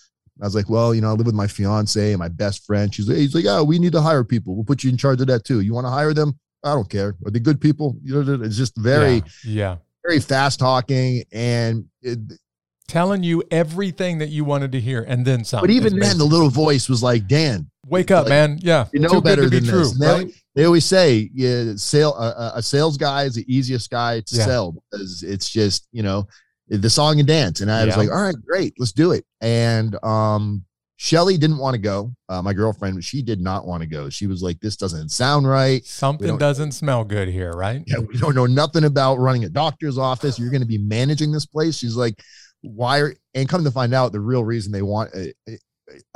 I 0.42 0.46
was 0.46 0.56
like, 0.56 0.70
well, 0.70 0.96
you 0.96 1.02
know, 1.02 1.10
I 1.10 1.12
live 1.14 1.26
with 1.26 1.36
my 1.36 1.48
fiance 1.48 2.12
and 2.12 2.20
my 2.20 2.30
best 2.30 2.66
friend. 2.66 2.94
She's 2.94 3.10
like, 3.10 3.18
he's 3.18 3.36
like, 3.36 3.46
oh, 3.48 3.64
we 3.64 3.78
need 3.80 3.92
to 3.92 4.02
hire 4.02 4.24
people. 4.24 4.56
We'll 4.56 4.64
put 4.66 4.84
you 4.84 4.90
in 4.90 4.98
charge 4.98 5.20
of 5.22 5.28
that 5.28 5.44
too. 5.44 5.60
You 5.62 5.74
want 5.74 5.86
to 5.86 5.92
hire 5.92 6.14
them? 6.14 6.40
I 6.64 6.74
don't 6.74 6.90
care. 6.90 7.16
Are 7.26 7.32
they 7.32 7.40
good 7.40 7.60
people? 7.60 7.98
You 8.04 8.24
know, 8.24 8.44
it's 8.44 8.56
just 8.58 8.78
very, 8.78 9.16
Yeah. 9.16 9.22
yeah. 9.44 9.76
very 10.06 10.20
fast 10.20 10.60
talking. 10.60 11.24
And, 11.32 11.86
it, 12.02 12.20
Telling 12.88 13.22
you 13.22 13.44
everything 13.52 14.18
that 14.18 14.30
you 14.30 14.44
wanted 14.44 14.72
to 14.72 14.80
hear 14.80 15.06
and 15.08 15.24
then 15.24 15.44
some. 15.44 15.62
but 15.62 15.70
even 15.70 16.00
then, 16.00 16.18
the 16.18 16.24
little 16.26 16.50
voice 16.50 16.90
was 16.90 17.04
like, 17.04 17.28
Dan, 17.28 17.70
Wake 17.88 18.10
up, 18.10 18.24
like, 18.24 18.30
man. 18.30 18.60
Yeah. 18.62 18.88
you 18.92 19.00
know 19.00 19.10
Too 19.10 19.22
better 19.22 19.44
be 19.50 19.60
than 19.60 19.66
true, 19.70 19.80
this. 19.80 20.00
They, 20.00 20.32
they 20.56 20.66
always 20.66 20.86
say, 20.86 21.30
yeah, 21.34 21.74
sale, 21.76 22.16
uh, 22.18 22.54
a 22.56 22.64
sales 22.64 22.98
guy 22.98 23.26
is 23.26 23.36
the 23.36 23.46
easiest 23.54 23.92
guy 23.92 24.22
to 24.22 24.36
Yeah. 24.36 24.46
sell 24.46 24.72
because 24.92 25.22
it's 25.22 25.48
just, 25.50 25.88
you 25.92 26.02
know, 26.02 26.28
the 26.70 26.90
song 26.90 27.20
and 27.20 27.28
dance. 27.28 27.62
And 27.62 27.72
I 27.72 27.86
was 27.86 27.98
like, 27.98 28.10
all 28.10 28.22
right, 28.22 28.36
great, 28.46 28.74
let's 28.80 28.92
do 28.94 29.12
it. 29.12 29.26
And, 29.42 30.02
um, 30.04 30.66
Shelly 31.02 31.38
didn't 31.38 31.60
want 31.60 31.76
to 31.76 31.78
go. 31.78 32.14
Uh, 32.28 32.42
my 32.42 32.52
girlfriend, 32.52 33.02
she 33.06 33.22
did 33.22 33.40
not 33.40 33.66
want 33.66 33.82
to 33.82 33.88
go. 33.88 34.10
She 34.10 34.28
was 34.28 34.44
like, 34.44 34.60
this 34.60 34.76
doesn't 34.76 35.10
sound 35.10 35.48
right. 35.48 35.84
Something 35.86 36.38
doesn't 36.38 36.74
smell 36.74 37.06
good 37.06 37.30
here, 37.30 37.54
right? 37.54 37.82
Yeah, 37.88 38.00
we 38.00 38.18
don't 38.18 38.36
know 38.36 38.46
nothing 38.46 38.84
about 38.84 39.16
running 39.16 39.46
a 39.46 39.50
doctor's 39.50 39.98
office. 39.98 40.38
You're 40.38 40.50
going 40.50 40.62
to 40.62 40.68
be 40.68 40.78
managing 40.78 41.32
this 41.32 41.46
place. 41.46 41.78
She's 41.78 41.96
like, 41.96 42.22
why 42.64 43.00
are, 43.00 43.16
and 43.34 43.48
come 43.48 43.64
to 43.64 43.72
find 43.72 43.94
out 43.94 44.12
the 44.12 44.20
real 44.20 44.44
reason 44.44 44.74
they 44.74 44.82
want, 44.82 45.12
uh, 45.16 45.54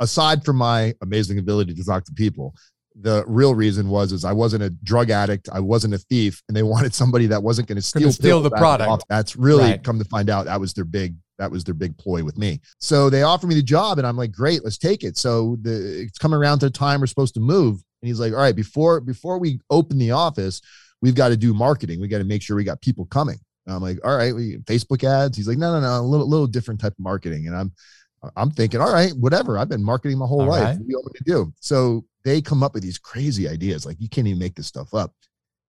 aside 0.00 0.44
from 0.44 0.56
my 0.56 0.92
amazing 1.00 1.38
ability 1.38 1.72
to 1.72 1.82
talk 1.82 2.04
to 2.04 2.12
people, 2.12 2.54
the 2.96 3.24
real 3.26 3.54
reason 3.54 3.88
was 3.88 4.12
is 4.12 4.24
I 4.24 4.32
wasn't 4.32 4.62
a 4.62 4.70
drug 4.70 5.10
addict, 5.10 5.48
I 5.52 5.60
wasn't 5.60 5.94
a 5.94 5.98
thief, 5.98 6.42
and 6.48 6.56
they 6.56 6.62
wanted 6.62 6.94
somebody 6.94 7.26
that 7.26 7.42
wasn't 7.42 7.68
going 7.68 7.76
to 7.76 7.82
steal 7.82 8.12
steal 8.12 8.40
the 8.40 8.50
product. 8.50 8.88
office. 8.88 9.04
That's 9.08 9.36
really 9.36 9.64
Right. 9.64 9.82
come 9.82 9.98
to 9.98 10.04
find 10.04 10.30
out 10.30 10.46
that 10.46 10.60
was 10.60 10.72
their 10.74 10.84
big 10.84 11.16
that 11.36 11.50
was 11.50 11.64
their 11.64 11.74
big 11.74 11.98
ploy 11.98 12.22
with 12.22 12.38
me. 12.38 12.60
So 12.78 13.10
they 13.10 13.22
offered 13.24 13.48
me 13.48 13.56
the 13.56 13.62
job, 13.62 13.98
and 13.98 14.06
I'm 14.06 14.16
like, 14.16 14.30
great, 14.30 14.62
let's 14.62 14.78
take 14.78 15.02
it. 15.02 15.18
So 15.18 15.56
the 15.62 16.02
it's 16.02 16.18
coming 16.18 16.38
around 16.38 16.60
to 16.60 16.66
the 16.66 16.70
time 16.70 17.00
we're 17.00 17.06
supposed 17.08 17.34
to 17.34 17.40
move, 17.40 17.74
and 18.02 18.08
he's 18.08 18.20
like, 18.20 18.32
all 18.32 18.38
right, 18.38 18.54
before 18.54 19.00
before 19.00 19.38
we 19.40 19.58
open 19.70 19.98
the 19.98 20.12
office, 20.12 20.60
we've 21.02 21.16
got 21.16 21.30
to 21.30 21.36
do 21.36 21.52
marketing. 21.52 22.00
We 22.00 22.06
got 22.06 22.18
to 22.18 22.24
make 22.24 22.42
sure 22.42 22.54
we 22.56 22.62
got 22.62 22.80
people 22.80 23.06
coming. 23.06 23.38
And 23.66 23.74
I'm 23.74 23.82
like, 23.82 23.98
all 24.04 24.16
right, 24.16 24.32
we 24.34 24.58
Facebook 24.58 25.02
ads. 25.02 25.36
He's 25.36 25.48
like, 25.48 25.58
no, 25.58 25.72
no, 25.72 25.80
no, 25.80 26.00
a 26.00 26.06
little 26.06 26.28
little 26.28 26.46
different 26.46 26.80
type 26.80 26.92
of 26.92 27.00
marketing. 27.02 27.48
And 27.48 27.56
I'm 27.56 27.72
I'm 28.36 28.50
thinking, 28.50 28.80
all 28.80 28.92
right, 28.92 29.12
whatever. 29.18 29.58
I've 29.58 29.68
been 29.68 29.82
marketing 29.84 30.18
my 30.18 30.26
whole 30.26 30.42
All 30.42 30.48
life. 30.48 30.62
right. 30.62 30.76
What 30.76 30.78
do 30.78 30.84
you 30.88 30.96
want 30.96 31.06
me 31.14 31.18
to 31.18 31.24
do? 31.24 31.52
So 31.60 32.04
they 32.24 32.40
come 32.40 32.62
up 32.62 32.74
with 32.74 32.82
these 32.82 32.98
crazy 32.98 33.48
ideas. 33.48 33.84
Like 33.86 34.00
you 34.00 34.08
can't 34.08 34.26
even 34.26 34.38
make 34.38 34.54
this 34.54 34.66
stuff 34.66 34.94
up. 34.94 35.12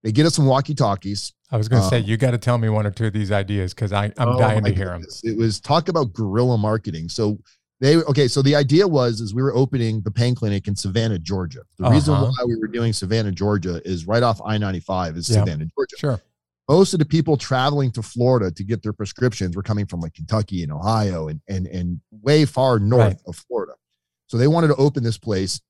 They 0.02 0.12
get 0.12 0.24
us 0.26 0.34
some 0.34 0.46
walkie 0.46 0.74
talkies. 0.74 1.32
I 1.50 1.56
was 1.56 1.68
going 1.68 1.82
to 1.82 1.88
say, 1.88 1.98
Um, 1.98 2.04
you 2.04 2.16
got 2.16 2.30
to 2.32 2.38
tell 2.38 2.58
me 2.58 2.68
one 2.68 2.86
or 2.86 2.90
two 2.90 3.06
of 3.06 3.12
these 3.12 3.32
ideas 3.32 3.74
because 3.74 3.92
I'm 3.92 4.12
dying 4.16 4.62
to 4.64 4.72
hear 4.74 4.86
them. 4.90 5.02
It 5.24 5.36
was 5.36 5.60
talk 5.60 5.88
about 5.88 6.12
guerrilla 6.12 6.56
marketing. 6.58 7.08
So 7.08 7.38
they 7.80 7.96
okay. 7.96 8.26
So 8.28 8.40
the 8.42 8.54
idea 8.56 8.86
was 8.86 9.20
is 9.20 9.34
we 9.34 9.42
were 9.42 9.54
opening 9.54 10.00
the 10.02 10.10
pain 10.10 10.34
clinic 10.34 10.66
in 10.68 10.74
Savannah, 10.76 11.18
Georgia. 11.18 11.60
The 11.78 11.90
reason 11.90 12.14
Uh-huh. 12.14 12.26
why 12.38 12.44
we 12.46 12.56
were 12.56 12.68
doing 12.68 12.92
Savannah, 12.92 13.32
Georgia, 13.32 13.80
is 13.84 14.06
right 14.06 14.22
off 14.22 14.40
I 14.46 14.56
ninety 14.58 14.80
five 14.80 15.16
is 15.16 15.28
Yeah. 15.28 15.40
Savannah, 15.40 15.66
Georgia. 15.76 15.96
Sure. 15.98 16.20
Most 16.68 16.92
of 16.92 16.98
the 16.98 17.04
people 17.06 17.36
traveling 17.36 17.90
to 17.92 18.02
Florida 18.02 18.50
to 18.50 18.64
get 18.64 18.82
their 18.82 18.92
prescriptions 18.92 19.56
were 19.56 19.62
coming 19.62 19.86
from 19.86 20.00
like 20.00 20.14
Kentucky 20.14 20.62
and 20.62 20.72
Ohio 20.72 21.28
and 21.28 21.40
and 21.48 21.66
and 21.66 22.00
way 22.10 22.44
far 22.44 22.78
north 22.78 23.00
Right. 23.04 23.16
of 23.26 23.36
Florida. 23.48 23.74
So 24.26 24.36
they 24.36 24.48
wanted 24.48 24.68
to 24.68 24.76
open 24.76 25.02
this 25.04 25.18
place 25.18 25.60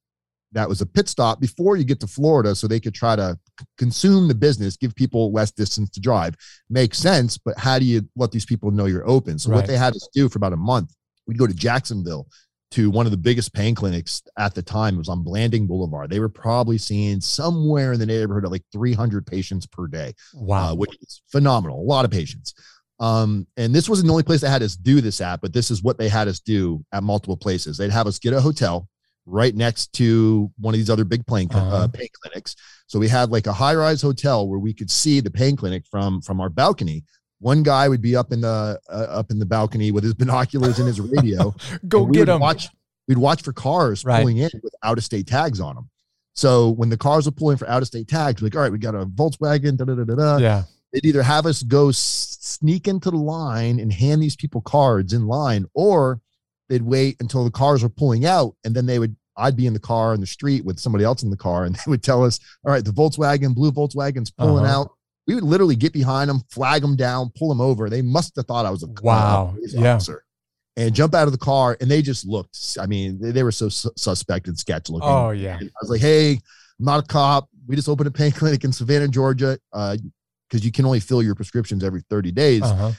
that 0.53 0.69
was 0.69 0.81
a 0.81 0.87
pit 0.87 1.09
stop 1.09 1.39
before 1.41 1.77
you 1.77 1.85
get 1.85 2.01
to 2.01 2.07
Florida 2.07 2.55
so 2.55 2.67
they 2.67 2.81
could 2.81 2.95
try 2.95 3.15
to 3.17 3.39
consume 3.77 4.29
the 4.29 4.35
business, 4.35 4.77
give 4.77 4.95
people 4.95 5.31
less 5.33 5.51
distance 5.51 5.91
to 5.91 6.01
drive. 6.01 6.35
Makes 6.71 6.99
sense, 6.99 7.37
but 7.37 7.59
how 7.59 7.79
do 7.79 7.85
you 7.85 8.09
let 8.17 8.31
these 8.31 8.47
people 8.47 8.71
know 8.71 8.87
you're 8.87 9.07
open? 9.07 9.39
So 9.39 9.51
Right. 9.51 9.57
what 9.57 9.67
they 9.67 9.77
had 9.77 9.95
us 9.95 10.09
do 10.15 10.29
for 10.31 10.39
about 10.39 10.53
a 10.55 10.57
month, 10.57 10.95
we'd 11.27 11.37
go 11.37 11.47
to 11.47 11.53
Jacksonville 11.53 12.27
to 12.73 12.91
one 12.91 13.07
of 13.07 13.13
the 13.13 13.17
biggest 13.19 13.53
pain 13.55 13.75
clinics 13.75 14.23
at 14.39 14.55
the 14.55 14.63
time. 14.63 14.95
It 14.95 14.99
was 14.99 15.09
on 15.09 15.23
Blanding 15.23 15.67
Boulevard. 15.67 16.11
They 16.11 16.21
were 16.21 16.29
probably 16.29 16.79
seeing 16.79 17.21
somewhere 17.21 17.93
in 17.93 18.01
the 18.01 18.07
neighborhood 18.07 18.45
of 18.45 18.51
like 18.51 18.65
300 18.73 19.27
patients 19.27 19.67
per 19.67 19.87
day 19.87 20.15
Wow. 20.35 20.73
uh, 20.73 20.75
which 20.75 20.97
is 21.01 21.23
phenomenal. 21.29 21.81
A 21.81 21.87
lot 21.87 22.05
of 22.05 22.11
patients. 22.11 22.55
Um, 22.99 23.47
and 23.57 23.75
this 23.75 23.89
wasn't 23.89 24.07
the 24.07 24.13
only 24.13 24.23
place 24.25 24.41
that 24.41 24.51
had 24.51 24.63
us 24.63 24.75
do 24.75 25.01
this 25.01 25.21
at, 25.21 25.41
but 25.43 25.53
this 25.53 25.71
is 25.71 25.83
what 25.83 25.99
they 25.99 26.09
had 26.09 26.29
us 26.29 26.41
do 26.41 26.85
at 26.93 27.03
multiple 27.03 27.37
places. 27.37 27.77
They'd 27.77 27.91
have 27.91 28.07
us 28.07 28.19
get 28.19 28.33
a 28.33 28.41
hotel 28.41 28.89
right 29.27 29.55
next 29.55 29.93
to 29.95 30.51
one 30.59 30.73
of 30.75 30.79
these 30.79 30.89
other 30.91 31.05
big 31.05 31.27
pain, 31.27 31.49
Uh-huh. 31.53 31.77
uh, 31.77 31.89
pain 31.89 32.09
clinics. 32.23 32.57
So 32.87 32.99
we 32.99 33.09
had 33.09 33.31
like 33.31 33.47
a 33.47 33.53
high 33.53 33.75
rise 33.75 34.01
hotel 34.01 34.49
where 34.49 34.59
we 34.59 34.73
could 34.73 34.91
see 34.91 35.21
the 35.21 35.31
pain 35.31 35.57
clinic 35.57 35.85
from 35.91 36.21
from 36.23 36.41
our 36.41 36.49
balcony. 36.49 37.05
One 37.41 37.63
guy 37.63 37.89
would 37.89 38.01
be 38.03 38.17
up 38.17 38.33
in 38.33 38.41
the 38.41 38.81
uh, 38.89 38.93
up 38.93 39.31
in 39.31 39.39
the 39.39 39.47
balcony 39.47 39.91
with 39.91 40.05
his 40.05 40.15
binoculars 40.23 40.79
and 40.79 40.87
his 40.89 41.01
radio. 41.01 41.55
Go 41.89 42.07
get 42.07 42.29
would. 42.29 42.41
Watch, 42.41 42.69
we'd 43.09 43.19
watch 43.19 43.43
for 43.43 43.53
cars 43.53 44.05
Right. 44.05 44.21
pulling 44.21 44.39
in 44.39 44.51
with 44.63 44.75
out 44.83 44.99
of 44.99 45.05
state 45.05 45.27
tags 45.27 45.61
on 45.61 45.75
them. 45.75 45.91
So 46.35 46.71
when 46.71 46.89
the 46.91 46.97
cars 46.99 47.27
were 47.27 47.33
pulling 47.33 47.57
for 47.57 47.69
out 47.69 47.83
of 47.83 47.89
state 47.89 48.09
tags, 48.09 48.43
like, 48.43 48.55
all 48.55 48.63
right, 48.63 48.73
we 48.73 48.79
got 48.79 48.95
a 48.95 49.07
Volkswagen, 49.07 49.77
da 49.77 49.85
da 49.85 49.95
da 49.95 50.05
da 50.05 50.15
da 50.15 50.37
yeah. 50.39 50.63
they'd 50.93 51.05
either 51.07 51.23
have 51.23 51.47
us 51.47 51.63
go 51.63 51.91
sneak 51.93 52.89
into 52.89 53.11
the 53.11 53.17
line 53.17 53.81
and 53.81 53.93
hand 53.93 54.23
these 54.23 54.37
people 54.37 54.61
cards 54.61 55.13
in 55.13 55.27
line, 55.27 55.67
or 55.75 56.21
they'd 56.69 56.83
wait 56.83 57.17
until 57.21 57.45
the 57.45 57.51
cars 57.51 57.83
were 57.83 57.89
pulling 57.89 58.25
out, 58.27 58.55
and 58.65 58.75
then 58.75 58.87
they 58.87 58.99
would. 58.99 59.17
I'd 59.39 59.55
be 59.57 59.67
in 59.67 59.75
the 59.75 59.79
car 59.79 60.15
in 60.15 60.21
the 60.23 60.27
street 60.27 60.65
with 60.65 60.79
somebody 60.81 61.05
else 61.05 61.23
in 61.23 61.29
the 61.29 61.37
car, 61.37 61.65
and 61.65 61.75
they 61.77 61.83
would 61.91 62.03
tell 62.03 62.25
us, 62.25 62.39
"All 62.65 62.73
right, 62.73 62.85
the 62.85 62.91
Volkswagen, 62.93 63.55
blue 63.55 63.71
Volkswagen's 63.73 64.31
pulling 64.31 64.65
Uh-huh. 64.65 64.81
out." 64.81 64.91
We 65.27 65.35
would 65.35 65.45
literally 65.45 65.77
get 65.77 65.93
behind 65.93 66.31
them, 66.31 66.43
flag 66.51 66.83
them 66.83 66.95
down, 66.97 67.31
pull 67.37 67.49
them 67.49 67.61
over. 67.61 67.91
They 67.91 68.03
must 68.03 68.37
have 68.37 68.47
thought 68.47 68.65
I 68.67 68.71
was 68.71 68.83
a 68.83 68.87
uh, 68.87 68.95
Wow. 69.03 69.57
Yeah. 69.61 69.95
officer, 69.95 70.23
and 70.77 70.95
jump 70.95 71.15
out 71.15 71.27
of 71.27 71.33
the 71.33 71.39
car, 71.39 71.77
and 71.81 71.91
they 71.91 72.03
just 72.03 72.27
looked. 72.27 72.77
I 72.81 72.87
mean, 72.87 73.19
they, 73.21 73.31
they 73.33 73.43
were 73.43 73.53
so 73.53 73.69
su- 73.69 73.91
suspect 73.97 74.47
and 74.47 74.59
sketch 74.59 74.89
looking. 74.89 75.09
Oh, 75.09 75.31
yeah. 75.31 75.57
And 75.59 75.69
I 75.69 75.79
was 75.83 75.91
like, 75.91 76.01
hey, 76.01 76.33
I'm 76.33 76.85
not 76.85 77.05
a 77.05 77.07
cop. 77.07 77.49
We 77.67 77.75
just 77.75 77.89
opened 77.89 78.07
a 78.07 78.13
pain 78.13 78.31
clinic 78.33 78.63
in 78.65 78.73
Savannah, 78.73 79.09
Georgia, 79.09 79.59
because 79.73 80.65
you 80.65 80.71
can 80.71 80.85
only 80.87 81.01
fill 81.01 81.23
your 81.23 81.35
prescriptions 81.35 81.83
every 81.83 82.03
30 82.09 82.31
days. 82.33 82.63
Uh-huh. 82.63 82.93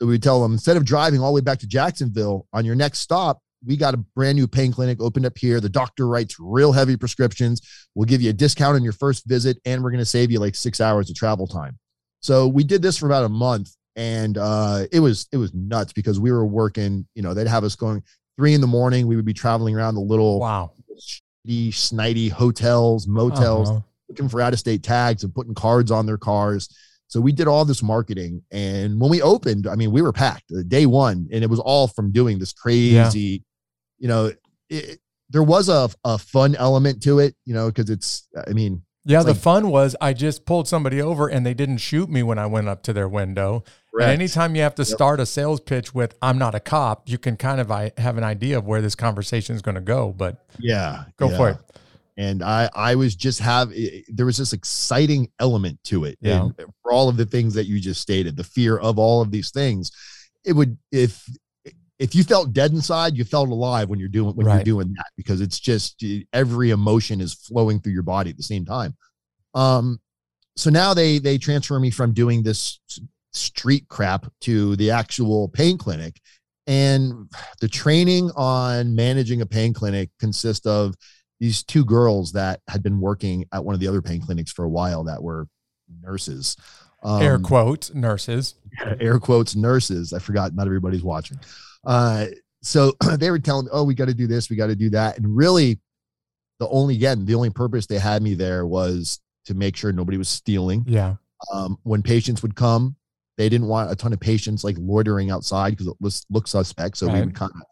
So 0.00 0.06
we 0.08 0.18
tell 0.18 0.42
them 0.42 0.52
instead 0.52 0.76
of 0.76 0.84
driving 0.84 1.20
all 1.20 1.28
the 1.30 1.34
way 1.34 1.40
back 1.40 1.58
to 1.60 1.66
Jacksonville 1.66 2.46
on 2.52 2.64
your 2.64 2.74
next 2.74 3.00
stop, 3.00 3.40
we 3.66 3.76
got 3.76 3.94
a 3.94 3.96
brand 3.96 4.36
new 4.36 4.46
pain 4.46 4.72
clinic 4.72 5.00
opened 5.00 5.26
up 5.26 5.36
here. 5.38 5.60
The 5.60 5.68
doctor 5.68 6.06
writes 6.06 6.36
real 6.38 6.72
heavy 6.72 6.96
prescriptions. 6.96 7.60
We'll 7.94 8.06
give 8.06 8.20
you 8.22 8.30
a 8.30 8.32
discount 8.34 8.76
on 8.76 8.82
your 8.84 8.92
first 8.92 9.26
visit, 9.26 9.58
and 9.64 9.82
we're 9.82 9.90
going 9.90 9.98
to 10.00 10.04
save 10.06 10.30
you 10.30 10.38
like 10.40 10.54
six 10.54 10.80
hours 10.80 11.08
of 11.10 11.16
travel 11.16 11.46
time. 11.46 11.78
So 12.20 12.46
we 12.48 12.64
did 12.64 12.82
this 12.82 12.96
for 12.98 13.06
about 13.06 13.24
a 13.24 13.28
month, 13.28 13.70
and 13.96 14.38
uh, 14.38 14.86
it 14.92 15.00
was 15.00 15.26
it 15.32 15.36
was 15.36 15.52
nuts 15.54 15.92
because 15.92 16.18
we 16.20 16.32
were 16.32 16.46
working. 16.46 17.06
You 17.14 17.22
know, 17.22 17.34
they'd 17.34 17.46
have 17.46 17.64
us 17.64 17.76
going 17.76 18.02
three 18.36 18.54
in 18.54 18.60
the 18.60 18.66
morning. 18.66 19.06
We 19.06 19.16
would 19.16 19.24
be 19.24 19.34
traveling 19.34 19.76
around 19.76 19.94
the 19.94 20.00
little 20.00 20.40
Wow. 20.40 20.72
Shitty, 20.98 21.68
snidey 21.68 22.30
hotels, 22.30 23.06
motels, 23.06 23.70
Uh-huh. 23.70 23.80
looking 24.08 24.28
for 24.28 24.40
out 24.40 24.52
of 24.52 24.58
state 24.58 24.82
tags 24.82 25.24
and 25.24 25.34
putting 25.34 25.54
cards 25.54 25.90
on 25.90 26.06
their 26.06 26.16
cars. 26.18 26.68
So 27.08 27.20
we 27.20 27.32
did 27.32 27.46
all 27.46 27.64
this 27.64 27.82
marketing. 27.82 28.42
And 28.50 28.98
when 28.98 29.10
we 29.10 29.20
opened, 29.22 29.66
I 29.68 29.74
mean, 29.76 29.92
we 29.92 30.02
were 30.02 30.12
packed 30.12 30.50
uh, 30.50 30.62
day 30.66 30.86
one, 30.86 31.28
and 31.30 31.44
it 31.44 31.50
was 31.50 31.60
all 31.60 31.86
from 31.86 32.10
doing 32.10 32.38
this 32.38 32.52
crazy, 32.52 33.44
you 33.98 34.08
know, 34.08 34.32
it, 34.68 35.00
there 35.30 35.42
was 35.42 35.68
a, 35.68 35.88
a 36.04 36.18
fun 36.18 36.54
element 36.56 37.02
to 37.04 37.18
it, 37.18 37.34
you 37.44 37.54
know, 37.54 37.68
because 37.68 37.90
it's, 37.90 38.28
I 38.46 38.52
mean, 38.52 38.82
Yeah, 39.04 39.22
the 39.22 39.32
like- 39.32 39.40
fun 39.40 39.68
was 39.70 39.96
I 40.00 40.12
just 40.12 40.44
pulled 40.46 40.68
somebody 40.68 41.00
over 41.02 41.28
and 41.28 41.44
they 41.44 41.54
didn't 41.54 41.78
shoot 41.78 42.08
me 42.08 42.22
when 42.22 42.38
I 42.38 42.46
went 42.46 42.68
up 42.68 42.82
to 42.84 42.92
their 42.92 43.08
window. 43.08 43.64
And 43.92 44.10
anytime 44.10 44.56
you 44.56 44.62
have 44.62 44.74
to 44.76 44.84
start 44.84 45.20
a 45.20 45.26
sales 45.26 45.60
pitch 45.60 45.94
with 45.94 46.16
"I'm 46.20 46.36
not 46.36 46.56
a 46.56 46.58
cop," 46.60 47.08
you 47.08 47.16
can 47.16 47.36
kind 47.36 47.60
of 47.60 47.70
I, 47.70 47.92
have 47.96 48.18
an 48.18 48.24
idea 48.24 48.58
of 48.58 48.66
where 48.66 48.82
this 48.82 48.96
conversation 48.96 49.54
is 49.54 49.62
going 49.62 49.76
to 49.76 49.80
go. 49.80 50.12
But 50.12 50.44
yeah, 50.58 51.04
go 51.16 51.28
for 51.36 51.50
it. 51.50 51.58
and 52.16 52.42
I 52.42 52.68
I 52.74 52.96
was 52.96 53.14
just 53.14 53.38
have 53.38 53.72
there 54.08 54.26
was 54.26 54.36
this 54.38 54.52
exciting 54.52 55.30
element 55.38 55.78
to 55.84 56.02
it. 56.06 56.18
Yeah. 56.20 56.42
And 56.42 56.54
for 56.82 56.90
all 56.90 57.08
of 57.08 57.16
the 57.16 57.24
things 57.24 57.54
that 57.54 57.66
you 57.66 57.78
just 57.78 58.00
stated, 58.00 58.36
the 58.36 58.42
fear 58.42 58.76
of 58.76 58.98
all 58.98 59.20
of 59.22 59.30
these 59.30 59.52
things, 59.52 59.92
it 60.44 60.54
would 60.54 60.76
if 60.90 61.24
if 61.98 62.14
you 62.14 62.24
felt 62.24 62.52
dead 62.52 62.72
inside, 62.72 63.16
you 63.16 63.24
felt 63.24 63.48
alive 63.48 63.88
when 63.88 63.98
you're 63.98 64.08
doing 64.08 64.34
when 64.36 64.46
Right. 64.46 64.56
you're 64.56 64.64
doing 64.64 64.92
that 64.94 65.06
because 65.16 65.40
it's 65.40 65.60
just 65.60 66.02
eh, 66.02 66.20
every 66.32 66.70
emotion 66.70 67.20
is 67.20 67.34
flowing 67.34 67.80
through 67.80 67.92
your 67.92 68.02
body 68.02 68.30
at 68.30 68.36
the 68.36 68.42
same 68.42 68.64
time. 68.64 68.96
Um, 69.54 70.00
so 70.56 70.70
now 70.70 70.94
they 70.94 71.18
they 71.18 71.38
transfer 71.38 71.78
me 71.78 71.90
from 71.90 72.12
doing 72.12 72.42
this 72.42 72.80
street 73.32 73.86
crap 73.88 74.26
to 74.42 74.76
the 74.76 74.90
actual 74.90 75.48
pain 75.48 75.76
clinic 75.76 76.20
and 76.66 77.28
the 77.60 77.68
training 77.68 78.30
on 78.36 78.94
managing 78.94 79.40
a 79.42 79.46
pain 79.46 79.72
clinic 79.74 80.08
consists 80.20 80.64
of 80.66 80.94
these 81.40 81.62
two 81.64 81.84
girls 81.84 82.32
that 82.32 82.60
had 82.68 82.82
been 82.82 83.00
working 83.00 83.44
at 83.52 83.64
one 83.64 83.74
of 83.74 83.80
the 83.80 83.88
other 83.88 84.00
pain 84.00 84.20
clinics 84.22 84.52
for 84.52 84.64
a 84.64 84.68
while 84.68 85.02
that 85.04 85.22
were 85.22 85.46
nurses 86.02 86.56
um, 87.02 87.20
Air 87.22 87.38
quotes, 87.38 87.92
nurses. 87.92 88.54
air 89.00 89.18
quotes 89.18 89.54
nurses 89.56 90.12
i 90.12 90.18
forgot 90.20 90.54
not 90.54 90.66
everybody's 90.66 91.02
watching 91.02 91.38
uh 91.86 92.26
so 92.62 92.92
they 93.18 93.30
were 93.30 93.38
telling 93.38 93.66
me 93.66 93.70
oh 93.72 93.84
we 93.84 93.94
got 93.94 94.08
to 94.08 94.14
do 94.14 94.26
this 94.26 94.48
we 94.50 94.56
got 94.56 94.68
to 94.68 94.76
do 94.76 94.90
that 94.90 95.18
and 95.18 95.36
really 95.36 95.78
the 96.60 96.68
only 96.68 96.94
again 96.94 97.24
the 97.24 97.34
only 97.34 97.50
purpose 97.50 97.86
they 97.86 97.98
had 97.98 98.22
me 98.22 98.34
there 98.34 98.66
was 98.66 99.20
to 99.44 99.54
make 99.54 99.76
sure 99.76 99.92
nobody 99.92 100.16
was 100.16 100.28
stealing 100.28 100.84
Yeah, 100.86 101.16
um, 101.52 101.76
when 101.82 102.02
patients 102.02 102.42
would 102.42 102.54
come, 102.54 102.96
they 103.36 103.48
didn't 103.48 103.66
want 103.66 103.90
a 103.90 103.96
ton 103.96 104.12
of 104.12 104.20
patients 104.20 104.64
like 104.64 104.76
loitering 104.78 105.30
outside 105.30 105.70
because 105.70 105.88
it 105.88 105.96
was 106.00 106.24
looked 106.30 106.48
suspect. 106.48 106.96
So 106.96 107.06
we 107.06 107.20
would 107.26 107.34
kind 107.34 107.52
of 107.54 107.62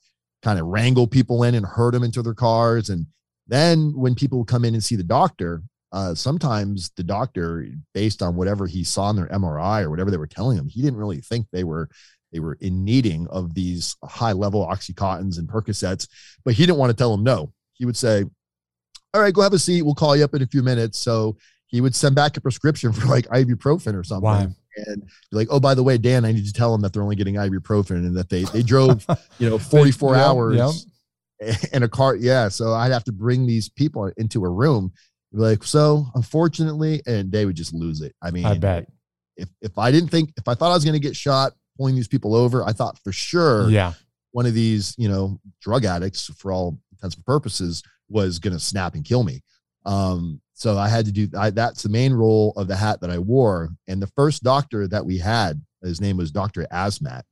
kind 0.42 0.58
of 0.58 0.66
wrangle 0.66 1.06
people 1.06 1.44
in 1.44 1.54
and 1.54 1.64
herd 1.64 1.94
them 1.94 2.02
into 2.02 2.20
their 2.20 2.34
cars. 2.34 2.90
And 2.90 3.06
then 3.46 3.92
when 3.96 4.14
people 4.14 4.38
would 4.38 4.48
come 4.48 4.64
in 4.64 4.74
and 4.74 4.84
see 4.84 4.96
the 4.96 5.02
doctor, 5.04 5.62
uh, 5.92 6.14
sometimes 6.14 6.90
the 6.96 7.04
doctor, 7.04 7.66
based 7.94 8.22
on 8.22 8.34
whatever 8.34 8.66
he 8.66 8.82
saw 8.82 9.08
in 9.10 9.16
their 9.16 9.28
MRI 9.28 9.82
or 9.84 9.90
whatever 9.90 10.10
they 10.10 10.16
were 10.16 10.26
telling 10.26 10.58
him, 10.58 10.66
he 10.66 10.82
didn't 10.82 10.98
really 10.98 11.20
think 11.20 11.46
they 11.52 11.64
were 11.64 11.88
they 12.32 12.40
were 12.40 12.56
in 12.60 12.84
needing 12.84 13.26
of 13.28 13.54
these 13.54 13.96
high 14.04 14.32
level 14.32 14.66
oxycontins 14.66 15.38
and 15.38 15.48
Percocets, 15.48 16.08
but 16.44 16.54
he 16.54 16.64
didn't 16.64 16.78
want 16.78 16.90
to 16.90 16.96
tell 16.96 17.10
them 17.14 17.24
no. 17.24 17.52
He 17.74 17.84
would 17.84 17.96
say, 17.96 18.24
"All 19.14 19.20
right, 19.20 19.34
go 19.34 19.42
have 19.42 19.52
a 19.52 19.58
seat. 19.58 19.82
We'll 19.82 19.94
call 19.94 20.16
you 20.16 20.24
up 20.24 20.34
in 20.34 20.42
a 20.42 20.46
few 20.46 20.62
minutes." 20.62 20.98
So 20.98 21.36
he 21.66 21.80
would 21.80 21.94
send 21.94 22.14
back 22.14 22.36
a 22.36 22.40
prescription 22.40 22.92
for 22.92 23.06
like 23.06 23.26
ibuprofen 23.28 23.94
or 23.94 24.04
something. 24.04 24.24
Wow. 24.24 24.46
And 24.86 25.02
be 25.02 25.36
like, 25.36 25.48
oh, 25.50 25.60
by 25.60 25.74
the 25.74 25.82
way, 25.82 25.98
Dan, 25.98 26.24
I 26.24 26.32
need 26.32 26.46
to 26.46 26.52
tell 26.52 26.72
them 26.72 26.80
that 26.82 26.92
they're 26.92 27.02
only 27.02 27.16
getting 27.16 27.34
ibuprofen 27.34 27.96
and 27.96 28.16
that 28.16 28.28
they 28.30 28.44
they 28.44 28.62
drove, 28.62 29.04
you 29.38 29.50
know, 29.50 29.58
44 29.58 30.14
Yep, 30.14 30.24
hours 30.26 30.86
in 31.72 31.82
a 31.82 31.88
car. 31.88 32.14
Yeah. 32.16 32.48
So 32.48 32.72
I'd 32.72 32.92
have 32.92 33.04
to 33.04 33.12
bring 33.12 33.46
these 33.46 33.68
people 33.68 34.10
into 34.16 34.44
a 34.44 34.50
room. 34.50 34.92
Be 35.32 35.38
like, 35.38 35.64
so 35.64 36.06
unfortunately, 36.14 37.02
and 37.06 37.32
they 37.32 37.44
would 37.46 37.56
just 37.56 37.72
lose 37.74 38.00
it. 38.02 38.14
I 38.22 38.30
mean, 38.30 38.44
I 38.44 38.56
bet. 38.58 38.86
if 39.36 39.48
if 39.60 39.76
I 39.78 39.90
didn't 39.90 40.10
think 40.10 40.32
if 40.36 40.46
I 40.48 40.54
thought 40.54 40.70
I 40.70 40.74
was 40.74 40.84
gonna 40.84 40.98
get 40.98 41.16
shot 41.16 41.52
pulling 41.82 41.96
these 41.96 42.06
people 42.06 42.36
over, 42.36 42.64
I 42.64 42.70
thought 42.72 42.96
for 43.02 43.10
sure 43.10 43.68
Yeah, 43.68 43.94
one 44.30 44.46
of 44.46 44.54
these, 44.54 44.94
you 44.98 45.08
know, 45.08 45.40
drug 45.60 45.84
addicts 45.84 46.28
for 46.36 46.52
all 46.52 46.78
intents 46.92 47.16
and 47.16 47.24
purposes 47.26 47.82
was 48.08 48.38
going 48.38 48.52
to 48.52 48.60
snap 48.60 48.94
and 48.94 49.04
kill 49.04 49.24
me. 49.24 49.42
Um, 49.84 50.40
so 50.54 50.78
I 50.78 50.88
had 50.88 51.06
to 51.06 51.12
do 51.12 51.28
I, 51.36 51.50
that's 51.50 51.82
the 51.82 51.88
main 51.88 52.12
role 52.12 52.52
of 52.56 52.68
the 52.68 52.76
hat 52.76 53.00
that 53.00 53.10
I 53.10 53.18
wore. 53.18 53.70
And 53.88 54.00
the 54.00 54.06
first 54.06 54.44
doctor 54.44 54.86
that 54.86 55.04
we 55.04 55.18
had, 55.18 55.60
his 55.82 56.00
name 56.00 56.16
was 56.18 56.30
Dr. 56.30 56.68
Azmat. 56.72 57.22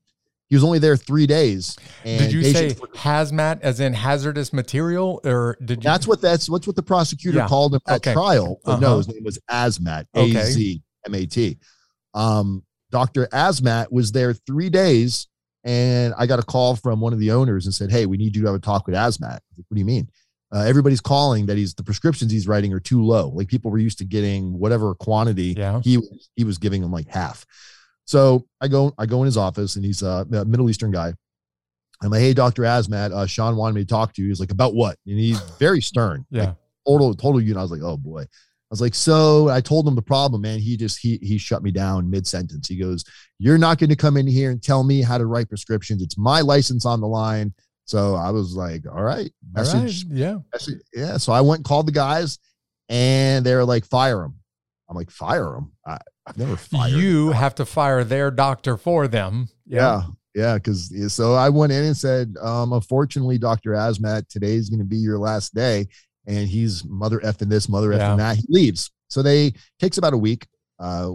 He 0.48 0.56
was 0.56 0.64
only 0.64 0.80
there 0.80 0.96
three 0.96 1.28
days. 1.28 1.76
And 2.04 2.18
did 2.18 2.32
you 2.32 2.42
say 2.42 2.74
were- 2.80 2.88
hazmat 2.88 3.60
as 3.62 3.78
in 3.78 3.92
hazardous 3.92 4.52
material, 4.52 5.20
or 5.24 5.56
did 5.64 5.84
you? 5.84 5.88
that's 5.88 6.08
what 6.08 6.20
that's 6.20 6.48
what's 6.50 6.66
what 6.66 6.74
the 6.74 6.82
prosecutor 6.82 7.38
Yeah. 7.38 7.46
called 7.46 7.72
him 7.76 7.80
at 7.86 7.98
Okay. 7.98 8.14
trial. 8.14 8.58
But 8.64 8.72
Uh-huh. 8.72 8.80
no, 8.80 8.96
his 8.96 9.06
name 9.06 9.22
was 9.22 9.38
Azmat, 9.48 10.06
A 10.16 10.32
Z 10.46 10.82
M 11.06 11.14
A 11.14 11.24
T. 11.26 11.56
Um, 12.14 12.64
Dr. 12.90 13.26
Azmat 13.29 13.90
was 13.90 14.12
there 14.12 14.33
three 14.35 14.68
days, 14.70 15.26
and 15.64 16.14
I 16.18 16.26
got 16.26 16.38
a 16.38 16.42
call 16.42 16.76
from 16.76 17.00
one 17.00 17.12
of 17.12 17.18
the 17.18 17.31
owners 17.33 17.66
and 17.66 17.74
said, 17.74 17.90
"Hey, 17.90 18.07
we 18.07 18.16
need 18.16 18.35
you 18.37 18.42
to 18.42 18.48
have 18.48 18.57
a 18.57 18.61
talk 18.61 18.87
with 18.87 18.94
Azmat." 18.94 19.40
Like, 19.57 19.64
what 19.68 19.74
do 19.74 19.79
you 19.79 19.85
mean? 19.85 20.09
Uh, 20.53 20.64
everybody's 20.66 21.00
calling 21.00 21.46
that 21.46 21.57
he's 21.57 21.74
the 21.74 21.85
prescriptions 21.85 22.33
he's 22.33 22.48
writing 22.48 22.72
are 22.72 22.81
too 22.81 23.05
low. 23.05 23.29
Like 23.29 23.46
people 23.46 23.70
were 23.70 23.79
used 23.79 23.98
to 23.98 24.05
getting 24.05 24.59
whatever 24.59 24.94
quantity 24.96 25.55
Yeah. 25.57 25.81
he 25.85 25.96
was 25.98 26.29
he 26.35 26.42
was 26.42 26.59
giving 26.59 26.81
them 26.83 26.90
like 26.90 27.07
half. 27.09 27.46
So 28.05 28.46
I 28.61 28.66
go 28.66 28.92
I 28.98 29.07
go 29.07 29.22
in 29.22 29.26
his 29.26 29.37
office 29.37 29.76
and 29.76 29.85
he's 29.85 30.03
a 30.03 30.24
Middle 30.29 30.68
Eastern 30.68 30.90
guy. 30.90 31.14
I'm 32.03 32.11
like, 32.11 32.20
hey, 32.20 32.33
Dr. 32.35 32.62
Azmat, 32.62 33.12
uh, 33.12 33.26
Sean 33.26 33.57
wanted 33.57 33.74
me 33.74 33.83
to 33.83 33.87
talk 33.87 34.14
to 34.14 34.22
you. 34.22 34.29
He's 34.29 34.40
like, 34.40 34.50
about 34.50 34.74
what? 34.74 34.96
And 35.07 35.18
he's 35.18 35.38
very 35.61 35.83
stern. 35.83 36.24
Yeah. 36.31 36.46
Like, 36.46 36.57
total, 36.87 37.14
total 37.14 37.40
you. 37.42 37.50
And 37.50 37.59
I 37.59 37.62
was 37.62 37.70
like, 37.70 37.83
oh 37.83 37.96
boy. 37.98 38.24
I 38.70 38.72
was 38.72 38.80
like, 38.80 38.94
so 38.94 39.48
I 39.48 39.61
told 39.61 39.88
him 39.88 39.96
the 39.96 40.02
problem, 40.02 40.42
man. 40.42 40.61
He 40.61 40.76
just 40.76 40.98
he 41.00 41.18
he 41.22 41.38
shut 41.38 41.62
me 41.62 41.72
down 41.72 42.09
mid 42.09 42.24
sentence. 42.26 42.68
He 42.68 42.76
goes, 42.76 43.04
You're 43.40 43.59
not 43.59 43.78
going 43.78 43.90
to 43.90 43.96
come 43.96 44.16
in 44.16 44.28
here 44.28 44.52
and 44.52 44.62
tell 44.62 44.85
me 44.85 45.02
how 45.02 45.18
to 45.18 45.26
write 45.26 45.48
prescriptions. 45.48 46.02
It's 46.02 46.16
my 46.16 46.40
license 46.40 46.87
on 46.87 47.00
the 47.00 47.09
line. 47.09 47.52
So 47.87 48.14
I 48.14 48.30
was 48.30 48.54
like, 48.54 48.85
all 48.87 49.02
right. 49.02 49.28
All 49.56 49.64
right, 49.64 49.74
Message, 49.74 50.04
yeah. 50.04 50.37
message- 50.52 50.80
yeah. 50.94 51.16
So 51.16 51.33
I 51.33 51.40
went 51.40 51.59
and 51.59 51.64
called 51.64 51.88
the 51.88 51.92
guys 51.92 52.38
and 52.88 53.44
they 53.44 53.52
were 53.56 53.64
like, 53.64 53.85
fire 53.85 54.22
him. 54.22 54.37
I'm 54.88 54.94
like, 54.96 55.11
fire 55.11 55.56
him. 55.56 55.72
I, 55.85 55.98
I've 56.24 56.38
never 56.38 56.56
fired. 56.56 56.92
You 56.92 57.33
have 57.33 57.56
to 57.56 57.64
fire 57.64 58.04
their 58.04 58.30
doctor 58.30 58.76
for 58.76 59.09
them. 59.09 59.48
Yeah. 59.66 60.02
Yeah. 60.37 60.56
Cause 60.61 60.92
so 61.12 61.35
I 61.35 61.48
went 61.48 61.72
in 61.72 61.83
and 61.83 61.96
said, 61.96 62.37
um, 62.40 62.72
unfortunately, 62.72 63.38
Dr. 63.38 63.72
Azmat, 63.72 64.28
today 64.28 64.54
is 64.54 64.70
going 64.70 64.78
to 64.78 64.85
be 64.85 64.98
your 64.98 65.18
last 65.18 65.52
day. 65.54 65.88
And 66.26 66.48
he's 66.48 66.85
mother 66.85 67.18
effing 67.20 67.48
this, 67.48 67.68
mother 67.68 67.92
Yeah. 67.92 67.98
effing 68.11 68.16
that. 68.18 68.37
He 68.37 68.44
leaves. 68.48 68.90
So 69.09 69.22
they 69.22 69.52
takes 69.78 69.98
about 69.98 70.12
a 70.12 70.18
week 70.18 70.46
uh, 70.78 71.12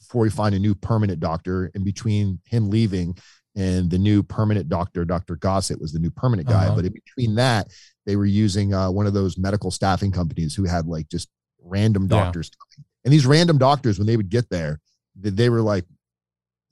before 0.00 0.22
we 0.22 0.30
find 0.30 0.54
a 0.54 0.58
new 0.58 0.74
permanent 0.74 1.20
doctor. 1.20 1.70
In 1.74 1.84
between 1.84 2.40
him 2.44 2.70
leaving 2.70 3.16
and 3.56 3.90
the 3.90 3.98
new 3.98 4.22
permanent 4.22 4.68
doctor, 4.68 5.04
Dr. 5.04 5.36
Gossett 5.36 5.80
was 5.80 5.92
the 5.92 5.98
new 5.98 6.10
permanent 6.10 6.48
guy. 6.48 6.66
Uh-huh. 6.66 6.76
But 6.76 6.84
in 6.86 6.92
between 6.92 7.34
that, 7.34 7.68
they 8.06 8.16
were 8.16 8.26
using 8.26 8.72
uh, 8.72 8.90
one 8.90 9.06
of 9.06 9.12
those 9.12 9.36
medical 9.36 9.70
staffing 9.70 10.10
companies 10.12 10.54
who 10.54 10.64
had 10.64 10.86
like 10.86 11.08
just 11.08 11.28
random 11.62 12.04
Yeah. 12.04 12.24
doctors. 12.24 12.50
coming. 12.50 12.86
And 13.04 13.12
these 13.12 13.26
random 13.26 13.58
doctors, 13.58 13.98
when 13.98 14.06
they 14.06 14.16
would 14.16 14.28
get 14.30 14.48
there, 14.50 14.80
they, 15.20 15.30
they 15.30 15.48
were 15.50 15.62
like, 15.62 15.84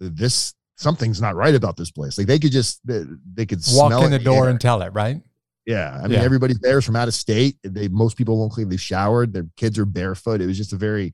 this 0.01 0.55
something's 0.77 1.21
not 1.21 1.35
right 1.35 1.55
about 1.55 1.77
this 1.77 1.91
place. 1.91 2.19
Like 2.19 2.27
they 2.27 2.39
could 2.39 2.53
just 2.53 2.81
they, 2.87 3.05
they 3.35 3.47
could 3.47 3.59
Walk 3.73 3.89
smell 3.91 4.05
in 4.05 4.11
the 4.11 4.19
door 4.19 4.45
air. 4.45 4.51
and 4.51 4.61
tell 4.61 4.83
it, 4.83 4.93
right? 4.93 5.21
Yeah. 5.67 5.99
I 5.99 6.03
mean, 6.05 6.13
Yeah. 6.13 6.23
everybody's 6.23 6.59
there 6.61 6.81
from 6.81 6.97
out 6.97 7.09
of 7.09 7.15
state. 7.15 7.57
They 7.63 7.89
most 7.89 8.17
people 8.17 8.39
won't 8.39 8.53
clean. 8.53 8.69
They 8.69 8.77
showered. 8.77 9.33
Their 9.33 9.47
kids 9.57 9.79
are 9.79 9.85
barefoot. 9.85 10.41
It 10.41 10.47
was 10.47 10.57
just 10.57 10.73
a 10.73 10.77
very, 10.77 11.13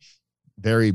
very 0.59 0.93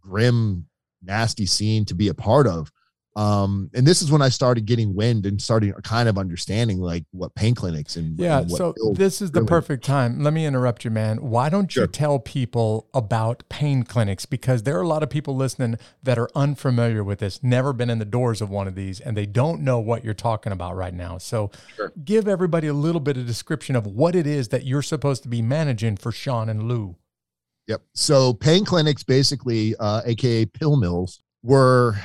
grim, 0.00 0.66
nasty 1.02 1.46
scene 1.46 1.84
to 1.86 1.94
be 1.94 2.08
a 2.08 2.14
part 2.14 2.46
of. 2.46 2.70
Um, 3.14 3.70
and 3.74 3.86
this 3.86 4.00
is 4.00 4.10
when 4.10 4.22
I 4.22 4.30
started 4.30 4.64
getting 4.64 4.94
wind 4.94 5.26
and 5.26 5.40
starting 5.40 5.72
kind 5.84 6.08
of 6.08 6.16
understanding 6.16 6.78
like 6.80 7.04
what 7.10 7.34
pain 7.34 7.54
clinics 7.54 7.96
and 7.96 8.18
Yeah. 8.18 8.40
and 8.40 8.50
So 8.50 8.74
this 8.94 9.20
is 9.20 9.32
the 9.32 9.44
perfect 9.44 9.84
time. 9.84 10.20
Let 10.22 10.32
me 10.32 10.46
interrupt 10.46 10.84
you, 10.84 10.90
man. 10.90 11.18
Why 11.18 11.50
don't 11.50 11.76
you 11.76 11.86
tell 11.86 12.18
people 12.18 12.88
about 12.94 13.42
pain 13.50 13.82
clinics? 13.82 14.24
Because 14.24 14.62
there 14.62 14.78
are 14.78 14.82
a 14.82 14.88
lot 14.88 15.02
of 15.02 15.10
people 15.10 15.36
listening 15.36 15.76
that 16.02 16.18
are 16.18 16.30
unfamiliar 16.34 17.04
with 17.04 17.18
this, 17.18 17.42
never 17.42 17.74
been 17.74 17.90
in 17.90 17.98
the 17.98 18.06
doors 18.06 18.40
of 18.40 18.48
one 18.48 18.66
of 18.66 18.74
these, 18.76 18.98
and 18.98 19.14
they 19.14 19.26
don't 19.26 19.60
know 19.60 19.78
what 19.78 20.04
you're 20.04 20.14
talking 20.14 20.52
about 20.52 20.74
right 20.74 20.94
now. 20.94 21.18
So 21.18 21.50
Sure. 21.76 21.92
give 22.02 22.26
everybody 22.26 22.66
a 22.66 22.74
little 22.74 23.00
bit 23.00 23.18
of 23.18 23.26
description 23.26 23.76
of 23.76 23.86
what 23.86 24.14
it 24.16 24.26
is 24.26 24.48
that 24.48 24.64
you're 24.64 24.80
supposed 24.82 25.22
to 25.24 25.28
be 25.28 25.42
managing 25.42 25.96
for 25.98 26.12
Sean 26.12 26.48
and 26.48 26.62
Lou. 26.62 26.96
Yep. 27.68 27.82
So 27.94 28.32
pain 28.32 28.64
clinics, 28.64 29.02
basically, 29.02 29.76
uh, 29.76 30.00
aka 30.06 30.46
pill 30.46 30.76
mills, 30.76 31.20
were 31.42 31.96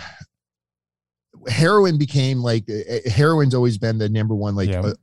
heroin 1.48 1.98
became 1.98 2.40
like 2.40 2.70
uh, 2.70 3.10
heroin's 3.10 3.54
always 3.56 3.78
been 3.78 3.98
the 3.98 4.10
number 4.10 4.36
one 4.36 4.56
like 4.56 4.70
Yeah. 4.70 4.82
uh, 4.82 4.94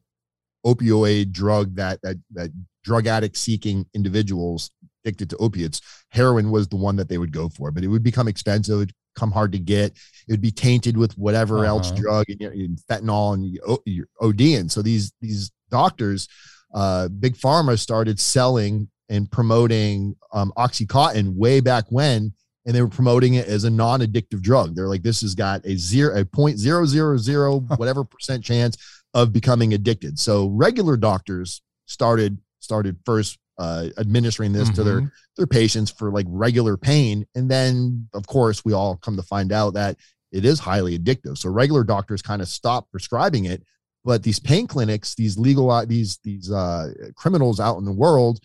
opioid 0.67 1.33
drug 1.33 1.75
that 1.77 2.01
that 2.03 2.17
that 2.33 2.51
drug 2.83 3.07
addict 3.07 3.37
seeking 3.37 3.87
individuals 3.95 4.71
addicted 5.05 5.31
to 5.31 5.37
opiates. 5.39 5.81
Heroin 6.11 6.51
was 6.51 6.69
the 6.69 6.77
one 6.77 6.97
that 6.97 7.09
they 7.09 7.19
would 7.19 7.33
go 7.33 7.49
for, 7.49 7.71
but 7.71 7.85
it 7.85 7.89
would 7.89 8.03
become 8.03 8.29
expensive. 8.29 8.77
It'd 8.81 8.95
come 9.17 9.31
hard 9.31 9.53
to 9.53 9.59
get. 9.59 9.93
It 10.27 10.33
would 10.33 10.41
be 10.41 10.51
tainted 10.51 10.97
with 10.97 11.17
whatever 11.19 11.65
else 11.67 11.91
Uh-huh. 11.91 12.01
drug 12.01 12.25
and, 12.31 12.41
you 12.41 12.47
know, 12.49 12.53
and 12.55 12.79
fentanyl 12.91 13.35
and 13.35 13.45
you, 13.47 13.61
o- 13.67 13.83
you're 13.87 14.69
So 14.69 14.83
these 14.83 15.13
these 15.21 15.51
doctors 15.71 16.29
uh, 16.75 17.09
big 17.09 17.37
pharma 17.37 17.79
started 17.79 18.19
selling 18.19 18.89
and 19.09 19.31
promoting 19.31 20.17
um, 20.33 20.53
oxycontin 20.57 21.35
way 21.37 21.61
back 21.61 21.85
when 21.91 22.33
and 22.67 22.75
they 22.75 22.83
were 22.83 22.89
promoting 22.89 23.35
it 23.35 23.47
as 23.47 23.65
a 23.65 23.71
non-addictive 23.71 24.41
drug. 24.41 24.75
They're 24.75 24.89
like 24.89 25.03
this 25.03 25.21
has 25.21 25.35
got 25.35 25.65
a 25.65 25.77
zero 25.77 26.19
a 26.19 26.25
point 26.25 26.59
zero 26.59 26.87
zero 26.87 27.17
zero 27.17 27.61
whatever 27.77 28.05
percent 28.05 28.45
chance 28.45 28.77
of 29.13 29.33
becoming 29.33 29.75
addicted. 29.75 30.19
So 30.19 30.49
regular 30.49 30.97
doctors 30.97 31.63
started 31.87 32.39
started 32.61 32.97
first 33.05 33.39
uh, 33.59 33.89
administering 33.99 34.53
this 34.53 34.69
mm-hmm. 34.69 34.77
to 34.77 34.85
their 34.85 34.97
mm-hmm. 34.97 35.07
their 35.37 35.47
patients 35.47 35.91
for 35.91 36.11
like 36.11 36.27
regular 36.29 36.77
pain. 36.77 37.27
And 37.35 37.51
then 37.51 38.09
of 38.15 38.27
course 38.27 38.65
we 38.65 38.73
all 38.73 38.97
come 38.97 39.17
to 39.17 39.23
find 39.23 39.53
out 39.53 39.75
that 39.75 39.97
it 40.33 40.45
is 40.45 40.59
highly 40.59 40.99
addictive. 40.99 41.39
So 41.39 41.51
regular 41.51 41.85
doctors 41.85 42.23
kind 42.23 42.43
of 42.43 42.49
stopped 42.49 42.91
prescribing 42.91 43.45
it. 43.45 43.63
But 44.05 44.23
these 44.23 44.41
pain 44.41 44.67
clinics 44.67 45.15
these 45.15 45.39
legal 45.39 45.87
these 45.87 46.19
these 46.25 46.51
uh, 46.51 46.93
criminals 47.15 47.61
out 47.61 47.79
in 47.79 47.85
the 47.85 47.93
world 47.93 48.41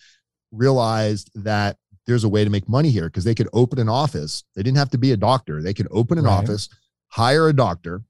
realized 0.52 1.32
that 1.36 1.78
there's 2.10 2.26
a 2.26 2.30
way 2.30 2.44
to 2.44 2.50
make 2.50 2.68
money 2.68 2.90
here 2.90 3.06
because 3.06 3.24
they 3.24 3.36
could 3.36 3.48
open 3.54 3.80
an 3.80 3.88
office. 3.88 4.44
They 4.56 4.64
didn't 4.64 4.78
have 4.78 4.90
to 4.92 4.98
be 4.98 5.12
a 5.12 5.18
doctor. 5.18 5.62
They 5.62 5.74
could 5.74 5.88
open 5.92 6.18
an 6.18 6.26
right. 6.26 6.34
office 6.34 6.70
hire 7.12 7.50
a 7.50 7.54
doctor 7.54 8.04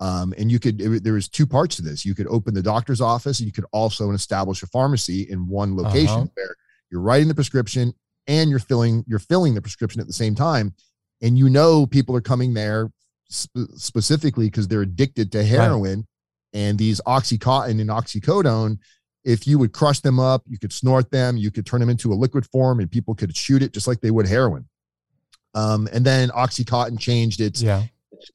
um, 0.00 0.34
and 0.36 0.50
you 0.50 0.58
could 0.58 0.80
it, 0.80 1.04
there 1.04 1.12
was 1.12 1.28
two 1.28 1.46
parts 1.46 1.76
to 1.76 1.82
this. 1.82 2.04
You 2.04 2.14
could 2.14 2.26
open 2.26 2.54
the 2.54 2.62
doctor's 2.62 3.00
office 3.00 3.38
and 3.38 3.46
you 3.46 3.52
could 3.52 3.66
also 3.72 4.10
establish 4.10 4.62
a 4.62 4.66
pharmacy 4.66 5.22
in 5.30 5.46
one 5.46 5.76
location 5.76 6.08
uh-huh. 6.08 6.26
where 6.34 6.56
you're 6.90 7.00
writing 7.00 7.28
the 7.28 7.34
prescription 7.34 7.94
and 8.26 8.50
you're 8.50 8.58
filling 8.58 9.04
you're 9.06 9.20
filling 9.20 9.54
the 9.54 9.62
prescription 9.62 10.00
at 10.00 10.06
the 10.06 10.12
same 10.12 10.34
time. 10.34 10.74
And 11.20 11.38
you 11.38 11.48
know 11.48 11.86
people 11.86 12.16
are 12.16 12.20
coming 12.20 12.52
there 12.52 12.90
sp- 13.30 13.70
specifically 13.76 14.46
because 14.46 14.66
they're 14.66 14.82
addicted 14.82 15.30
to 15.32 15.44
heroin 15.44 15.98
right 15.98 16.06
and 16.54 16.78
these 16.78 17.00
oxycontin 17.06 17.80
and 17.80 17.88
oxycodone 17.88 18.78
if 19.24 19.46
you 19.46 19.58
would 19.58 19.72
crush 19.72 20.00
them 20.00 20.18
up 20.18 20.42
you 20.46 20.58
could 20.58 20.72
snort 20.72 21.10
them 21.10 21.36
you 21.36 21.50
could 21.50 21.66
turn 21.66 21.80
them 21.80 21.88
into 21.88 22.12
a 22.12 22.14
liquid 22.14 22.46
form 22.46 22.80
and 22.80 22.90
people 22.90 23.14
could 23.14 23.36
shoot 23.36 23.62
it 23.62 23.72
just 23.72 23.86
like 23.86 24.00
they 24.00 24.10
would 24.10 24.26
heroin 24.26 24.66
um, 25.54 25.88
and 25.92 26.04
then 26.04 26.28
oxycontin 26.30 26.98
changed 26.98 27.40
its 27.40 27.62
yeah. 27.62 27.82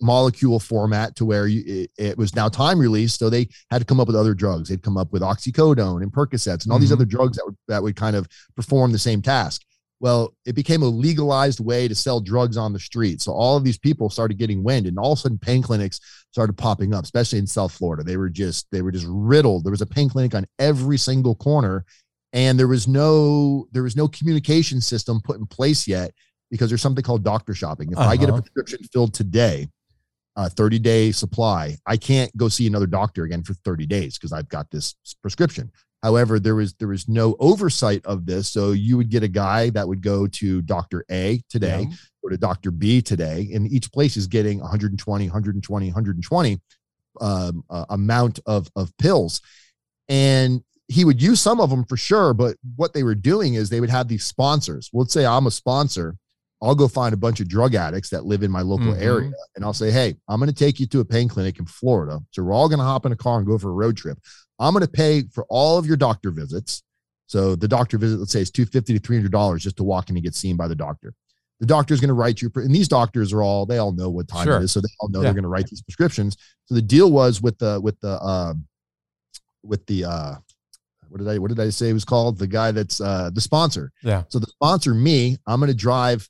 molecule 0.02 0.60
format 0.60 1.16
to 1.16 1.26
where 1.26 1.48
you, 1.48 1.64
it, 1.66 1.92
it, 1.98 2.18
was 2.18 2.36
now 2.36 2.48
time 2.48 2.80
released 2.80 3.20
so 3.20 3.30
they 3.30 3.48
had 3.72 3.80
to 3.80 3.86
come 3.86 4.00
up 4.00 4.08
with 4.08 4.16
other 4.16 4.34
drugs 4.34 4.70
they'd 4.70 4.84
come 4.84 4.98
up 4.98 5.12
with 5.12 5.22
oxycodone 5.22 6.04
and 6.04 6.12
percocets 6.12 6.64
and 6.64 6.72
all 6.72 6.78
mm-hmm. 6.78 6.82
these 6.82 6.92
other 6.92 7.06
drugs 7.06 7.38
that 7.38 7.46
would, 7.46 7.58
that 7.68 7.84
would 7.84 7.96
kind 7.96 8.16
of 8.16 8.28
perform 8.56 8.92
the 8.92 9.00
same 9.00 9.22
task 9.22 9.64
well, 10.00 10.36
it 10.46 10.54
became 10.54 10.84
a 10.84 10.88
legalized 10.88 11.60
way 11.60 11.88
to 11.88 11.96
sell 11.96 12.20
drugs 12.20 12.56
on 12.56 12.72
the 12.72 12.80
street. 12.80 13.22
So 13.22 13.32
all 13.32 13.58
of 13.58 13.64
these 13.64 13.80
people 13.80 14.10
started 14.10 14.38
getting 14.38 14.64
wind, 14.64 14.86
and 14.86 15.00
all 15.00 15.14
of 15.14 15.20
a 15.20 15.22
sudden, 15.22 15.40
pain 15.40 15.62
clinics 15.62 16.00
started 16.32 16.54
popping 16.54 16.94
up, 16.94 17.04
especially 17.04 17.40
in 17.40 17.48
South 17.48 17.72
Florida. 17.72 18.04
They 18.04 18.18
were 18.18 18.30
just 18.30 18.68
they 18.72 18.82
were 18.82 18.92
just 18.92 19.08
riddled. 19.10 19.64
There 19.64 19.72
was 19.72 19.82
a 19.82 19.88
pain 19.88 20.10
clinic 20.10 20.36
on 20.36 20.46
every 20.60 20.98
single 20.98 21.36
corner, 21.36 21.84
and 22.32 22.60
there 22.60 22.68
was 22.68 22.88
no 22.88 23.68
there 23.72 23.84
was 23.84 23.96
no 23.96 24.08
communication 24.08 24.82
system 24.82 25.20
put 25.24 25.38
in 25.38 25.48
place 25.48 25.88
yet 25.88 26.12
because 26.52 26.70
there's 26.70 26.82
something 26.82 27.04
called 27.04 27.24
doctor 27.24 27.56
shopping. 27.56 27.92
If 27.92 27.98
uh-huh. 27.98 28.10
I 28.10 28.18
get 28.18 28.30
a 28.30 28.34
uh-huh. 28.34 28.42
prescription 28.42 28.80
filled 28.94 29.14
today, 29.16 29.68
a 30.36 30.50
30 30.50 30.78
day 30.80 31.12
supply, 31.12 31.76
I 31.88 31.98
can't 31.98 32.36
go 32.38 32.50
see 32.50 32.68
another 32.68 32.86
doctor 32.86 33.24
again 33.24 33.44
for 33.44 33.56
30 33.56 33.88
days 33.88 34.18
because 34.18 34.32
I've 34.32 34.48
got 34.50 34.70
this 34.70 34.96
prescription. 35.24 35.72
However, 36.08 36.40
there 36.40 36.56
was 36.56 36.74
there 36.76 36.88
was 36.88 37.10
no 37.10 37.36
oversight 37.38 38.06
of 38.06 38.26
this, 38.26 38.48
so 38.48 38.72
you 38.72 38.96
would 38.96 39.10
get 39.10 39.24
a 39.24 39.28
guy 39.28 39.72
that 39.72 39.86
would 39.86 40.02
go 40.02 40.26
to 40.26 40.62
Doctor 40.62 41.04
A 41.12 41.42
today, 41.50 41.82
yeah. 41.90 41.96
go 42.24 42.30
to 42.30 42.38
Doctor 42.38 42.72
B 42.72 43.02
today, 43.02 43.50
and 43.54 43.70
each 43.70 43.92
place 43.92 44.16
is 44.16 44.26
getting 44.26 44.60
120, 44.60 45.26
120, 45.26 45.86
120 45.88 46.62
um, 47.20 47.62
uh, 47.70 47.86
amount 47.90 48.40
of 48.46 48.70
of 48.78 48.96
pills, 48.96 49.42
and 50.08 50.64
he 50.88 51.04
would 51.04 51.22
use 51.22 51.42
some 51.42 51.60
of 51.60 51.70
them 51.70 51.84
for 51.84 51.98
sure. 51.98 52.34
But 52.34 52.56
what 52.78 52.94
they 52.94 53.04
were 53.04 53.14
doing 53.14 53.56
is 53.56 53.68
they 53.68 53.82
would 53.82 53.90
have 53.90 54.08
these 54.08 54.24
sponsors. 54.24 54.90
Well, 54.94 55.02
let's 55.02 55.14
say 55.14 55.26
I'm 55.26 55.48
a 55.48 55.52
sponsor. 55.52 56.16
I'll 56.62 56.74
go 56.74 56.88
find 56.88 57.14
a 57.14 57.18
bunch 57.18 57.42
of 57.42 57.50
drug 57.50 57.76
addicts 57.76 58.10
that 58.12 58.24
live 58.26 58.44
in 58.44 58.50
my 58.50 58.62
local 58.62 58.94
mm-hmm. 58.94 59.04
area, 59.04 59.32
and 59.58 59.66
I'll 59.66 59.74
say, 59.74 59.92
"Hey, 59.92 60.16
I'm 60.30 60.40
going 60.40 60.50
to 60.50 60.56
take 60.56 60.80
you 60.80 60.88
to 60.88 61.02
a 61.02 61.06
pain 61.06 61.28
clinic 61.28 61.60
in 61.60 61.66
Florida. 61.66 62.22
So 62.32 62.44
we're 62.44 62.54
all 62.54 62.70
going 62.70 62.80
to 62.80 62.86
hop 62.86 63.06
in 63.06 63.12
a 63.12 63.18
car 63.18 63.40
and 63.40 63.46
go 63.46 63.58
for 63.58 63.72
a 63.72 63.74
road 63.74 63.98
trip. 63.98 64.18
I'm 64.60 64.74
going 64.74 64.86
to 64.86 64.92
pay 64.92 65.24
for 65.32 65.46
all 65.50 65.78
of 65.78 65.86
your 65.86 65.98
doctor 65.98 66.32
visits. 66.32 66.84
So 67.28 67.56
the 67.56 67.68
doctor 67.68 67.98
visit, 67.98 68.20
let's 68.20 68.32
say, 68.32 68.42
is 68.42 68.52
two 68.52 68.66
fifty 68.66 68.94
to 68.94 69.00
three 69.00 69.18
hundred 69.18 69.32
dollars 69.32 69.64
just 69.64 69.78
to 69.78 69.84
walk 69.84 70.10
in 70.10 70.16
and 70.16 70.24
get 70.24 70.36
seen 70.36 70.56
by 70.56 70.68
the 70.68 70.76
doctor. 70.76 71.14
The 71.60 71.66
doctor 71.66 71.94
is 71.94 72.00
going 72.00 72.10
to 72.10 72.14
write 72.14 72.42
you, 72.42 72.52
and 72.56 72.74
these 72.74 72.88
doctors 72.88 73.34
are 73.34 73.42
all 73.42 73.66
they 73.66 73.80
all 73.80 73.92
know 73.92 74.10
what 74.10 74.28
time 74.28 74.46
sure. 74.46 74.58
it 74.58 74.64
is, 74.64 74.72
so 74.72 74.80
they 74.80 74.88
all 75.00 75.10
know 75.10 75.20
yeah. 75.20 75.24
they're 75.24 75.34
going 75.34 75.44
to 75.44 75.50
write 75.50 75.68
these 75.68 75.82
prescriptions. 75.82 76.38
So 76.66 76.76
the 76.76 76.82
deal 76.82 77.12
was 77.12 77.42
with 77.42 77.58
the 77.58 77.82
with 77.82 78.00
the 78.00 78.12
uh, 78.22 78.54
with 79.64 79.86
the 79.88 80.06
uh, 80.06 80.36
what 81.10 81.18
did 81.18 81.28
I 81.28 81.38
what 81.38 81.50
did 81.50 81.60
I 81.60 81.70
say 81.70 81.90
it 81.90 81.94
was 81.94 82.06
called? 82.06 82.38
The 82.38 82.48
guy 82.48 82.72
that's 82.72 83.02
uh, 83.02 83.32
the 83.34 83.42
sponsor. 83.42 83.92
Yeah. 84.04 84.24
So 84.30 84.40
the 84.40 84.48
sponsor, 84.48 84.94
me, 84.94 85.38
I'm 85.48 85.60
going 85.60 85.70
to 85.70 85.76
drive 85.76 86.30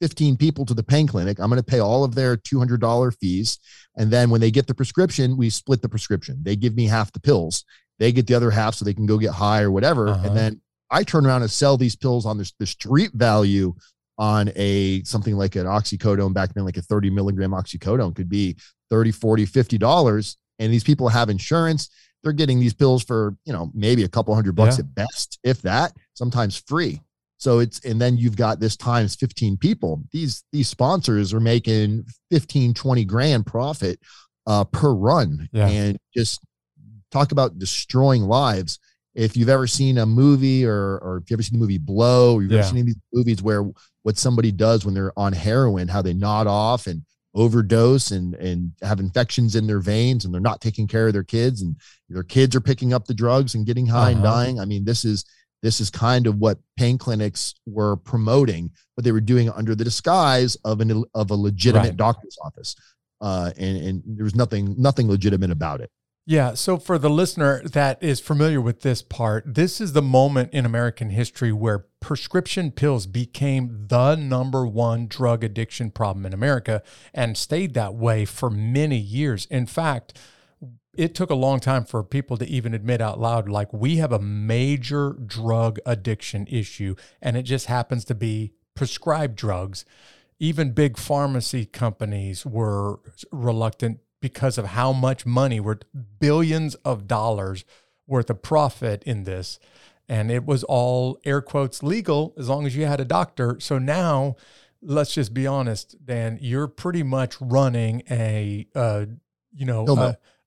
15 0.00 0.36
people 0.36 0.64
to 0.66 0.74
the 0.74 0.82
pain 0.82 1.06
clinic. 1.06 1.38
I'm 1.38 1.50
going 1.50 1.60
to 1.60 1.64
pay 1.64 1.80
all 1.80 2.04
of 2.04 2.14
their 2.14 2.36
$200 2.36 3.16
fees. 3.20 3.58
And 3.96 4.10
then 4.10 4.30
when 4.30 4.40
they 4.40 4.50
get 4.50 4.66
the 4.66 4.74
prescription, 4.74 5.36
we 5.36 5.50
split 5.50 5.82
the 5.82 5.88
prescription. 5.88 6.38
They 6.42 6.56
give 6.56 6.74
me 6.74 6.86
half 6.86 7.12
the 7.12 7.20
pills. 7.20 7.64
They 7.98 8.12
get 8.12 8.26
the 8.26 8.34
other 8.34 8.50
half 8.50 8.74
so 8.74 8.84
they 8.84 8.94
can 8.94 9.06
go 9.06 9.18
get 9.18 9.32
high 9.32 9.62
or 9.62 9.70
whatever. 9.70 10.08
Uh-huh. 10.08 10.26
And 10.26 10.36
then 10.36 10.60
I 10.90 11.04
turn 11.04 11.26
around 11.26 11.42
and 11.42 11.50
sell 11.50 11.76
these 11.76 11.96
pills 11.96 12.26
on 12.26 12.38
the, 12.38 12.50
the 12.58 12.66
street 12.66 13.10
value 13.12 13.74
on 14.18 14.50
a 14.56 15.02
something 15.04 15.36
like 15.36 15.56
an 15.56 15.66
oxycodone 15.66 16.34
back 16.34 16.52
then, 16.54 16.64
like 16.64 16.76
a 16.76 16.82
30 16.82 17.10
milligram 17.10 17.52
oxycodone 17.52 18.14
could 18.14 18.28
be 18.28 18.56
30, 18.90 19.12
40, 19.12 19.46
50 19.46 19.78
dollars. 19.78 20.36
And 20.58 20.72
these 20.72 20.84
people 20.84 21.08
have 21.08 21.30
insurance. 21.30 21.88
They're 22.22 22.32
getting 22.32 22.60
these 22.60 22.74
pills 22.74 23.02
for, 23.02 23.34
you 23.46 23.52
know, 23.52 23.70
maybe 23.74 24.04
a 24.04 24.08
couple 24.08 24.34
hundred 24.34 24.54
bucks 24.54 24.76
yeah. 24.76 24.84
at 24.84 24.94
best, 24.94 25.38
if 25.42 25.62
that, 25.62 25.92
sometimes 26.12 26.56
free. 26.66 27.00
So 27.40 27.58
it's 27.58 27.82
and 27.86 27.98
then 27.98 28.18
you've 28.18 28.36
got 28.36 28.60
this 28.60 28.76
times 28.76 29.16
15 29.16 29.56
people. 29.56 30.02
These 30.12 30.44
these 30.52 30.68
sponsors 30.68 31.32
are 31.32 31.40
making 31.40 32.04
15, 32.30 32.74
20 32.74 33.04
grand 33.06 33.46
profit 33.46 33.98
uh, 34.46 34.64
per 34.64 34.92
run. 34.92 35.48
Yeah. 35.50 35.68
And 35.68 35.98
just 36.14 36.40
talk 37.10 37.32
about 37.32 37.58
destroying 37.58 38.24
lives. 38.24 38.78
If 39.14 39.38
you've 39.38 39.48
ever 39.48 39.66
seen 39.66 39.96
a 39.96 40.04
movie 40.04 40.66
or 40.66 40.98
or 40.98 41.22
if 41.24 41.30
you 41.30 41.34
ever 41.34 41.42
seen 41.42 41.58
the 41.58 41.60
movie 41.60 41.78
Blow, 41.78 42.34
or 42.34 42.42
you've 42.42 42.52
yeah. 42.52 42.58
ever 42.58 42.68
seen 42.68 42.84
these 42.84 42.96
movies 43.10 43.42
where 43.42 43.64
what 44.02 44.18
somebody 44.18 44.52
does 44.52 44.84
when 44.84 44.92
they're 44.92 45.18
on 45.18 45.32
heroin, 45.32 45.88
how 45.88 46.02
they 46.02 46.12
nod 46.12 46.46
off 46.46 46.86
and 46.86 47.02
overdose 47.32 48.10
and 48.10 48.34
and 48.34 48.72
have 48.82 49.00
infections 49.00 49.56
in 49.56 49.66
their 49.66 49.80
veins 49.80 50.26
and 50.26 50.34
they're 50.34 50.40
not 50.42 50.60
taking 50.60 50.86
care 50.86 51.06
of 51.06 51.12
their 51.14 51.24
kids 51.24 51.62
and 51.62 51.76
their 52.10 52.24
kids 52.24 52.54
are 52.54 52.60
picking 52.60 52.92
up 52.92 53.06
the 53.06 53.14
drugs 53.14 53.54
and 53.54 53.66
getting 53.66 53.86
high 53.86 54.10
uh-huh. 54.10 54.10
and 54.10 54.22
dying. 54.22 54.60
I 54.60 54.66
mean, 54.66 54.84
this 54.84 55.06
is 55.06 55.24
this 55.62 55.80
is 55.80 55.90
kind 55.90 56.26
of 56.26 56.38
what 56.38 56.58
pain 56.76 56.98
clinics 56.98 57.54
were 57.66 57.96
promoting, 57.96 58.70
but 58.96 59.04
they 59.04 59.12
were 59.12 59.20
doing 59.20 59.50
under 59.50 59.74
the 59.74 59.84
disguise 59.84 60.56
of 60.64 60.80
an 60.80 61.04
of 61.14 61.30
a 61.30 61.34
legitimate 61.34 61.88
right. 61.88 61.96
doctor's 61.96 62.36
office, 62.44 62.76
uh, 63.20 63.50
and 63.56 63.76
and 63.76 64.02
there 64.06 64.24
was 64.24 64.34
nothing 64.34 64.74
nothing 64.78 65.08
legitimate 65.08 65.50
about 65.50 65.80
it. 65.80 65.90
Yeah. 66.26 66.54
So 66.54 66.76
for 66.76 66.98
the 66.98 67.10
listener 67.10 67.62
that 67.64 68.00
is 68.02 68.20
familiar 68.20 68.60
with 68.60 68.82
this 68.82 69.02
part, 69.02 69.54
this 69.54 69.80
is 69.80 69.94
the 69.94 70.02
moment 70.02 70.52
in 70.52 70.64
American 70.64 71.10
history 71.10 71.50
where 71.50 71.86
prescription 71.98 72.70
pills 72.70 73.06
became 73.06 73.86
the 73.88 74.14
number 74.14 74.66
one 74.66 75.08
drug 75.08 75.42
addiction 75.42 75.90
problem 75.90 76.24
in 76.26 76.32
America 76.32 76.82
and 77.12 77.36
stayed 77.36 77.74
that 77.74 77.94
way 77.94 78.24
for 78.24 78.48
many 78.48 78.98
years. 78.98 79.46
In 79.46 79.66
fact 79.66 80.16
it 80.94 81.14
took 81.14 81.30
a 81.30 81.34
long 81.34 81.60
time 81.60 81.84
for 81.84 82.02
people 82.02 82.36
to 82.36 82.46
even 82.46 82.74
admit 82.74 83.00
out 83.00 83.20
loud 83.20 83.48
like 83.48 83.72
we 83.72 83.96
have 83.96 84.12
a 84.12 84.18
major 84.18 85.12
drug 85.12 85.78
addiction 85.86 86.46
issue 86.48 86.94
and 87.22 87.36
it 87.36 87.42
just 87.42 87.66
happens 87.66 88.04
to 88.04 88.14
be 88.14 88.52
prescribed 88.74 89.36
drugs. 89.36 89.84
Even 90.38 90.72
big 90.72 90.96
pharmacy 90.96 91.64
companies 91.66 92.44
were 92.44 92.98
reluctant 93.30 94.00
because 94.20 94.58
of 94.58 94.66
how 94.66 94.92
much 94.92 95.24
money 95.24 95.60
worth 95.60 95.82
billions 96.18 96.74
of 96.76 97.06
dollars 97.06 97.64
worth 98.06 98.28
of 98.30 98.42
profit 98.42 99.02
in 99.04 99.24
this. 99.24 99.58
And 100.08 100.30
it 100.30 100.44
was 100.44 100.64
all 100.64 101.18
air 101.24 101.40
quotes 101.40 101.82
legal 101.82 102.34
as 102.36 102.48
long 102.48 102.66
as 102.66 102.74
you 102.74 102.86
had 102.86 103.00
a 103.00 103.04
doctor. 103.04 103.58
So 103.60 103.78
now 103.78 104.34
let's 104.82 105.14
just 105.14 105.34
be 105.34 105.46
honest 105.46 105.94
dan 106.04 106.38
you're 106.40 106.66
pretty 106.66 107.02
much 107.02 107.36
running 107.40 108.02
a 108.10 108.66
uh, 108.74 109.04
you 109.52 109.66
know 109.66 109.84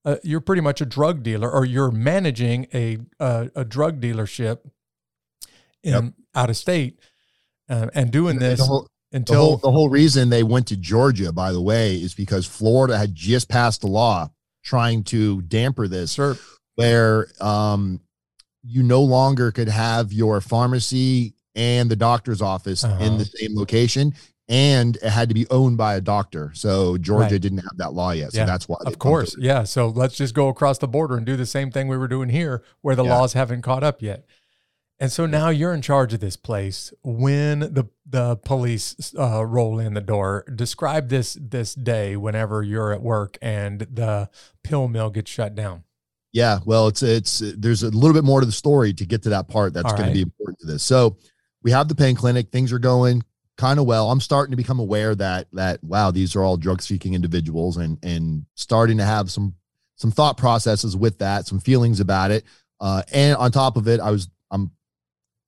uh, 0.06 0.18
you're 0.24 0.42
pretty 0.42 0.62
much 0.62 0.82
a 0.82 0.86
drug 0.86 1.24
dealer 1.24 1.50
or 1.50 1.66
you're 1.66 1.92
managing 1.92 2.68
a 2.74 2.98
a, 3.20 3.50
a 3.56 3.66
drug 3.66 4.02
dealership 4.02 4.60
in 5.84 5.94
yep. 5.94 6.14
out 6.36 6.50
of 6.50 6.58
state 6.58 7.00
uh, 7.70 7.88
and 7.94 8.12
doing 8.12 8.40
this 8.40 8.60
the 8.60 8.66
whole, 8.66 8.88
until 9.12 9.36
the 9.36 9.42
whole, 9.42 9.58
the 9.58 9.72
whole 9.72 9.90
reason 9.90 10.30
they 10.30 10.44
went 10.44 10.68
to 10.68 10.78
Georgia, 10.78 11.32
by 11.32 11.52
the 11.52 11.62
way, 11.62 11.96
is 11.96 12.14
because 12.14 12.46
Florida 12.46 12.98
had 12.98 13.14
just 13.14 13.48
passed 13.48 13.84
a 13.84 13.88
law 13.88 14.30
trying 14.64 15.04
to 15.04 15.42
damper 15.44 15.88
this, 15.88 16.14
sure. 16.14 16.38
where 16.76 17.28
um, 17.40 18.02
you 18.64 18.82
no 18.82 19.02
longer 19.02 19.52
could 19.52 19.68
have 19.68 20.12
your 20.12 20.42
pharmacy 20.42 21.36
and 21.56 21.92
the 21.92 21.96
doctor's 21.96 22.42
office 22.42 22.84
uh-huh. 22.84 23.04
in 23.04 23.18
the 23.18 23.26
same 23.26 23.56
location. 23.56 24.14
And 24.50 24.98
it 24.98 25.04
had 25.10 25.30
to 25.30 25.34
be 25.36 25.48
owned 25.50 25.78
by 25.78 25.96
a 25.96 26.02
doctor. 26.02 26.52
So 26.54 26.98
Georgia 26.98 27.34
Right. 27.36 27.42
didn't 27.42 27.60
have 27.60 27.78
that 27.78 27.94
law 27.94 28.12
yet. 28.12 28.34
So 28.34 28.40
Yeah, 28.40 28.46
that's 28.46 28.68
why. 28.68 28.78
Of 28.86 29.00
course. 29.00 29.36
Yeah. 29.40 29.64
So 29.64 29.88
let's 29.88 30.16
just 30.16 30.34
go 30.34 30.50
across 30.50 30.78
the 30.80 30.88
border 30.88 31.16
and 31.16 31.26
do 31.26 31.36
the 31.38 31.46
same 31.46 31.72
thing 31.72 31.88
we 31.88 31.98
were 31.98 32.08
doing 32.10 32.30
here 32.30 32.64
where 32.82 32.96
the 32.96 33.04
Yeah. 33.06 33.18
laws 33.18 33.34
haven't 33.34 33.62
caught 33.62 33.84
up 33.84 34.02
yet. 34.02 34.26
And 35.00 35.12
so 35.12 35.26
now 35.26 35.50
you're 35.50 35.74
in 35.74 35.82
charge 35.82 36.14
of 36.14 36.20
this 36.20 36.38
place. 36.38 36.94
When 37.04 37.60
the 37.60 37.86
the 38.06 38.36
police 38.38 39.14
uh, 39.18 39.46
roll 39.46 39.80
in 39.80 39.96
the 39.96 40.02
door, 40.02 40.46
describe 40.54 41.10
this 41.10 41.38
this 41.42 41.74
day 41.74 42.16
whenever 42.16 42.62
you're 42.64 42.94
at 42.94 43.02
work 43.02 43.38
and 43.42 43.80
the 43.92 44.30
pill 44.64 44.88
mill 44.88 45.10
gets 45.10 45.32
shut 45.32 45.56
down. 45.56 45.84
Yeah, 46.32 46.60
well, 46.66 46.88
it's 46.88 47.02
it's 47.04 47.42
there's 47.58 47.84
a 47.84 47.90
little 47.90 48.14
bit 48.14 48.24
more 48.24 48.40
to 48.40 48.46
the 48.46 48.52
story 48.52 48.94
to 48.94 49.06
get 49.06 49.24
to 49.24 49.30
that 49.30 49.48
part 49.48 49.74
that's 49.74 49.86
All 49.86 49.92
going 49.92 50.04
right. 50.04 50.10
to 50.10 50.14
be 50.16 50.22
important 50.22 50.60
to 50.60 50.68
this. 50.68 50.84
So, 50.84 51.18
we 51.64 51.72
have 51.72 51.88
the 51.88 51.96
pain 51.96 52.16
clinic. 52.16 52.52
Things 52.52 52.72
are 52.72 52.80
going 52.80 53.24
kind 53.58 53.80
of 53.80 53.86
well. 53.86 54.12
I'm 54.12 54.20
starting 54.22 54.52
to 54.52 54.58
become 54.58 54.80
aware 54.80 55.14
that 55.16 55.48
that 55.54 55.84
wow, 55.84 56.12
these 56.12 56.36
are 56.36 56.44
all 56.44 56.58
drug 56.58 56.82
seeking 56.82 57.14
individuals, 57.14 57.78
and 57.78 57.98
and 58.04 58.46
starting 58.56 58.98
to 58.98 59.06
have 59.06 59.30
some 59.32 59.56
some 59.96 60.12
thought 60.12 60.38
processes 60.38 60.96
with 60.98 61.20
that, 61.20 61.46
some 61.48 61.60
feelings 61.60 62.00
about 62.00 62.32
it. 62.32 62.44
Uh, 62.82 63.04
and 63.14 63.36
on 63.38 63.52
top 63.52 63.78
of 63.78 63.88
it, 63.88 64.00
I 64.00 64.12
was 64.12 64.30
I'm 64.52 64.72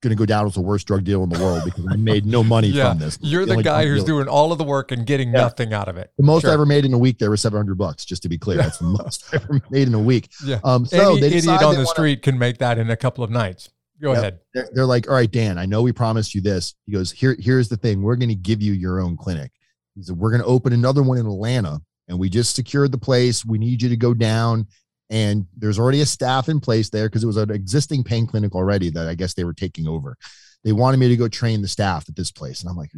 going 0.02 0.16
to 0.16 0.16
go 0.16 0.26
down 0.26 0.46
as 0.46 0.54
the 0.54 0.62
worst 0.62 0.86
drug 0.86 1.04
deal 1.04 1.24
in 1.24 1.30
the 1.30 1.40
world 1.40 1.64
because 1.66 1.86
I 1.90 1.96
made 1.96 2.26
no 2.28 2.44
money 2.44 2.68
Yeah, 2.70 2.90
from 2.90 3.00
this. 3.00 3.18
You're 3.22 3.44
the 3.46 3.54
only 3.54 3.64
guy 3.64 3.86
who's 3.88 4.04
deal- 4.04 4.18
doing 4.18 4.28
all 4.28 4.52
of 4.52 4.60
the 4.60 4.64
work 4.64 4.92
and 4.92 5.04
getting 5.06 5.30
Yeah. 5.30 5.40
nothing 5.42 5.74
out 5.74 5.88
of 5.88 5.98
it. 5.98 6.12
the 6.18 6.24
most 6.24 6.42
Sure. 6.42 6.52
I 6.52 6.54
ever 6.54 6.66
made 6.66 6.86
in 6.86 6.94
a 6.94 6.98
week. 6.98 7.18
There 7.18 7.32
was 7.32 7.42
700 7.42 7.76
bucks, 7.76 8.06
just 8.06 8.22
to 8.24 8.30
be 8.30 8.38
clear. 8.38 8.58
That's 8.58 8.78
the 8.78 8.86
most 9.04 9.26
I 9.34 9.38
ever 9.38 9.62
made 9.72 9.88
in 9.88 9.96
a 9.96 10.00
week. 10.00 10.30
Yeah. 10.46 10.60
Um, 10.64 10.86
so 10.86 11.14
Any 11.14 11.22
they 11.22 11.28
idiot 11.38 11.48
on 11.48 11.74
the 11.74 11.80
wanna- 11.80 11.86
street 11.88 12.22
can 12.22 12.38
make 12.38 12.60
that 12.60 12.78
in 12.78 12.90
a 12.92 12.96
couple 12.98 13.24
of 13.24 13.32
nights. 13.32 13.70
Go 14.02 14.12
Yep. 14.12 14.18
ahead. 14.18 14.40
they're, 14.54 14.70
they're 14.74 14.86
like, 14.86 15.08
all 15.08 15.16
right, 15.16 15.32
Dan, 15.32 15.58
I 15.58 15.66
know 15.66 15.82
we 15.82 15.92
promised 15.94 16.36
you 16.36 16.42
this. 16.42 16.76
He 16.86 16.92
goes, 16.92 17.12
here, 17.12 17.36
here's 17.40 17.70
the 17.70 17.78
thing. 17.78 18.02
We're 18.02 18.18
going 18.18 18.30
to 18.30 18.36
give 18.36 18.62
you 18.62 18.74
your 18.74 19.00
own 19.00 19.16
clinic. 19.18 19.52
He 19.96 20.04
said, 20.04 20.18
we're 20.18 20.32
going 20.32 20.42
to 20.42 20.48
open 20.48 20.74
another 20.74 21.02
one 21.02 21.18
in 21.18 21.26
Atlanta 21.26 21.80
and 22.10 22.20
we 22.20 22.30
just 22.30 22.56
secured 22.56 22.92
the 22.92 22.98
place. 22.98 23.46
We 23.46 23.58
need 23.58 23.82
you 23.82 23.90
to 23.90 23.96
go 23.98 24.14
down. 24.14 24.68
And 25.10 25.46
there's 25.56 25.80
already 25.80 26.02
a 26.02 26.06
staff 26.06 26.50
in 26.50 26.60
place 26.60 26.90
there 26.90 27.08
because 27.08 27.24
it 27.24 27.28
was 27.28 27.38
an 27.38 27.52
existing 27.52 28.04
pain 28.04 28.28
clinic 28.28 28.54
already 28.56 28.90
that 28.90 29.08
I 29.08 29.16
guess 29.16 29.34
they 29.34 29.44
were 29.44 29.54
taking 29.54 29.88
over. 29.88 30.18
They 30.64 30.72
wanted 30.74 30.98
me 30.98 31.08
to 31.10 31.16
go 31.16 31.28
train 31.28 31.62
the 31.62 31.68
staff 31.68 32.10
at 32.10 32.16
this 32.16 32.32
place. 32.32 32.62
And 32.62 32.70
I'm 32.70 32.76
like, 32.76 32.92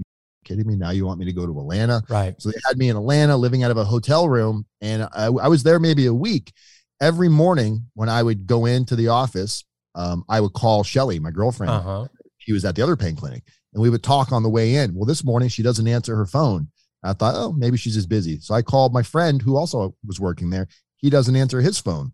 kidding 0.45 0.65
me? 0.65 0.75
Now 0.75 0.91
you 0.91 1.05
want 1.05 1.19
me 1.19 1.25
to 1.25 1.33
go 1.33 1.45
to 1.45 1.59
Atlanta? 1.59 2.01
Right. 2.09 2.33
So 2.41 2.49
they 2.49 2.57
had 2.67 2.77
me 2.77 2.89
in 2.89 2.95
Atlanta 2.95 3.35
living 3.35 3.63
out 3.63 3.71
of 3.71 3.77
a 3.77 3.83
hotel 3.83 4.29
room. 4.29 4.65
And 4.81 5.03
I, 5.03 5.25
I 5.25 5.47
was 5.49 5.63
there 5.63 5.79
maybe 5.79 6.05
a 6.05 6.13
week. 6.13 6.53
Every 7.01 7.29
morning 7.29 7.85
when 7.93 8.09
I 8.09 8.23
would 8.23 8.47
go 8.47 8.65
into 8.65 8.95
the 8.95 9.09
office, 9.09 9.65
um, 9.97 10.23
I 10.29 10.39
would 10.39 10.53
call 10.53 10.83
Shelly, 10.83 11.19
my 11.19 11.31
girlfriend. 11.31 11.71
Uh 11.71 11.81
huh. 11.81 12.07
She 12.37 12.53
was 12.53 12.63
at 12.63 12.75
the 12.75 12.81
other 12.81 12.95
pain 12.95 13.15
clinic 13.17 13.43
and 13.73 13.81
we 13.83 13.89
would 13.89 14.03
talk 14.03 14.31
on 14.31 14.43
the 14.43 14.49
way 14.49 14.75
in. 14.75 14.93
Well, 14.95 15.05
this 15.05 15.25
morning 15.25 15.49
she 15.49 15.63
doesn't 15.63 15.87
answer 15.87 16.15
her 16.15 16.25
phone. 16.25 16.69
I 17.03 17.13
thought, 17.13 17.35
oh, 17.35 17.51
maybe 17.51 17.77
she's 17.77 17.95
just 17.95 18.07
busy. 18.09 18.39
So 18.39 18.53
I 18.53 18.61
called 18.61 18.93
my 18.93 19.03
friend 19.03 19.41
who 19.41 19.57
also 19.57 19.95
was 20.05 20.19
working 20.19 20.49
there. 20.49 20.67
He 20.95 21.09
doesn't 21.09 21.35
answer 21.35 21.59
his 21.61 21.77
phone. 21.79 22.13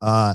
Uh, 0.00 0.34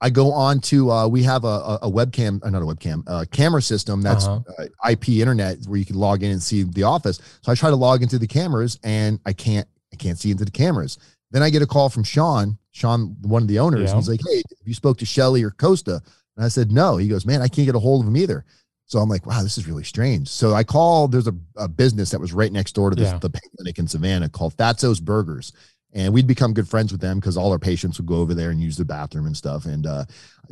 I 0.00 0.10
go 0.10 0.30
on 0.32 0.60
to 0.60 0.90
uh, 0.90 1.08
we 1.08 1.22
have 1.22 1.44
a, 1.44 1.48
a, 1.48 1.78
a 1.82 1.90
webcam, 1.90 2.44
uh, 2.44 2.50
not 2.50 2.62
a 2.62 2.66
webcam, 2.66 3.02
a 3.06 3.26
camera 3.26 3.62
system 3.62 4.02
that's 4.02 4.26
Uh-huh. 4.26 4.40
uh, 4.84 4.90
IP 4.90 5.08
internet 5.08 5.58
where 5.66 5.78
you 5.78 5.86
can 5.86 5.96
log 5.96 6.22
in 6.22 6.30
and 6.30 6.42
see 6.42 6.62
the 6.64 6.82
office. 6.82 7.18
So 7.42 7.50
I 7.50 7.54
try 7.54 7.70
to 7.70 7.76
log 7.76 8.02
into 8.02 8.18
the 8.18 8.26
cameras 8.26 8.78
and 8.84 9.18
I 9.26 9.32
can't 9.32 9.66
I 9.92 9.96
can't 9.96 10.18
see 10.18 10.30
into 10.30 10.44
the 10.44 10.50
cameras. 10.50 10.98
Then 11.36 11.42
I 11.42 11.50
get 11.50 11.60
a 11.60 11.66
call 11.66 11.90
from 11.90 12.02
Sean, 12.02 12.56
Sean, 12.70 13.14
one 13.20 13.42
of 13.42 13.48
the 13.48 13.58
owners. 13.58 13.90
Yeah. 13.90 13.96
He's 13.96 14.08
like, 14.08 14.20
"Hey, 14.26 14.36
have 14.36 14.66
you 14.66 14.72
spoke 14.72 14.96
to 14.98 15.04
Shelly 15.04 15.42
or 15.42 15.50
Costa?" 15.50 16.00
And 16.34 16.46
I 16.46 16.48
said, 16.48 16.72
"No." 16.72 16.96
He 16.96 17.08
goes, 17.08 17.26
"Man, 17.26 17.42
I 17.42 17.48
can't 17.48 17.66
get 17.66 17.74
a 17.74 17.78
hold 17.78 18.00
of 18.00 18.08
him 18.08 18.16
either." 18.16 18.46
So 18.86 19.00
I'm 19.00 19.10
like, 19.10 19.26
"Wow, 19.26 19.42
this 19.42 19.58
is 19.58 19.68
really 19.68 19.84
strange." 19.84 20.28
So 20.28 20.54
I 20.54 20.64
call. 20.64 21.08
There's 21.08 21.26
a, 21.26 21.34
a 21.56 21.68
business 21.68 22.08
that 22.12 22.20
was 22.22 22.32
right 22.32 22.50
next 22.50 22.72
door 22.74 22.88
to 22.88 22.96
this, 22.96 23.10
Yeah. 23.12 23.18
the 23.18 23.28
clinic 23.58 23.78
in 23.78 23.86
Savannah 23.86 24.30
called 24.30 24.56
Fatso's 24.56 24.98
Burgers, 24.98 25.52
and 25.92 26.14
we'd 26.14 26.26
become 26.26 26.54
good 26.54 26.68
friends 26.70 26.90
with 26.90 27.02
them 27.02 27.20
because 27.20 27.36
all 27.36 27.52
our 27.52 27.58
patients 27.58 27.98
would 27.98 28.06
go 28.06 28.14
over 28.16 28.32
there 28.32 28.48
and 28.48 28.58
use 28.58 28.78
the 28.78 28.86
bathroom 28.86 29.26
and 29.26 29.36
stuff. 29.36 29.66
And 29.66 29.86
uh, 29.86 30.06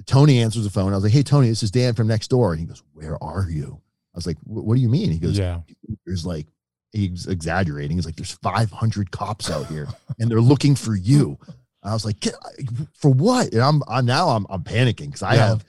Tony 0.05 0.41
answers 0.43 0.65
the 0.65 0.71
phone. 0.71 0.93
I 0.93 0.97
was 0.97 1.05
like, 1.05 1.15
"Hey, 1.15 1.23
Tony, 1.23 1.49
this 1.49 1.63
is 1.63 1.71
Dan 1.71 1.95
from 1.95 2.09
next 2.09 2.29
door," 2.29 2.53
and 2.53 2.61
he 2.61 2.67
goes, 2.67 2.83
"Where 2.93 3.17
are 3.25 3.49
you?" 3.49 3.81
I 4.15 4.19
was 4.19 4.27
like, 4.27 4.37
"What 4.45 4.75
do 4.75 4.83
you 4.83 4.91
mean?" 4.91 5.11
He 5.11 5.19
goes, 5.19 5.39
Yeah. 5.39 5.61
there's 6.05 6.27
like 6.27 6.47
he's 6.95 7.27
exaggerating. 7.27 7.97
He's 7.97 8.07
like, 8.07 8.17
there's 8.17 8.33
500 8.33 9.11
cops 9.11 9.51
out 9.51 9.67
here, 9.67 9.89
and 10.19 10.31
they're 10.31 10.41
looking 10.41 10.75
for 10.75 10.95
you. 10.97 11.39
I 11.83 11.93
was 11.93 12.05
like, 12.05 12.17
for 12.95 13.11
what? 13.13 13.53
And 13.53 13.61
I'm, 13.61 13.83
I'm 13.89 14.07
now 14.07 14.29
I'm, 14.31 14.47
I'm 14.49 14.63
panicking 14.63 15.07
because 15.07 15.23
I 15.23 15.35
Yeah. 15.35 15.49
have, 15.49 15.65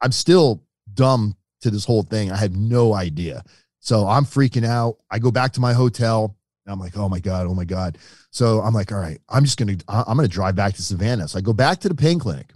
I'm 0.00 0.10
still 0.12 0.62
dumb 0.94 1.36
to 1.60 1.70
this 1.70 1.84
whole 1.84 2.02
thing. 2.02 2.32
I 2.32 2.36
have 2.36 2.56
no 2.56 2.92
idea. 2.94 3.44
So 3.78 4.08
I'm 4.08 4.24
freaking 4.24 4.66
out. 4.66 4.96
I 5.10 5.18
go 5.20 5.30
back 5.30 5.52
to 5.52 5.60
my 5.60 5.72
hotel. 5.72 6.36
And 6.66 6.72
I'm 6.72 6.80
like, 6.80 6.96
oh 6.96 7.08
my 7.08 7.20
god, 7.20 7.46
oh 7.46 7.54
my 7.54 7.64
god. 7.64 7.98
So 8.32 8.60
I'm 8.60 8.74
like, 8.74 8.90
all 8.92 8.98
right, 8.98 9.20
I'm 9.28 9.44
just 9.44 9.58
gonna, 9.58 9.76
I- 9.88 10.04
I'm 10.08 10.16
gonna 10.16 10.26
drive 10.28 10.56
back 10.56 10.74
to 10.74 10.82
Savannah. 10.82 11.28
So 11.28 11.38
I 11.38 11.40
go 11.42 11.52
back 11.52 11.78
to 11.80 11.88
the 11.88 11.94
pain 11.94 12.18
clinic, 12.18 12.52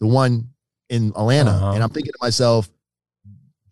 the 0.00 0.06
one 0.06 0.48
in 0.88 1.08
Atlanta, 1.10 1.50
Uh-huh. 1.50 1.72
and 1.72 1.82
I'm 1.82 1.90
thinking 1.90 2.12
to 2.12 2.18
myself, 2.22 2.68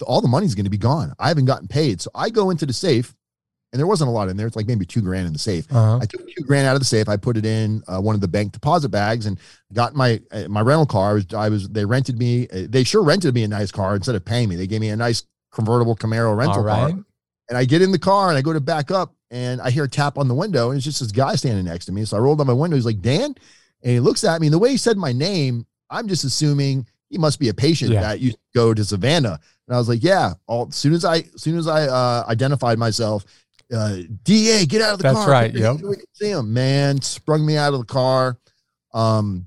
all 0.07 0.21
the 0.21 0.29
money's 0.29 0.55
going 0.55 0.65
to 0.65 0.71
be 0.71 0.79
gone. 0.79 1.13
I 1.19 1.29
haven't 1.29 1.45
gotten 1.45 1.69
paid. 1.69 2.01
So 2.01 2.11
I 2.15 2.29
go 2.31 2.51
into 2.51 2.67
the 2.67 2.73
safe 2.73 3.15
and 3.73 3.81
there 3.81 3.87
wasn't 3.87 4.09
a 4.09 4.13
lot 4.13 4.29
in 4.29 4.37
there. 4.37 4.47
It's 4.47 4.57
like 4.57 4.67
maybe 4.67 4.85
two 4.85 5.01
grand 5.01 5.27
in 5.27 5.33
the 5.33 5.39
safe. 5.39 5.67
Uh-huh. 5.71 5.99
I 6.03 6.07
took 6.07 6.21
two 6.29 6.45
grand 6.45 6.67
out 6.67 6.75
of 6.75 6.81
the 6.81 6.87
safe. 6.87 7.09
I 7.09 7.17
put 7.17 7.37
it 7.37 7.47
in 7.47 7.83
uh, 7.89 8.01
one 8.01 8.15
of 8.15 8.21
the 8.21 8.29
bank 8.29 8.53
deposit 8.53 8.91
bags 8.91 9.27
and 9.27 9.39
got 9.73 9.95
my 9.95 10.21
uh, 10.31 10.47
my 10.49 10.61
rental 10.61 10.87
car. 10.87 11.11
I 11.11 11.13
was 11.15 11.27
I 11.35 11.49
was 11.49 11.69
they 11.69 11.85
rented 11.85 12.19
me. 12.19 12.49
Uh, 12.49 12.67
they 12.69 12.85
sure 12.85 13.03
rented 13.03 13.35
me 13.35 13.45
a 13.45 13.49
nice 13.49 13.73
car 13.73 13.97
instead 13.97 14.15
of 14.15 14.25
paying 14.25 14.49
me. 14.49 14.57
They 14.57 14.67
gave 14.67 14.81
me 14.81 14.91
a 14.91 14.97
nice 14.97 15.25
convertible 15.53 15.97
Camaro 15.97 16.37
rental 16.37 16.63
right. 16.63 16.93
car. 16.93 17.05
And 17.49 17.59
I 17.59 17.65
get 17.65 17.83
in 17.83 17.93
the 17.93 17.99
car 17.99 18.29
and 18.29 18.39
I 18.39 18.43
go 18.43 18.53
to 18.53 18.61
back 18.61 18.91
up 18.91 19.15
and 19.31 19.61
I 19.61 19.71
hear 19.71 19.85
a 19.85 19.89
tap 19.89 20.17
on 20.17 20.29
the 20.29 20.35
window 20.35 20.71
and 20.71 20.77
it's 20.77 20.85
just 20.85 21.01
this 21.01 21.13
guy 21.13 21.35
standing 21.35 21.65
next 21.65 21.87
to 21.87 21.93
me. 21.93 22.05
So 22.05 22.17
I 22.17 22.21
rolled 22.21 22.39
down 22.39 22.47
my 22.47 22.53
window. 22.53 22.77
He's 22.77 22.87
like 22.87 23.01
Dan, 23.01 23.35
and 23.83 23.93
he 23.93 24.01
looks 24.01 24.25
at 24.25 24.41
me. 24.41 24.47
And 24.49 24.55
the 24.55 24.59
way 24.59 24.71
he 24.71 24.77
said 24.77 24.97
my 24.97 25.13
name, 25.13 25.67
I'm 25.91 26.09
just 26.09 26.25
assuming 26.25 26.87
he 27.09 27.19
must 27.19 27.39
be 27.39 27.49
a 27.49 27.55
patient 27.55 27.91
Yeah. 27.93 28.01
that 28.01 28.21
you 28.21 28.33
go 28.55 28.73
to 28.73 28.85
Savannah. 28.85 29.39
And 29.69 29.75
I 29.75 29.79
was 29.79 29.89
like, 29.89 30.03
yeah. 30.03 30.35
All 30.47 30.69
as 30.69 30.77
soon 30.77 30.95
as 30.95 31.05
I 31.05 31.17
as 31.35 31.43
soon 31.43 31.59
as 31.59 31.67
I 31.67 31.87
uh, 31.87 32.25
identified 32.29 32.79
myself, 32.79 33.25
uh, 33.73 33.97
Da, 34.25 34.67
get 34.67 34.83
out 34.83 34.93
of 34.93 34.99
the 34.99 35.05
That's 35.05 35.19
car. 35.19 35.31
right, 35.31 35.55
yep. 35.55 35.77
we 35.77 35.97
can 35.97 36.05
See 36.15 36.31
him, 36.31 36.53
man. 36.53 37.01
Sprung 37.01 37.45
me 37.45 37.57
out 37.57 37.75
of 37.75 37.81
the 37.81 37.87
car. 37.87 38.39
Um, 38.95 39.47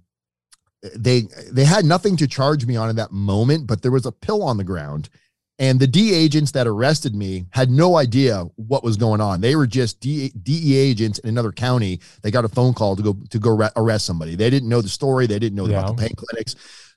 they 0.96 1.24
they 1.52 1.66
had 1.66 1.86
nothing 1.86 2.18
to 2.18 2.28
charge 2.28 2.66
me 2.66 2.76
on 2.76 2.90
in 2.90 2.96
that 2.98 3.12
moment, 3.12 3.68
but 3.68 3.82
there 3.82 3.92
was 3.92 4.06
a 4.06 4.12
pill 4.12 4.44
on 4.44 4.58
the 4.58 4.64
ground. 4.64 5.10
And 5.58 5.80
the 5.80 5.88
D 5.88 6.14
agents 6.14 6.52
that 6.52 6.68
arrested 6.68 7.16
me 7.16 7.46
had 7.52 7.70
no 7.70 7.96
idea 7.96 8.44
what 8.58 8.84
was 8.84 8.98
going 8.98 9.22
on. 9.22 9.40
They 9.40 9.56
were 9.56 9.68
just 9.68 10.02
D, 10.02 10.30
DE 10.44 10.76
agents 10.76 11.20
in 11.20 11.30
another 11.30 11.54
county. 11.54 12.02
They 12.24 12.30
got 12.30 12.44
a 12.44 12.50
phone 12.50 12.74
call 12.74 12.98
to 12.98 13.02
go 13.02 13.16
to 13.30 13.40
go 13.40 13.70
arrest 13.78 14.06
somebody. 14.06 14.36
They 14.36 14.50
didn't 14.50 14.68
know 14.68 14.82
the 14.82 14.90
story. 14.90 15.28
They 15.28 15.40
didn't 15.40 15.56
know 15.56 15.66
about 15.66 15.96
the 15.96 16.02
pain 16.02 16.14
clinics. 16.16 16.56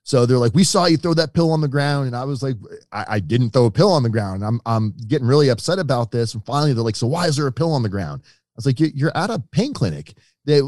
So 0.09 0.25
they're 0.25 0.39
like, 0.39 0.55
"We 0.55 0.65
saw 0.65 0.87
you 0.87 0.97
throw 0.97 1.13
that 1.13 1.35
pill 1.35 1.51
on 1.53 1.61
the 1.61 1.69
ground," 1.69 2.07
and 2.07 2.17
I 2.17 2.25
was 2.25 2.43
like, 2.43 2.57
"I, 2.93 3.05
I 3.09 3.21
didn't 3.21 3.51
throw 3.51 3.67
a 3.67 3.71
pill 3.71 3.93
on 3.93 4.03
the 4.03 4.09
ground. 4.09 4.43
I'm 4.43 4.59
I'm 4.65 4.95
getting 5.07 5.27
really 5.27 5.51
upset 5.51 5.79
about 5.79 6.11
this." 6.11 6.33
And 6.33 6.43
finally, 6.47 6.73
they're 6.73 6.83
like, 6.83 6.97
"So 6.97 7.07
why 7.07 7.27
is 7.27 7.37
there 7.37 7.47
a 7.47 7.53
pill 7.53 7.73
on 7.73 7.83
the 7.83 7.91
ground?" 7.91 8.23
I 8.25 8.31
was 8.57 8.65
like, 8.65 8.81
"You- 8.81 8.91
"You're 8.95 9.15
at 9.15 9.29
a 9.29 9.39
pain 9.53 9.75
clinic." 9.75 10.15
They, 10.47 10.63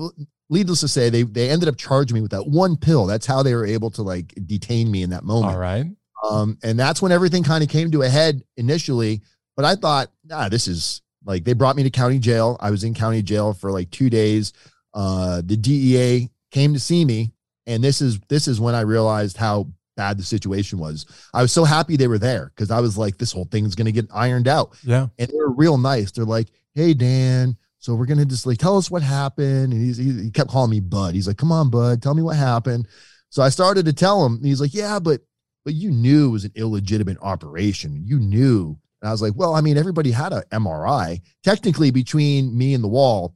needless 0.51 0.81
to 0.81 0.89
say, 0.89 1.09
they 1.09 1.23
they 1.23 1.49
ended 1.49 1.71
up 1.71 1.79
charging 1.79 2.17
me 2.17 2.21
with 2.21 2.33
that 2.33 2.47
one 2.49 2.77
pill. 2.77 3.07
That's 3.07 3.25
how 3.25 3.43
they 3.43 3.55
were 3.55 3.65
able 3.65 3.91
to 3.93 4.03
like 4.03 4.35
detain 4.47 4.91
me 4.91 5.03
in 5.03 5.09
that 5.11 5.25
moment. 5.25 5.55
All 5.55 5.59
right. 5.59 5.87
Um, 6.31 6.59
and 6.63 6.79
that's 6.79 7.01
when 7.01 7.11
everything 7.11 7.43
kind 7.43 7.65
of 7.65 7.71
came 7.71 7.91
to 7.93 8.03
a 8.03 8.09
head 8.11 8.43
initially. 8.59 9.23
But 9.57 9.65
I 9.65 9.75
thought, 9.75 10.11
nah, 10.23 10.51
this 10.51 10.69
is 10.69 11.01
like 11.25 11.45
they 11.45 11.55
brought 11.55 11.77
me 11.77 11.83
to 11.85 11.91
county 11.91 12.19
jail. 12.19 12.59
I 12.61 12.71
was 12.71 12.85
in 12.85 12.93
county 12.93 13.23
jail 13.23 13.55
for 13.55 13.73
like 13.73 13.91
two 13.91 14.11
days. 14.11 14.53
Uh, 14.93 15.41
the 15.43 15.57
DEA 15.57 16.29
came 16.51 16.75
to 16.75 16.79
see 16.81 17.07
me, 17.07 17.33
and 17.71 17.83
this 17.83 18.01
is 18.01 18.19
this 18.29 18.49
is 18.49 18.61
when 18.61 18.75
I 18.75 18.81
realized 18.81 19.37
how 19.37 19.69
bad 19.97 20.19
the 20.19 20.23
situation 20.23 20.79
was. 20.79 21.07
I 21.35 21.43
was 21.43 21.53
so 21.53 21.65
happy 21.65 21.97
they 21.97 22.09
were 22.09 22.19
there 22.19 22.53
because 22.55 22.71
I 22.71 22.81
was 22.81 22.97
like, 22.97 23.19
this 23.19 23.33
whole 23.33 23.45
thing's 23.45 23.75
gonna 23.75 23.93
get 23.93 24.07
ironed 24.13 24.49
out. 24.49 24.77
Yeah. 24.83 25.09
And 25.19 25.29
they 25.29 25.37
were 25.37 25.51
real 25.51 25.79
nice. 25.79 26.11
They're 26.11 26.25
like, 26.25 26.49
hey 26.75 26.95
Dan, 26.95 27.57
so 27.79 27.95
we're 27.95 28.07
gonna 28.07 28.25
just 28.25 28.47
like 28.47 28.59
tell 28.59 28.77
us 28.77 28.91
what 28.91 29.03
happened. 29.03 29.73
And 29.73 29.83
he's, 29.83 29.97
he, 29.97 30.13
he 30.25 30.31
kept 30.31 30.51
calling 30.51 30.71
me 30.71 30.81
Bud. 30.81 31.15
He's 31.15 31.27
like, 31.27 31.39
come 31.39 31.53
on, 31.53 31.71
Bud, 31.71 32.03
tell 32.03 32.15
me 32.15 32.23
what 32.23 32.37
happened. 32.37 32.89
So 33.31 33.43
I 33.43 33.49
started 33.49 33.87
to 33.87 33.93
tell 33.93 34.25
him. 34.27 34.43
He's 34.43 34.61
like, 34.61 34.75
yeah, 34.75 34.99
but 34.99 35.21
but 35.65 35.75
you 35.75 35.91
knew 35.91 36.29
it 36.29 36.33
was 36.33 36.45
an 36.45 36.53
illegitimate 36.55 37.19
operation. 37.21 38.03
You 38.05 38.19
knew. 38.19 38.79
And 39.03 39.09
I 39.09 39.13
was 39.13 39.23
like, 39.23 39.35
well, 39.37 39.55
I 39.55 39.61
mean, 39.61 39.79
everybody 39.79 40.11
had 40.11 40.33
a 40.33 40.45
MRI. 40.53 41.21
Technically, 41.43 41.91
between 41.91 42.57
me 42.57 42.75
and 42.75 42.83
the 42.83 42.89
wall, 42.89 43.35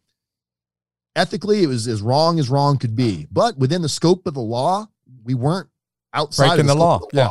ethically, 1.17 1.63
it 1.63 1.67
was 1.67 1.87
as 1.89 2.03
wrong 2.03 2.39
as 2.39 2.49
wrong 2.49 2.79
could 2.79 2.97
be. 2.97 3.27
But 3.31 3.57
within 3.59 3.83
the 3.83 3.89
scope 3.89 4.27
of 4.27 4.35
the 4.35 4.41
law, 4.41 4.87
we 5.25 5.35
weren't 5.35 5.69
outside 6.13 6.49
Breaking 6.49 6.61
of 6.63 6.67
the 6.67 6.73
scope 6.73 6.81
law, 6.81 6.97
of 6.97 7.11
yeah. 7.13 7.31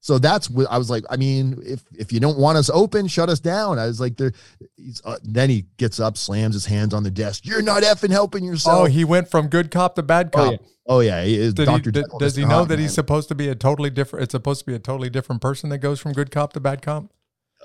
So 0.00 0.18
that's 0.18 0.48
what 0.48 0.68
I 0.70 0.78
was 0.78 0.88
like. 0.88 1.04
I 1.10 1.16
mean, 1.16 1.60
if 1.66 1.82
if 1.92 2.12
you 2.12 2.20
don't 2.20 2.38
want 2.38 2.56
us 2.56 2.70
open, 2.70 3.08
shut 3.08 3.28
us 3.28 3.40
down. 3.40 3.78
I 3.78 3.86
was 3.86 4.00
like, 4.00 4.16
there. 4.16 4.32
He's, 4.76 5.02
uh, 5.04 5.18
then 5.22 5.50
he 5.50 5.66
gets 5.76 6.00
up, 6.00 6.16
slams 6.16 6.54
his 6.54 6.64
hands 6.64 6.94
on 6.94 7.02
the 7.02 7.10
desk. 7.10 7.44
You're 7.44 7.62
not 7.62 7.82
effing 7.82 8.10
helping 8.10 8.44
yourself. 8.44 8.78
Oh, 8.82 8.84
he 8.86 9.04
went 9.04 9.28
from 9.28 9.48
good 9.48 9.70
cop 9.70 9.96
to 9.96 10.02
bad 10.02 10.30
Oh, 10.34 10.38
cop. 10.38 10.52
yeah. 10.52 10.58
Oh 10.86 11.00
yeah, 11.00 11.22
he 11.24 11.36
is 11.36 11.52
Dr. 11.52 11.72
he, 11.84 11.90
did- 11.90 12.06
does 12.18 12.36
he 12.36 12.46
know 12.46 12.64
that 12.64 12.78
he's 12.78 12.94
supposed 12.94 13.28
to 13.28 13.34
be 13.34 13.48
a 13.48 13.54
totally 13.54 13.90
different? 13.90 14.22
It's 14.22 14.32
supposed 14.32 14.60
to 14.60 14.66
be 14.66 14.74
a 14.74 14.78
totally 14.78 15.10
different 15.10 15.42
person 15.42 15.68
that 15.70 15.78
goes 15.78 16.00
from 16.00 16.12
good 16.12 16.30
cop 16.30 16.54
to 16.54 16.60
bad 16.60 16.80
cop. 16.80 17.12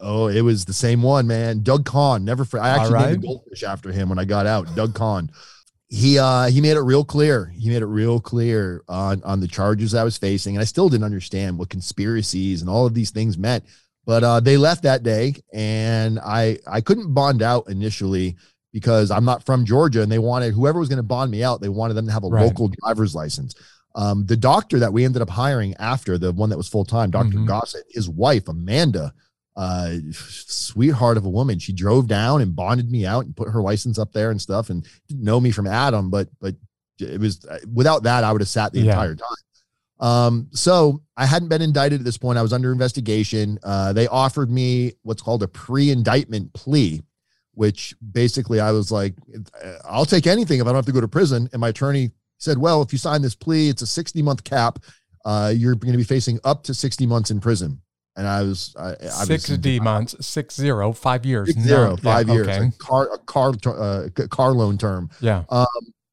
Oh, 0.01 0.27
it 0.27 0.41
was 0.41 0.65
the 0.65 0.73
same 0.73 1.01
one, 1.01 1.27
man. 1.27 1.61
Doug 1.61 1.85
Kahn. 1.85 2.25
Never. 2.25 2.45
For, 2.45 2.59
I 2.59 2.69
actually 2.69 2.93
right. 2.93 3.11
named 3.11 3.23
a 3.23 3.27
goldfish 3.27 3.63
after 3.63 3.91
him 3.91 4.09
when 4.09 4.19
I 4.19 4.25
got 4.25 4.45
out. 4.45 4.75
Doug 4.75 4.93
Kahn. 4.95 5.29
He 5.89 6.17
uh 6.17 6.47
he 6.47 6.59
made 6.59 6.75
it 6.75 6.81
real 6.81 7.03
clear. 7.05 7.53
He 7.55 7.69
made 7.69 7.83
it 7.83 7.87
real 7.87 8.19
clear 8.19 8.83
on 8.89 9.21
on 9.23 9.39
the 9.39 9.47
charges 9.47 9.93
I 9.93 10.03
was 10.03 10.17
facing, 10.17 10.55
and 10.55 10.61
I 10.61 10.65
still 10.65 10.89
didn't 10.89 11.03
understand 11.03 11.57
what 11.59 11.69
conspiracies 11.69 12.61
and 12.61 12.69
all 12.69 12.87
of 12.87 12.95
these 12.95 13.11
things 13.11 13.37
meant. 13.37 13.63
But 14.05 14.23
uh, 14.23 14.39
they 14.39 14.57
left 14.57 14.83
that 14.83 15.03
day, 15.03 15.35
and 15.53 16.19
I 16.19 16.57
I 16.65 16.81
couldn't 16.81 17.13
bond 17.13 17.43
out 17.43 17.69
initially 17.69 18.35
because 18.71 19.11
I'm 19.11 19.23
not 19.23 19.45
from 19.45 19.65
Georgia, 19.65 20.01
and 20.01 20.11
they 20.11 20.17
wanted 20.17 20.55
whoever 20.55 20.79
was 20.79 20.89
going 20.89 20.97
to 20.97 21.03
bond 21.03 21.29
me 21.29 21.43
out. 21.43 21.61
They 21.61 21.69
wanted 21.69 21.93
them 21.93 22.07
to 22.07 22.11
have 22.11 22.23
a 22.23 22.27
Right. 22.27 22.43
local 22.43 22.69
driver's 22.69 23.13
license. 23.13 23.53
Um, 23.93 24.25
the 24.25 24.35
doctor 24.35 24.79
that 24.79 24.91
we 24.91 25.05
ended 25.05 25.21
up 25.21 25.29
hiring 25.29 25.75
after 25.75 26.17
the 26.17 26.31
one 26.31 26.49
that 26.49 26.57
was 26.57 26.67
full 26.67 26.85
time, 26.85 27.11
doctor 27.11 27.37
Mhm. 27.37 27.45
Gossett, 27.47 27.83
his 27.91 28.09
wife 28.09 28.47
Amanda, 28.47 29.13
uh, 29.55 29.95
sweetheart 30.11 31.17
of 31.17 31.25
a 31.25 31.29
woman. 31.29 31.59
She 31.59 31.73
drove 31.73 32.07
down 32.07 32.41
and 32.41 32.55
bonded 32.55 32.91
me 32.91 33.05
out 33.05 33.25
and 33.25 33.35
put 33.35 33.49
her 33.49 33.61
license 33.61 33.97
up 33.99 34.11
there 34.13 34.31
and 34.31 34.41
stuff, 34.41 34.69
and 34.69 34.85
didn't 35.07 35.23
know 35.23 35.39
me 35.39 35.51
from 35.51 35.67
Adam, 35.67 36.09
but 36.09 36.27
but 36.39 36.55
it 36.99 37.19
was 37.19 37.45
without 37.73 38.03
that 38.03 38.23
I 38.23 38.31
would 38.31 38.41
have 38.41 38.47
sat 38.49 38.71
the 38.73 38.79
Yeah. 38.81 38.91
entire 38.91 39.15
time. 39.15 39.27
Um, 39.99 40.47
so 40.51 41.01
I 41.15 41.25
hadn't 41.25 41.47
been 41.49 41.61
indicted 41.61 42.01
at 42.01 42.05
this 42.05 42.17
point. 42.17 42.37
I 42.37 42.41
was 42.41 42.51
under 42.53 42.71
investigation. 42.71 43.57
Uh, 43.63 43.93
they 43.93 44.07
offered 44.07 44.51
me 44.51 44.93
what's 45.03 45.21
called 45.21 45.43
a 45.43 45.47
pre-indictment 45.47 46.51
plea, 46.53 47.01
which 47.53 47.95
basically 48.11 48.59
I 48.59 48.71
was 48.71 48.91
like, 48.91 49.13
I'll 49.85 50.05
take 50.05 50.27
anything 50.27 50.59
if 50.59 50.63
I 50.65 50.69
don't 50.69 50.75
have 50.75 50.85
to 50.87 50.91
go 50.91 50.99
to 51.01 51.07
prison. 51.07 51.47
And 51.53 51.61
my 51.61 51.69
attorney 51.69 52.11
said, 52.37 52.57
well, 52.57 52.81
if 52.81 52.91
you 52.91 52.99
sign 52.99 53.21
this 53.21 53.35
plea, 53.35 53.69
it's 53.69 53.81
a 53.81 53.87
60 53.87 54.21
month 54.21 54.43
cap. 54.43 54.79
Uh, 55.23 55.53
you're 55.55 55.75
going 55.75 55.93
to 55.93 55.97
be 55.97 56.03
facing 56.03 56.37
up 56.43 56.63
to 56.63 56.73
60 56.73 57.05
months 57.05 57.31
in 57.31 57.39
prison. 57.39 57.79
And 58.15 58.27
I 58.27 58.43
was, 58.43 58.75
I, 58.77 58.91
I 59.01 59.25
Six 59.25 59.45
D 59.57 59.79
months, 59.79 60.15
six 60.25 60.55
zero, 60.55 60.93
five 60.93 61.25
years. 61.25 61.49
Six 61.49 61.61
zero, 61.61 61.91
No, 61.91 61.97
five 61.97 62.27
yeah, 62.27 62.33
years, 62.35 62.47
Okay. 62.47 62.67
a 62.67 62.71
car, 62.77 63.09
a 63.13 63.17
car, 63.19 63.53
uh, 63.65 64.07
car 64.29 64.51
loan 64.51 64.77
term. 64.77 65.09
Yeah. 65.19 65.43
I, 65.49 65.65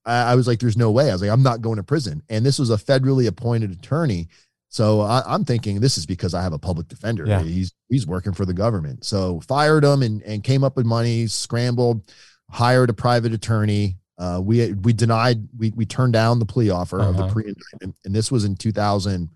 I 0.06 0.34
was 0.34 0.46
like, 0.46 0.60
there's 0.60 0.78
no 0.78 0.90
way. 0.90 1.10
I 1.10 1.12
was 1.12 1.20
like, 1.20 1.30
I'm 1.30 1.42
not 1.42 1.60
going 1.60 1.76
to 1.76 1.82
prison. 1.82 2.22
And 2.30 2.44
this 2.44 2.58
was 2.58 2.70
a 2.70 2.76
federally 2.76 3.26
appointed 3.26 3.70
attorney. 3.70 4.28
So 4.68 5.00
I, 5.02 5.22
I'm 5.26 5.44
thinking 5.44 5.80
this 5.80 5.98
is 5.98 6.06
because 6.06 6.32
I 6.32 6.42
have 6.42 6.52
a 6.54 6.58
public 6.58 6.88
defender. 6.88 7.26
Yeah. 7.26 7.42
He's 7.42 7.72
he's 7.88 8.06
working 8.06 8.32
for 8.32 8.46
the 8.46 8.54
government. 8.54 9.04
So 9.04 9.40
fired 9.40 9.84
him 9.84 10.02
and, 10.02 10.22
and 10.22 10.42
came 10.44 10.64
up 10.64 10.76
with 10.76 10.86
money, 10.86 11.26
scrambled, 11.26 12.10
hired 12.48 12.88
a 12.88 12.94
private 12.94 13.34
attorney. 13.34 13.98
Uh, 14.16 14.40
we 14.42 14.72
we 14.74 14.92
denied 14.92 15.46
we 15.58 15.72
we 15.76 15.84
turned 15.84 16.12
down 16.12 16.38
the 16.38 16.46
plea 16.46 16.70
offer 16.70 17.00
of 17.00 17.16
the 17.16 17.24
Uh-huh. 17.24 17.32
pre-indictment, 17.32 17.96
and 18.04 18.14
this 18.14 18.30
was 18.30 18.44
in 18.44 18.54
2000, 18.54 19.28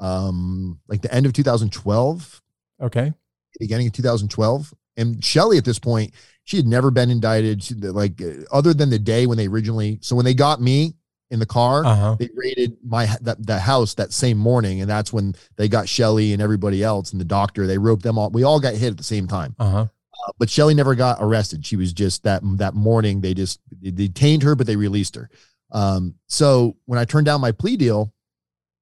um, 0.00 0.80
like 0.88 1.02
the 1.02 1.12
end 1.14 1.26
of 1.26 1.32
2012 1.32 2.42
Okay. 2.82 3.12
beginning 3.58 3.86
of 3.86 3.92
2012. 3.92 4.72
And 4.96 5.22
Shelly 5.24 5.58
at 5.58 5.64
this 5.64 5.78
point, 5.78 6.12
she 6.44 6.56
had 6.56 6.66
never 6.66 6.90
been 6.90 7.10
indicted. 7.10 7.62
She, 7.62 7.74
like 7.74 8.20
uh, 8.20 8.44
other 8.50 8.72
than 8.74 8.90
the 8.90 8.98
day 8.98 9.26
when 9.26 9.36
they 9.38 9.46
originally, 9.46 9.98
so 10.02 10.16
when 10.16 10.24
they 10.24 10.34
got 10.34 10.60
me 10.60 10.94
in 11.30 11.38
the 11.38 11.46
car, 11.46 11.84
Uh 11.84 11.94
huh. 11.96 12.16
they 12.18 12.28
raided 12.34 12.76
my 12.84 13.06
that 13.20 13.46
the 13.46 13.58
house 13.58 13.94
that 13.94 14.12
same 14.12 14.36
morning, 14.36 14.80
and 14.80 14.90
that's 14.90 15.12
when 15.12 15.34
they 15.56 15.68
got 15.68 15.88
Shelly 15.88 16.32
and 16.32 16.42
everybody 16.42 16.82
else 16.82 17.12
and 17.12 17.20
the 17.20 17.24
doctor. 17.24 17.66
They 17.66 17.78
roped 17.78 18.02
them 18.02 18.18
all. 18.18 18.30
We 18.30 18.42
all 18.42 18.58
got 18.60 18.74
hit 18.74 18.90
at 18.90 18.96
the 18.96 19.04
same 19.04 19.28
time. 19.28 19.54
Uh 19.58 19.70
huh. 19.70 19.78
Uh, 20.26 20.32
but 20.38 20.50
Shelly 20.50 20.74
never 20.74 20.94
got 20.94 21.18
arrested. 21.20 21.64
She 21.64 21.76
was 21.76 21.92
just 21.92 22.24
that 22.24 22.40
that 22.58 22.74
morning. 22.74 23.20
They 23.20 23.32
just 23.34 23.60
they 23.80 23.90
detained 23.92 24.42
her, 24.42 24.54
but 24.56 24.66
they 24.66 24.76
released 24.76 25.14
her. 25.14 25.30
Um, 25.70 26.14
so 26.26 26.76
when 26.86 26.98
I 26.98 27.04
turned 27.04 27.26
down 27.26 27.40
my 27.40 27.52
plea 27.52 27.76
deal, 27.76 28.12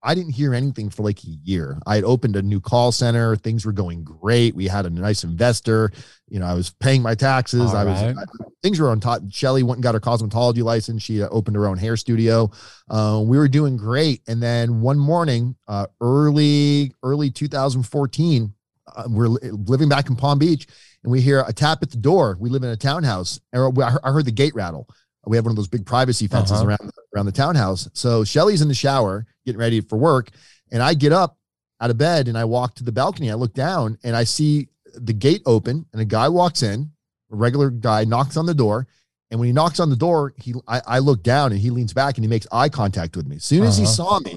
I 0.03 0.15
didn't 0.15 0.33
hear 0.33 0.55
anything 0.55 0.91
for 0.91 1.03
like 1.03 1.19
a 1.25 1.29
year. 1.43 1.79
I 1.85 1.97
had 1.97 2.05
opened 2.05 2.37
a 2.37 2.43
new 2.43 2.61
call 2.61 2.93
center. 2.93 3.35
Things 3.35 3.67
were 3.67 3.73
going 3.73 4.05
great. 4.05 4.55
We 4.55 4.69
had 4.69 4.87
a 4.87 4.91
nice 4.91 5.25
investor. 5.25 5.91
You 6.29 6.39
know, 6.39 6.47
I 6.47 6.55
was 6.55 6.71
paying 6.71 7.03
my 7.03 7.17
taxes. 7.17 7.61
All 7.73 7.77
I 7.77 7.85
was 7.85 8.01
right. 8.03 8.17
I- 8.17 8.45
things 8.63 8.79
were 8.79 8.91
on 8.91 9.01
top. 9.01 9.23
Shelly 9.31 9.63
went 9.65 9.79
and 9.79 9.83
got 9.83 9.95
her 9.95 10.01
cosmetology 10.01 10.63
license. 10.63 11.03
She 11.03 11.23
uh, 11.23 11.29
opened 11.31 11.57
her 11.57 11.67
own 11.67 11.79
hair 11.79 11.97
studio. 11.97 12.51
Uh, 12.89 13.23
we 13.25 13.39
were 13.39 13.49
doing 13.49 13.77
great. 13.77 14.23
And 14.29 14.41
then 14.43 14.81
one 14.81 14.99
morning, 14.99 15.57
uh, 15.67 15.87
early 16.01 16.93
early 17.03 17.31
2014, 17.31 18.53
uh, 18.97 19.05
we're 19.09 19.29
li- 19.29 19.51
living 19.51 19.89
back 19.89 20.09
in 20.09 20.17
Palm 20.17 20.39
Beach, 20.39 20.67
and 21.03 21.11
we 21.13 21.21
hear 21.21 21.45
a 21.47 21.53
tap 21.53 21.83
at 21.83 21.91
the 21.91 21.97
door. 21.97 22.37
We 22.41 22.51
live 22.51 22.63
in 22.63 22.71
a 22.71 22.77
townhouse. 22.77 23.41
and 23.53 23.63
I 23.83 23.91
heard- 23.91 24.01
I 24.05 24.13
heard 24.13 24.25
the 24.27 24.33
gate 24.33 24.55
rattle. 24.55 24.89
We 25.27 25.37
have 25.37 25.45
one 25.45 25.51
of 25.53 25.57
those 25.57 25.69
big 25.69 25.85
privacy 25.85 26.27
fences 26.27 26.53
Uh-huh. 26.53 26.67
around 26.67 26.91
around 27.15 27.27
the 27.27 27.33
townhouse. 27.33 27.89
So 27.95 28.25
Shelly's 28.25 28.63
in 28.63 28.69
the 28.69 28.75
shower 28.75 29.27
getting 29.45 29.59
ready 29.59 29.81
for 29.81 29.97
work, 29.99 30.31
and 30.71 30.83
I 30.83 30.95
get 30.95 31.13
up 31.13 31.37
out 31.81 31.91
of 31.91 31.99
bed 31.99 32.29
and 32.29 32.37
I 32.37 32.45
walk 32.45 32.75
to 32.77 32.85
the 32.85 32.93
balcony. 32.93 33.31
I 33.31 33.35
look 33.35 33.55
down 33.55 33.99
and 34.05 34.17
I 34.17 34.25
see 34.25 34.69
the 34.95 35.13
gate 35.13 35.43
open, 35.47 35.87
and 35.93 36.01
a 36.03 36.05
guy 36.05 36.29
walks 36.29 36.63
in, 36.63 36.91
a 37.33 37.37
regular 37.37 37.71
guy 37.71 38.05
knocks 38.05 38.37
on 38.37 38.47
the 38.47 38.55
door. 38.55 38.87
And 39.31 39.39
when 39.39 39.47
he 39.47 39.53
knocks 39.53 39.79
on 39.81 39.91
the 39.91 39.97
door, 39.97 40.33
he 40.39 40.55
I, 40.67 40.81
I 40.87 40.99
look 41.01 41.23
down 41.23 41.53
and 41.53 41.61
he 41.61 41.71
leans 41.71 41.93
back 41.93 42.17
and 42.17 42.25
he 42.25 42.29
makes 42.29 42.47
eye 42.51 42.69
contact 42.71 43.17
with 43.17 43.27
me. 43.27 43.37
As 43.37 43.45
soon 43.45 43.65
as 43.65 43.77
he 43.77 43.85
Uh-huh. 43.85 43.93
saw 43.93 44.21
me, 44.21 44.37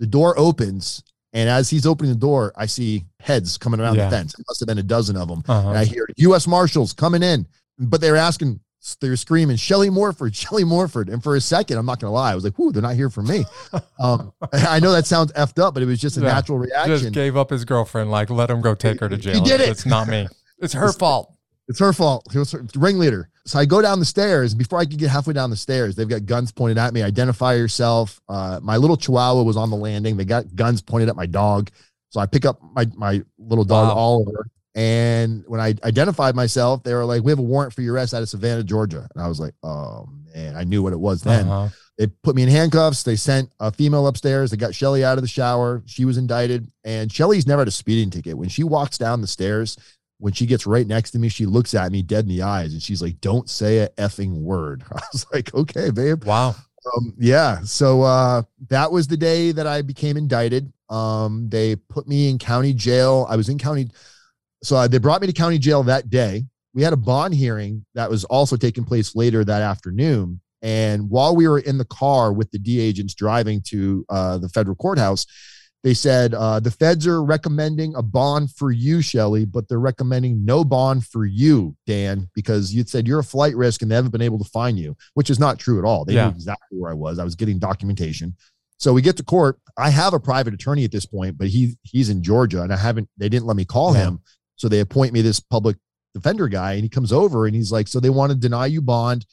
the 0.00 0.06
door 0.06 0.36
opens, 0.38 1.02
and 1.32 1.48
as 1.48 1.70
he's 1.70 1.86
opening 1.86 2.12
the 2.12 2.18
door, 2.18 2.52
I 2.56 2.66
see 2.66 3.04
heads 3.20 3.56
coming 3.58 3.78
around 3.80 3.96
Yeah. 3.96 4.06
the 4.10 4.16
fence. 4.16 4.34
It 4.38 4.44
must 4.48 4.58
have 4.60 4.66
been 4.66 4.78
a 4.78 4.82
dozen 4.82 5.16
of 5.16 5.28
them. 5.28 5.42
Uh 5.48 5.68
And 5.68 5.78
I 5.78 5.84
hear 5.84 6.08
U.S. 6.16 6.46
Marshals 6.48 6.92
coming 6.92 7.22
in, 7.22 7.46
but 7.78 8.00
they're 8.00 8.16
asking, 8.16 8.58
they 9.00 9.08
were 9.08 9.16
screaming, 9.16 9.56
Shelly 9.56 9.88
Morford, 9.90 10.36
Shelly 10.36 10.64
Morford. 10.64 11.08
And 11.08 11.22
for 11.22 11.36
a 11.36 11.40
second, 11.40 11.78
I'm 11.78 11.86
not 11.86 12.00
going 12.00 12.10
to 12.10 12.14
lie, 12.14 12.32
I 12.32 12.34
was 12.34 12.44
like, 12.44 12.58
whoo, 12.58 12.70
they're 12.70 12.82
not 12.82 12.94
here 12.96 13.10
for 13.10 13.22
me. 13.22 13.44
Um, 13.98 14.32
I 14.52 14.80
know 14.80 14.92
that 14.92 15.06
sounds 15.06 15.32
effed 15.32 15.62
up, 15.62 15.72
but 15.72 15.82
it 15.82 15.86
was 15.86 16.00
just 16.00 16.16
a 16.18 16.20
Yeah. 16.20 16.34
natural 16.34 16.58
reaction. 16.58 16.98
Just 16.98 17.12
gave 17.12 17.36
up 17.36 17.48
his 17.50 17.64
girlfriend. 17.64 18.10
Like, 18.10 18.28
let 18.28 18.50
him 18.50 18.60
go 18.60 18.74
take 18.74 19.00
her 19.00 19.08
to 19.08 19.16
jail. 19.16 19.34
He 19.34 19.40
did 19.40 19.60
it. 19.60 19.68
It's 19.70 19.86
not 19.86 20.08
me. 20.08 20.28
It's 20.58 20.74
her 20.74 20.92
fault. 20.92 21.32
It's 21.68 21.78
her 21.78 21.92
fault. 21.92 22.26
He 22.32 22.38
was 22.38 22.52
her 22.52 22.64
ringleader. 22.76 23.28
So 23.46 23.58
I 23.58 23.64
go 23.64 23.80
down 23.82 23.98
the 23.98 24.04
stairs. 24.04 24.54
Before 24.54 24.78
I 24.78 24.84
could 24.84 24.98
get 24.98 25.08
halfway 25.10 25.32
down 25.34 25.48
the 25.50 25.56
stairs, 25.56 25.94
they've 25.96 26.08
got 26.08 26.26
guns 26.26 26.52
pointed 26.52 26.76
at 26.78 26.92
me. 26.94 27.02
Identify 27.02 27.54
yourself. 27.54 28.20
Uh, 28.28 28.60
my 28.62 28.76
little 28.76 28.96
chihuahua 28.96 29.42
was 29.42 29.56
on 29.56 29.70
the 29.70 29.76
landing. 29.76 30.16
They 30.16 30.24
got 30.24 30.54
guns 30.54 30.80
pointed 30.82 31.08
at 31.08 31.16
my 31.16 31.26
dog. 31.26 31.70
So 32.10 32.20
I 32.20 32.26
pick 32.26 32.44
up 32.44 32.60
my, 32.74 32.86
my 32.96 33.22
little 33.38 33.64
dog, 33.64 33.88
Wow. 33.88 33.94
Oliver. 33.94 34.46
And 34.74 35.44
when 35.46 35.60
I 35.60 35.74
identified 35.84 36.34
myself, 36.34 36.82
they 36.82 36.94
were 36.94 37.04
like, 37.04 37.22
We 37.22 37.30
have 37.30 37.38
a 37.38 37.42
warrant 37.42 37.72
for 37.72 37.82
your 37.82 37.94
arrest 37.94 38.14
out 38.14 38.22
of 38.22 38.28
Savannah, 38.28 38.64
Georgia. 38.64 39.08
And 39.14 39.22
I 39.22 39.28
was 39.28 39.38
like, 39.38 39.54
Oh, 39.62 40.08
man. 40.34 40.56
I 40.56 40.64
knew 40.64 40.82
what 40.82 40.92
it 40.92 41.00
was 41.00 41.22
then. 41.22 41.48
Uh-huh. 41.48 41.68
They 41.96 42.08
put 42.08 42.34
me 42.34 42.42
in 42.42 42.48
handcuffs. 42.48 43.04
They 43.04 43.14
sent 43.14 43.50
a 43.60 43.70
female 43.70 44.08
upstairs. 44.08 44.50
They 44.50 44.56
got 44.56 44.74
Shelly 44.74 45.04
out 45.04 45.16
of 45.16 45.22
the 45.22 45.28
shower. 45.28 45.82
She 45.86 46.04
was 46.04 46.18
indicted. 46.18 46.70
And 46.82 47.12
Shelly's 47.12 47.46
never 47.46 47.60
had 47.60 47.68
a 47.68 47.72
speeding 47.72 48.10
ticket. 48.10 48.36
When 48.36 48.48
she 48.48 48.64
walks 48.64 48.98
down 48.98 49.20
the 49.20 49.28
stairs, 49.28 49.76
when 50.18 50.32
she 50.32 50.46
gets 50.46 50.66
right 50.66 50.86
next 50.86 51.12
to 51.12 51.18
me, 51.20 51.28
she 51.28 51.46
looks 51.46 51.72
at 51.74 51.92
me 51.92 52.02
dead 52.02 52.24
in 52.24 52.28
the 52.28 52.42
eyes 52.42 52.72
and 52.72 52.82
she's 52.82 53.00
like, 53.00 53.20
Don't 53.20 53.48
say 53.48 53.78
a 53.78 53.88
effing 53.90 54.40
word. 54.40 54.82
I 54.92 55.02
was 55.12 55.26
like, 55.32 55.54
Okay, 55.54 55.90
babe. 55.90 56.24
Wow. 56.24 56.56
Um, 56.96 57.14
yeah. 57.16 57.60
So 57.62 58.02
uh 58.02 58.42
that 58.68 58.90
was 58.90 59.06
the 59.06 59.16
day 59.16 59.52
that 59.52 59.66
I 59.66 59.82
became 59.82 60.16
indicted. 60.16 60.72
Um, 60.90 61.48
they 61.48 61.76
put 61.76 62.06
me 62.06 62.28
in 62.28 62.38
county 62.38 62.74
jail. 62.74 63.26
I 63.28 63.36
was 63.36 63.48
in 63.48 63.58
county. 63.58 63.88
So 64.64 64.76
uh, 64.76 64.88
they 64.88 64.98
brought 64.98 65.20
me 65.20 65.26
to 65.26 65.32
county 65.32 65.58
jail 65.58 65.82
that 65.84 66.10
day. 66.10 66.44
We 66.72 66.82
had 66.82 66.92
a 66.92 66.96
bond 66.96 67.34
hearing 67.34 67.84
that 67.94 68.10
was 68.10 68.24
also 68.24 68.56
taking 68.56 68.84
place 68.84 69.14
later 69.14 69.44
that 69.44 69.62
afternoon. 69.62 70.40
And 70.62 71.10
while 71.10 71.36
we 71.36 71.46
were 71.46 71.58
in 71.58 71.76
the 71.78 71.84
car 71.84 72.32
with 72.32 72.50
the 72.50 72.58
D 72.58 72.80
agents 72.80 73.14
driving 73.14 73.60
to 73.68 74.04
uh, 74.08 74.38
the 74.38 74.48
federal 74.48 74.74
courthouse, 74.74 75.26
they 75.82 75.92
said 75.92 76.32
uh, 76.32 76.60
the 76.60 76.70
feds 76.70 77.06
are 77.06 77.22
recommending 77.22 77.94
a 77.94 78.02
bond 78.02 78.50
for 78.52 78.72
you, 78.72 79.02
Shelly, 79.02 79.44
but 79.44 79.68
they're 79.68 79.78
recommending 79.78 80.42
no 80.42 80.64
bond 80.64 81.04
for 81.06 81.26
you, 81.26 81.76
Dan, 81.86 82.30
because 82.34 82.72
you 82.72 82.84
said 82.84 83.06
you're 83.06 83.18
a 83.18 83.24
flight 83.24 83.54
risk 83.54 83.82
and 83.82 83.90
they 83.90 83.94
haven't 83.94 84.10
been 84.12 84.22
able 84.22 84.38
to 84.38 84.48
find 84.48 84.78
you, 84.78 84.96
which 85.12 85.28
is 85.28 85.38
not 85.38 85.58
true 85.58 85.78
at 85.78 85.84
all. 85.84 86.06
They 86.06 86.14
Yeah. 86.14 86.28
knew 86.28 86.34
exactly 86.36 86.78
where 86.78 86.90
I 86.90 86.94
was. 86.94 87.18
I 87.18 87.24
was 87.24 87.34
getting 87.34 87.58
documentation. 87.58 88.34
So 88.78 88.94
we 88.94 89.02
get 89.02 89.18
to 89.18 89.22
court. 89.22 89.58
I 89.76 89.90
have 89.90 90.14
a 90.14 90.18
private 90.20 90.54
attorney 90.54 90.84
at 90.84 90.90
this 90.90 91.04
point, 91.04 91.36
but 91.36 91.48
he 91.48 91.76
he's 91.82 92.08
in 92.08 92.22
Georgia, 92.22 92.62
and 92.62 92.72
I 92.72 92.76
haven't. 92.78 93.10
They 93.18 93.28
didn't 93.28 93.44
let 93.46 93.56
me 93.56 93.66
call 93.66 93.92
Yeah. 93.94 94.04
him, 94.06 94.20
so 94.56 94.68
they 94.68 94.80
appoint 94.80 95.12
me 95.12 95.20
this 95.22 95.40
public 95.40 95.76
defender 96.14 96.48
guy, 96.48 96.74
and 96.74 96.82
he 96.82 96.88
comes 96.88 97.12
over 97.12 97.46
and 97.46 97.54
he's 97.56 97.72
like, 97.72 97.88
"So 97.88 98.00
they 98.00 98.10
want 98.10 98.30
to 98.32 98.38
deny 98.38 98.66
you 98.66 98.80
bond," 98.82 99.26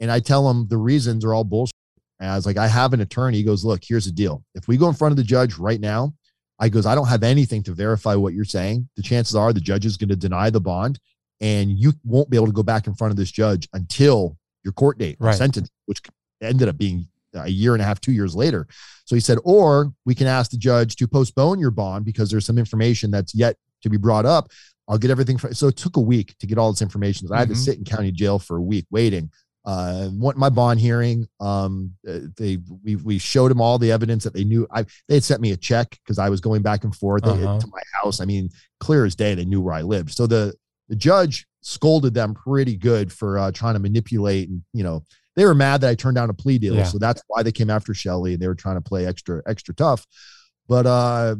and 0.00 0.10
I 0.10 0.20
tell 0.20 0.48
him 0.50 0.66
the 0.68 0.78
reasons 0.78 1.24
are 1.24 1.34
all 1.34 1.44
bullshit. 1.44 1.72
And 2.18 2.30
I 2.30 2.36
was 2.36 2.46
like, 2.46 2.56
"I 2.56 2.66
have 2.68 2.92
an 2.92 3.00
attorney." 3.00 3.36
He 3.38 3.42
goes, 3.42 3.64
"Look, 3.64 3.82
here's 3.86 4.06
the 4.06 4.12
deal. 4.12 4.42
If 4.54 4.68
we 4.68 4.76
go 4.76 4.88
in 4.88 4.94
front 4.94 5.12
of 5.12 5.16
the 5.16 5.22
judge 5.24 5.56
right 5.58 5.80
now, 5.80 6.14
I 6.58 6.68
goes, 6.70 6.86
I 6.86 6.94
don't 6.94 7.08
have 7.08 7.22
anything 7.22 7.62
to 7.64 7.74
verify 7.74 8.14
what 8.14 8.32
you're 8.32 8.44
saying. 8.46 8.88
The 8.96 9.02
chances 9.02 9.34
are 9.36 9.52
the 9.52 9.60
judge 9.60 9.84
is 9.84 9.98
going 9.98 10.08
to 10.08 10.16
deny 10.16 10.48
the 10.48 10.60
bond, 10.60 10.98
and 11.40 11.70
you 11.70 11.92
won't 12.02 12.30
be 12.30 12.36
able 12.38 12.46
to 12.46 12.52
go 12.52 12.62
back 12.62 12.86
in 12.86 12.94
front 12.94 13.10
of 13.10 13.18
this 13.18 13.30
judge 13.30 13.68
until 13.74 14.38
your 14.64 14.72
court 14.72 14.96
date, 14.98 15.18
Right. 15.20 15.36
sentence, 15.36 15.68
which 15.84 16.00
ended 16.40 16.68
up 16.68 16.78
being 16.78 17.08
a 17.34 17.48
year 17.48 17.74
and 17.74 17.82
a 17.82 17.84
half, 17.84 18.00
two 18.00 18.12
years 18.12 18.34
later. 18.34 18.66
So 19.04 19.14
he 19.14 19.20
said, 19.20 19.36
or 19.44 19.92
we 20.06 20.14
can 20.14 20.26
ask 20.26 20.50
the 20.50 20.56
judge 20.56 20.96
to 20.96 21.06
postpone 21.06 21.58
your 21.58 21.70
bond 21.70 22.06
because 22.06 22.30
there's 22.30 22.46
some 22.46 22.56
information 22.58 23.10
that's 23.10 23.34
yet 23.34 23.58
to 23.86 23.90
be 23.90 23.96
brought 23.96 24.26
up. 24.26 24.50
I'll 24.88 24.98
get 24.98 25.10
everything. 25.10 25.38
For, 25.38 25.52
so 25.54 25.68
it 25.68 25.76
took 25.76 25.96
a 25.96 26.00
week 26.00 26.36
to 26.38 26.46
get 26.46 26.58
all 26.58 26.70
this 26.72 26.82
information. 26.82 27.26
So 27.26 27.34
I 27.34 27.38
had 27.38 27.48
to 27.48 27.54
Mhm. 27.54 27.64
sit 27.64 27.78
in 27.78 27.84
county 27.84 28.12
jail 28.12 28.38
for 28.38 28.56
a 28.58 28.62
week 28.62 28.86
waiting. 28.90 29.30
uh, 29.68 30.06
what 30.10 30.36
my 30.36 30.48
bond 30.48 30.78
hearing, 30.78 31.26
um, 31.40 31.90
uh, 32.08 32.20
they 32.36 32.56
we 32.84 32.94
we 32.94 33.18
showed 33.18 33.50
them 33.50 33.60
all 33.60 33.78
the 33.80 33.90
evidence 33.90 34.22
that 34.22 34.32
they 34.32 34.44
knew. 34.44 34.64
I 34.70 34.84
they 35.08 35.14
had 35.14 35.24
sent 35.24 35.40
me 35.40 35.50
a 35.50 35.56
check 35.56 35.90
because 36.04 36.20
I 36.20 36.28
was 36.28 36.40
going 36.40 36.62
back 36.62 36.84
and 36.84 36.94
forth 36.94 37.24
Uh-huh. 37.26 37.58
to 37.58 37.66
my 37.66 37.82
house. 38.00 38.20
I 38.20 38.26
mean, 38.26 38.48
clear 38.78 39.04
as 39.04 39.16
day, 39.16 39.34
they 39.34 39.44
knew 39.44 39.60
where 39.60 39.74
I 39.74 39.82
lived. 39.82 40.12
So 40.14 40.28
the 40.28 40.54
the 40.88 40.94
judge 40.94 41.48
scolded 41.62 42.14
them 42.14 42.32
pretty 42.32 42.76
good 42.76 43.12
for 43.12 43.38
uh, 43.38 43.50
trying 43.50 43.74
to 43.74 43.80
manipulate, 43.80 44.48
and 44.48 44.62
you 44.72 44.84
know 44.84 45.02
they 45.34 45.44
were 45.44 45.52
mad 45.54 45.80
that 45.80 45.90
I 45.90 45.96
turned 45.96 46.14
down 46.14 46.30
a 46.30 46.34
plea 46.34 46.58
deal. 46.58 46.76
Yeah. 46.76 46.84
So 46.84 46.98
that's 46.98 47.20
why 47.26 47.42
they 47.42 47.50
came 47.50 47.68
after 47.68 47.92
Shelly. 47.92 48.34
And 48.34 48.40
they 48.42 48.46
were 48.46 48.54
trying 48.54 48.76
to 48.76 48.80
play 48.80 49.04
extra 49.04 49.42
extra 49.48 49.74
tough. 49.74 50.06
But 50.68 50.86
uh, 50.86 51.36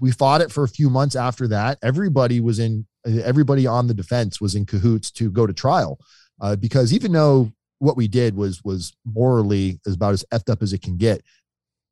we 0.00 0.12
fought 0.12 0.40
it 0.40 0.50
for 0.52 0.64
a 0.64 0.68
few 0.68 0.90
months 0.90 1.16
after 1.16 1.48
that. 1.48 1.78
Everybody 1.82 2.40
was 2.40 2.58
in. 2.58 2.86
Everybody 3.06 3.66
on 3.66 3.86
the 3.86 3.94
defense 3.94 4.40
was 4.40 4.54
in 4.54 4.66
cahoots 4.66 5.10
to 5.12 5.30
go 5.30 5.46
to 5.46 5.54
trial 5.54 5.98
uh, 6.40 6.54
because 6.56 6.92
even 6.92 7.12
though 7.12 7.50
what 7.78 7.96
we 7.96 8.06
did 8.06 8.36
was 8.36 8.62
was 8.62 8.94
morally 9.06 9.80
about 9.86 10.12
as 10.12 10.24
effed 10.32 10.50
up 10.50 10.62
as 10.62 10.72
it 10.74 10.82
can 10.82 10.96
get. 10.98 11.22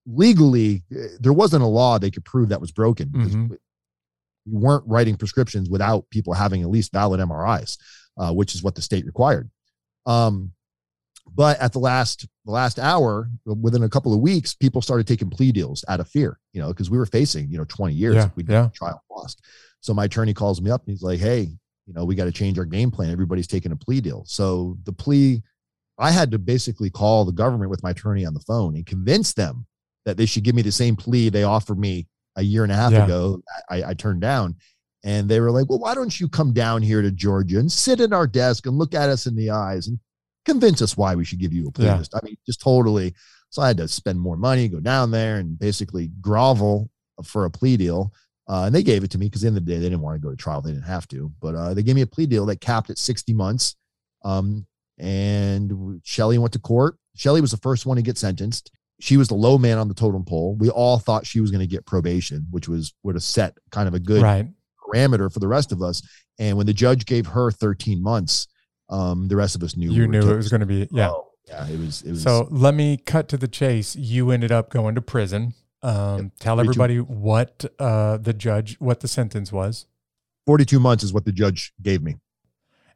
Legally, 0.07 0.85
eh, 0.95 1.07
there 1.19 1.33
wasn't 1.33 1.63
a 1.63 1.67
law 1.67 1.99
they 1.99 2.11
could 2.11 2.25
prove 2.25 2.51
that 2.51 2.61
was 2.61 2.73
broken 2.73 3.09
because 3.11 3.35
Mhm. 3.35 3.51
we 3.51 3.57
weren't 4.47 4.85
writing 4.87 5.17
prescriptions 5.17 5.69
without 5.71 6.09
people 6.11 6.35
having 6.35 6.63
at 6.63 6.69
least 6.71 6.93
valid 6.93 7.21
MRIs, 7.21 7.77
uh, 8.19 8.33
which 8.33 8.55
is 8.55 8.63
what 8.63 8.75
the 8.75 8.83
state 8.83 9.05
required. 9.07 9.51
Um, 10.07 10.53
but 11.35 11.59
at 11.61 11.73
the 11.73 11.79
last 11.79 12.27
the 12.45 12.53
last 12.53 12.79
hour, 12.79 13.31
within 13.45 13.83
a 13.83 13.89
couple 13.89 14.13
of 14.15 14.21
weeks, 14.21 14.55
people 14.55 14.81
started 14.83 15.07
taking 15.07 15.31
plea 15.31 15.53
deals 15.53 15.85
out 15.89 16.01
of 16.01 16.09
fear, 16.09 16.39
you 16.53 16.61
know, 16.61 16.69
because 16.69 16.91
we 16.91 16.99
were 16.99 17.07
facing 17.07 17.51
you 17.51 17.59
know 17.59 17.65
20 17.65 17.95
years 17.95 18.17
Yeah, 18.17 18.27
if 18.27 18.37
we 18.37 18.45
yeah. 18.45 18.69
trial 18.75 19.03
lost. 19.11 19.45
So 19.81 19.95
my 19.95 20.05
attorney 20.05 20.35
calls 20.35 20.61
me 20.61 20.71
up 20.71 20.83
and 20.87 20.91
he's 20.93 21.03
like, 21.03 21.21
"Hey, 21.21 21.49
you 21.87 21.95
know, 21.95 22.05
we 22.05 22.15
got 22.15 22.25
to 22.25 22.33
change 22.33 22.59
our 22.59 22.65
game 22.65 22.91
plan. 22.91 23.11
Everybody's 23.11 23.47
taking 23.47 23.73
a 23.73 23.77
plea 23.77 24.01
deal." 24.01 24.25
So 24.27 24.77
the 24.85 24.93
plea 24.93 25.43
I 25.99 26.11
had 26.11 26.31
to 26.31 26.39
basically 26.39 26.91
call 26.91 27.25
the 27.25 27.33
government 27.33 27.71
with 27.71 27.83
my 27.83 27.91
attorney 27.91 28.25
on 28.25 28.35
the 28.35 28.41
phone 28.41 28.75
and 28.77 28.87
convince 28.87 29.33
them 29.35 29.67
that 30.05 30.17
they 30.17 30.27
should 30.27 30.45
give 30.45 30.55
me 30.55 30.63
the 30.63 30.73
same 30.73 30.95
plea 30.97 31.29
they 31.29 31.43
offered 31.43 31.79
me 31.79 32.07
a 32.37 32.43
year 32.43 32.63
and 32.63 32.71
a 32.73 32.77
half 32.77 32.93
Yeah. 32.93 33.05
ago. 33.05 33.43
I, 33.69 33.83
I 33.83 33.95
turned 33.95 34.21
down. 34.21 34.55
And 35.05 35.29
they 35.29 35.39
were 35.41 35.51
like, 35.53 35.69
well, 35.69 35.79
why 35.79 35.95
don't 35.95 36.19
you 36.21 36.29
come 36.29 36.53
down 36.53 36.83
here 36.83 37.03
to 37.03 37.11
Georgia 37.13 37.59
and 37.61 37.71
sit 37.71 38.01
at 38.01 38.13
our 38.13 38.27
desk 38.27 38.67
and 38.67 38.77
look 38.79 38.95
at 38.95 39.09
us 39.09 39.27
in 39.27 39.35
the 39.37 39.51
eyes 39.51 39.87
and 39.89 39.99
convince 40.45 40.83
us 40.83 40.97
why 40.97 41.15
we 41.15 41.25
should 41.25 41.39
give 41.39 41.53
you 41.53 41.69
a 41.69 41.71
plea? 41.73 41.87
Yeah. 41.87 42.03
I 42.15 42.21
mean, 42.25 42.37
just 42.47 42.61
totally. 42.61 43.15
So 43.51 43.63
I 43.63 43.69
had 43.69 43.77
to 43.79 43.89
spend 43.89 44.21
more 44.21 44.37
money, 44.37 44.69
go 44.69 44.81
down 44.81 45.11
there 45.11 45.37
and 45.37 45.59
basically 45.59 46.11
grovel 46.21 46.91
for 47.25 47.45
a 47.45 47.51
plea 47.51 47.77
deal. 47.77 48.13
Uh, 48.49 48.65
and 48.65 48.75
they 48.75 48.83
gave 48.83 49.05
it 49.05 49.11
to 49.11 49.19
me 49.19 49.27
because 49.27 49.45
in 49.45 49.55
the, 49.55 49.59
end 49.59 49.63
of 49.63 49.67
the 49.67 49.73
day, 49.73 49.79
they 49.79 49.87
didn't 49.91 50.01
want 50.01 50.15
to 50.21 50.27
go 50.27 50.31
to 50.31 50.37
trial. 50.37 50.63
They 50.63 50.73
didn't 50.73 50.85
have 50.85 51.07
to, 51.09 51.31
but 51.41 51.55
uh, 51.55 51.75
they 51.75 51.83
gave 51.83 51.95
me 51.95 52.03
a 52.03 52.07
plea 52.07 52.27
deal 52.27 52.47
that 52.47 52.61
capped 52.61 52.89
at 52.89 52.99
60 52.99 53.35
months. 53.35 53.77
Um, 54.25 54.67
and 54.99 56.01
Shelly 56.05 56.39
went 56.39 56.53
to 56.55 56.59
court. 56.59 56.97
Shelly 57.15 57.41
was 57.41 57.51
the 57.51 57.59
first 57.59 57.87
one 57.87 57.97
to 57.97 58.03
get 58.03 58.19
sentenced. 58.19 58.71
She 59.01 59.17
was 59.17 59.29
the 59.29 59.35
low 59.35 59.59
man 59.59 59.79
on 59.79 59.89
the 59.89 59.95
totem 59.95 60.25
pole. 60.25 60.57
We 60.57 60.71
all 60.71 60.99
thought 60.99 61.27
she 61.27 61.41
was 61.41 61.51
going 61.51 61.61
to 61.61 61.67
get 61.67 61.87
probation, 61.87 62.47
which 62.51 62.69
was 62.69 62.95
would 63.03 63.15
have 63.15 63.23
set 63.23 63.57
kind 63.71 63.87
of 63.87 63.95
a 63.95 64.01
good 64.01 64.23
Right. 64.23 64.49
parameter 64.93 65.33
for 65.33 65.39
the 65.39 65.47
rest 65.49 65.71
of 65.71 65.83
us. 65.83 66.03
And 66.39 66.57
when 66.57 66.67
the 66.67 66.73
judge 66.73 67.07
gave 67.07 67.27
her 67.27 67.51
13 67.51 68.03
months, 68.03 68.49
um, 68.89 69.29
the 69.29 69.37
rest 69.37 69.55
of 69.57 69.63
us 69.63 69.77
knew 69.77 69.91
You 69.91 70.03
we 70.03 70.09
knew 70.09 70.31
it 70.31 70.37
was 70.37 70.49
going 70.49 70.61
to 70.61 70.67
be, 70.67 70.89
yeah. 70.91 71.11
Oh, 71.11 71.29
yeah, 71.47 71.67
it 71.69 71.79
was. 71.79 72.03
It 72.03 72.11
was. 72.11 72.23
So 72.23 72.47
let 72.51 72.75
me 72.75 72.97
cut 72.97 73.29
to 73.29 73.37
the 73.37 73.49
chase. 73.49 73.97
You 73.97 74.31
ended 74.31 74.53
up 74.53 74.71
going 74.71 74.95
to 74.95 75.03
prison. 75.03 75.55
Um, 75.83 76.33
tell 76.41 76.57
Me 76.57 76.65
too. 76.65 76.71
everybody 76.71 76.97
what 77.01 77.65
uh, 77.79 78.17
the 78.19 78.33
judge, 78.33 78.77
what 78.81 79.01
the 79.01 79.09
sentence 79.09 79.53
was, 79.53 79.87
42 80.47 80.81
months 80.81 81.05
is 81.05 81.13
what 81.13 81.25
the 81.25 81.33
judge 81.33 81.73
gave 81.81 82.03
me. 82.03 82.17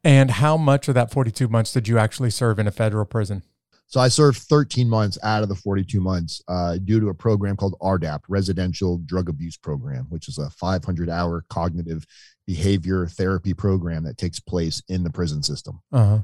and 0.05 0.30
how 0.32 0.57
much 0.57 0.88
of 0.88 0.95
that 0.95 1.11
42 1.12 1.47
months 1.49 1.72
did 1.72 1.86
you 1.86 1.97
actually 1.99 2.30
serve 2.30 2.59
in 2.59 2.66
a 2.66 2.72
federal 2.72 3.05
prison? 3.05 3.43
So 3.86 4.01
I 4.01 4.09
served 4.09 4.38
13 4.38 4.88
months 4.88 5.18
out 5.22 5.43
of 5.43 5.49
the 5.51 5.55
42 5.55 6.01
months 6.01 6.43
uh, 6.49 6.78
due 6.82 6.99
to 6.99 7.11
a 7.11 7.14
program 7.14 7.57
called 7.57 7.76
RDAP, 7.82 8.20
Residential 8.26 8.99
Drug 9.05 9.28
Abuse 9.28 9.59
Program, 9.59 10.07
which 10.09 10.28
is 10.28 10.38
a 10.38 10.49
500 10.51 11.11
hour 11.11 11.45
cognitive 11.51 12.07
behavior 12.53 13.07
therapy 13.07 13.55
program 13.55 14.05
that 14.05 14.18
takes 14.18 14.38
place 14.38 14.82
in 14.88 15.03
the 15.03 15.11
prison 15.11 15.42
system. 15.42 15.80
Uh 15.90 16.05
huh. 16.05 16.18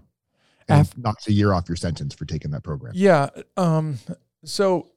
And 0.69 0.99
knocks 0.99 1.27
a 1.27 1.33
year 1.33 1.55
off 1.55 1.67
your 1.67 1.77
sentence 1.77 2.15
for 2.15 2.27
taking 2.27 2.51
that 2.51 2.63
program. 2.63 2.93
Yeah. 2.95 3.31
Um, 3.57 3.99
so 4.45 4.91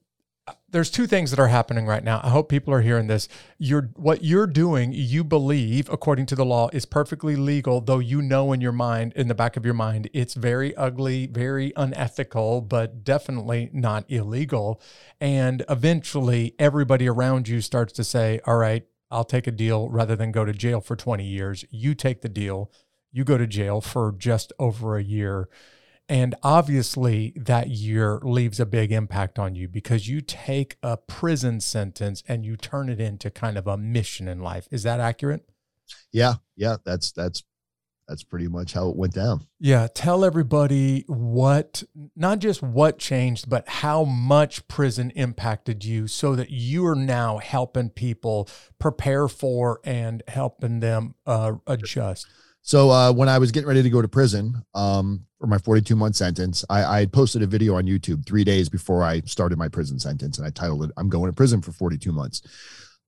uh, 0.46 0.52
there's 0.70 0.92
two 0.92 1.08
things 1.08 1.32
that 1.32 1.40
are 1.40 1.48
happening 1.48 1.86
right 1.86 2.04
now. 2.04 2.20
I 2.22 2.30
hope 2.30 2.50
people 2.50 2.74
are 2.74 2.82
hearing 2.82 3.08
this. 3.08 3.30
You're 3.58 3.92
what 3.96 4.26
you're 4.26 4.46
doing, 4.46 4.92
you 4.92 5.24
believe, 5.24 5.90
according 5.90 6.26
to 6.26 6.36
the 6.36 6.44
law, 6.44 6.68
is 6.74 6.86
perfectly 6.86 7.38
legal, 7.38 7.80
though 7.80 8.00
you 8.00 8.22
know 8.22 8.52
in 8.52 8.60
your 8.60 8.74
mind, 8.74 9.14
in 9.16 9.30
the 9.30 9.36
back 9.36 9.56
of 9.56 9.64
your 9.64 9.74
mind, 9.74 10.10
it's 10.12 10.34
very 10.34 10.76
ugly, 10.76 11.28
very 11.28 11.72
unethical, 11.78 12.60
but 12.60 13.06
definitely 13.06 13.70
not 13.72 14.04
illegal. 14.10 14.82
And 15.22 15.64
eventually 15.70 16.56
everybody 16.60 17.08
around 17.08 17.48
you 17.48 17.62
starts 17.62 17.94
to 17.94 18.04
say, 18.04 18.42
All 18.46 18.58
right, 18.58 18.86
I'll 19.12 19.26
take 19.26 19.48
a 19.48 19.52
deal 19.52 19.90
rather 19.90 20.16
than 20.16 20.32
go 20.32 20.46
to 20.46 20.54
jail 20.54 20.82
for 20.82 20.96
20 20.96 21.26
years. 21.26 21.66
You 21.70 21.94
take 21.94 22.22
the 22.22 22.30
deal, 22.30 22.72
you 23.12 23.24
go 23.24 23.38
to 23.38 23.48
jail 23.48 23.82
for 23.82 24.14
just 24.18 24.54
over 24.58 24.98
a 24.98 25.04
year. 25.04 25.50
And 26.10 26.36
obviously, 26.44 27.34
that 27.38 27.70
year 27.70 28.20
leaves 28.24 28.60
a 28.60 28.66
big 28.66 28.92
impact 28.92 29.40
on 29.40 29.56
you 29.56 29.68
because 29.68 30.10
you 30.10 30.20
take 30.22 30.78
a 30.84 30.98
prison 30.98 31.62
sentence 31.62 32.22
and 32.28 32.46
you 32.46 32.58
turn 32.58 32.90
it 32.90 33.00
into 33.00 33.30
kind 33.30 33.58
of 33.58 33.68
a 33.68 33.78
mission 33.78 34.28
in 34.28 34.40
life. 34.40 34.68
Is 34.72 34.84
that 34.84 35.00
accurate? 35.00 35.48
Yeah, 36.12 36.36
yeah, 36.56 36.78
that's 36.84 37.12
that's 37.12 37.44
that's 38.12 38.24
pretty 38.24 38.50
much 38.50 38.74
how 38.74 38.90
it 38.90 38.98
went 38.98 39.14
down. 39.14 39.48
Yeah. 39.58 39.88
Tell 39.94 40.26
everybody 40.26 41.06
what, 41.08 41.82
not 42.14 42.40
just 42.40 42.62
what 42.62 43.00
changed, 43.00 43.50
but 43.50 43.68
how 43.70 44.04
much 44.04 44.68
prison 44.68 45.12
impacted 45.12 45.86
you 45.86 46.08
so 46.08 46.36
that 46.36 46.50
you 46.50 46.86
are 46.86 46.96
now 46.96 47.38
helping 47.38 47.90
people 47.90 48.50
prepare 48.80 49.30
for 49.30 49.80
and 49.86 50.22
helping 50.28 50.82
them 50.82 51.16
uh, 51.26 51.54
adjust. 51.66 52.28
So 52.64 52.90
uh, 52.92 53.14
when 53.14 53.30
I 53.30 53.38
was 53.38 53.52
getting 53.52 53.70
ready 53.70 53.82
to 53.82 53.90
go 53.90 54.02
to 54.02 54.10
prison 54.10 54.62
um, 54.76 55.26
for 55.40 55.48
my 55.48 55.58
42 55.58 55.96
month 55.96 56.18
sentence, 56.18 56.66
I, 56.70 56.84
I 56.84 57.00
had 57.00 57.14
posted 57.14 57.42
a 57.42 57.48
video 57.48 57.76
on 57.76 57.86
YouTube 57.86 58.26
three 58.26 58.44
days 58.44 58.68
before 58.68 59.04
I 59.04 59.22
started 59.22 59.58
my 59.58 59.70
prison 59.70 60.00
sentence, 60.00 60.38
and 60.38 60.46
I 60.46 60.52
titled 60.52 60.84
it 60.84 60.92
"I'm 60.98 61.10
going 61.10 61.32
to 61.32 61.36
prison 61.36 61.62
for 61.62 61.72
42 61.72 62.12
months." 62.12 62.44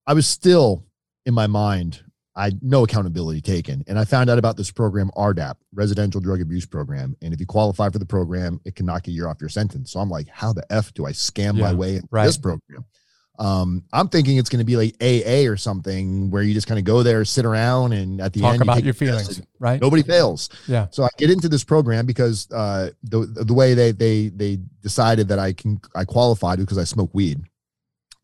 I 0.06 0.14
was 0.14 0.26
still 0.26 0.86
in 1.24 1.34
my 1.34 1.46
mind, 1.46 2.02
I 2.36 2.52
no 2.62 2.84
accountability 2.84 3.40
taken, 3.40 3.84
and 3.86 3.98
I 3.98 4.04
found 4.04 4.30
out 4.30 4.38
about 4.38 4.56
this 4.56 4.70
program 4.70 5.10
RDAP, 5.16 5.54
Residential 5.72 6.20
Drug 6.20 6.40
Abuse 6.40 6.66
Program, 6.66 7.16
and 7.22 7.32
if 7.32 7.40
you 7.40 7.46
qualify 7.46 7.90
for 7.90 7.98
the 7.98 8.06
program, 8.06 8.60
it 8.64 8.74
can 8.74 8.86
knock 8.86 9.06
a 9.06 9.10
year 9.10 9.28
off 9.28 9.36
your 9.40 9.48
sentence. 9.48 9.92
So 9.92 10.00
I'm 10.00 10.10
like, 10.10 10.28
how 10.28 10.52
the 10.52 10.64
f 10.70 10.92
do 10.94 11.06
I 11.06 11.12
scam 11.12 11.58
my 11.58 11.72
way 11.72 11.96
into 11.96 12.08
right. 12.10 12.26
this 12.26 12.38
program? 12.38 12.84
Um, 13.38 13.84
I'm 13.92 14.08
thinking 14.08 14.36
it's 14.36 14.48
going 14.48 14.60
to 14.60 14.64
be 14.64 14.76
like 14.76 14.94
AA 15.02 15.50
or 15.50 15.56
something 15.56 16.30
where 16.30 16.42
you 16.42 16.54
just 16.54 16.68
kind 16.68 16.78
of 16.78 16.84
go 16.84 17.02
there, 17.02 17.24
sit 17.24 17.44
around, 17.44 17.92
and 17.92 18.20
at 18.20 18.32
the 18.32 18.40
Talk 18.40 18.54
end, 18.54 18.58
you 18.60 18.62
about 18.62 18.74
take 18.76 18.84
your 18.84 18.94
feelings, 18.94 19.42
right? 19.58 19.80
Nobody 19.80 20.02
fails. 20.02 20.50
Yeah. 20.68 20.86
So 20.90 21.02
I 21.02 21.08
get 21.18 21.30
into 21.30 21.48
this 21.48 21.64
program 21.64 22.06
because 22.06 22.48
uh, 22.52 22.90
the 23.02 23.26
the 23.26 23.54
way 23.54 23.74
they 23.74 23.90
they 23.90 24.28
they 24.28 24.58
decided 24.82 25.28
that 25.28 25.40
I 25.40 25.52
can 25.52 25.80
I 25.96 26.04
qualified 26.04 26.60
because 26.60 26.78
I 26.78 26.84
smoke 26.84 27.10
weed, 27.12 27.42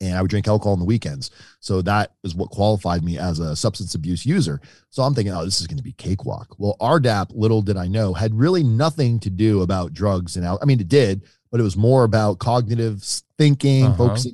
and 0.00 0.16
I 0.16 0.22
would 0.22 0.30
drink 0.30 0.48
alcohol 0.48 0.72
on 0.72 0.78
the 0.78 0.84
weekends. 0.84 1.30
So 1.60 1.82
that 1.82 2.12
is 2.24 2.34
what 2.34 2.50
qualified 2.50 3.04
me 3.04 3.18
as 3.18 3.38
a 3.38 3.54
substance 3.54 3.94
abuse 3.94 4.24
user. 4.24 4.60
So 4.88 5.02
I'm 5.02 5.14
thinking, 5.14 5.34
oh, 5.34 5.44
this 5.44 5.60
is 5.60 5.66
going 5.66 5.76
to 5.76 5.82
be 5.84 5.92
cakewalk. 5.92 6.54
Well, 6.58 6.76
RDAP, 6.80 7.32
little 7.34 7.60
did 7.62 7.76
I 7.76 7.86
know, 7.86 8.14
had 8.14 8.34
really 8.34 8.62
nothing 8.62 9.18
to 9.20 9.30
do 9.30 9.62
about 9.62 9.92
drugs 9.92 10.36
and 10.36 10.44
al- 10.46 10.58
I 10.62 10.64
mean, 10.64 10.80
it 10.80 10.88
did, 10.88 11.22
but 11.50 11.60
it 11.60 11.64
was 11.64 11.76
more 11.76 12.04
about 12.04 12.38
cognitive 12.38 13.02
thinking, 13.38 13.86
Uh-huh. 13.86 13.96
focusing. 13.96 14.32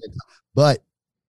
But 0.55 0.83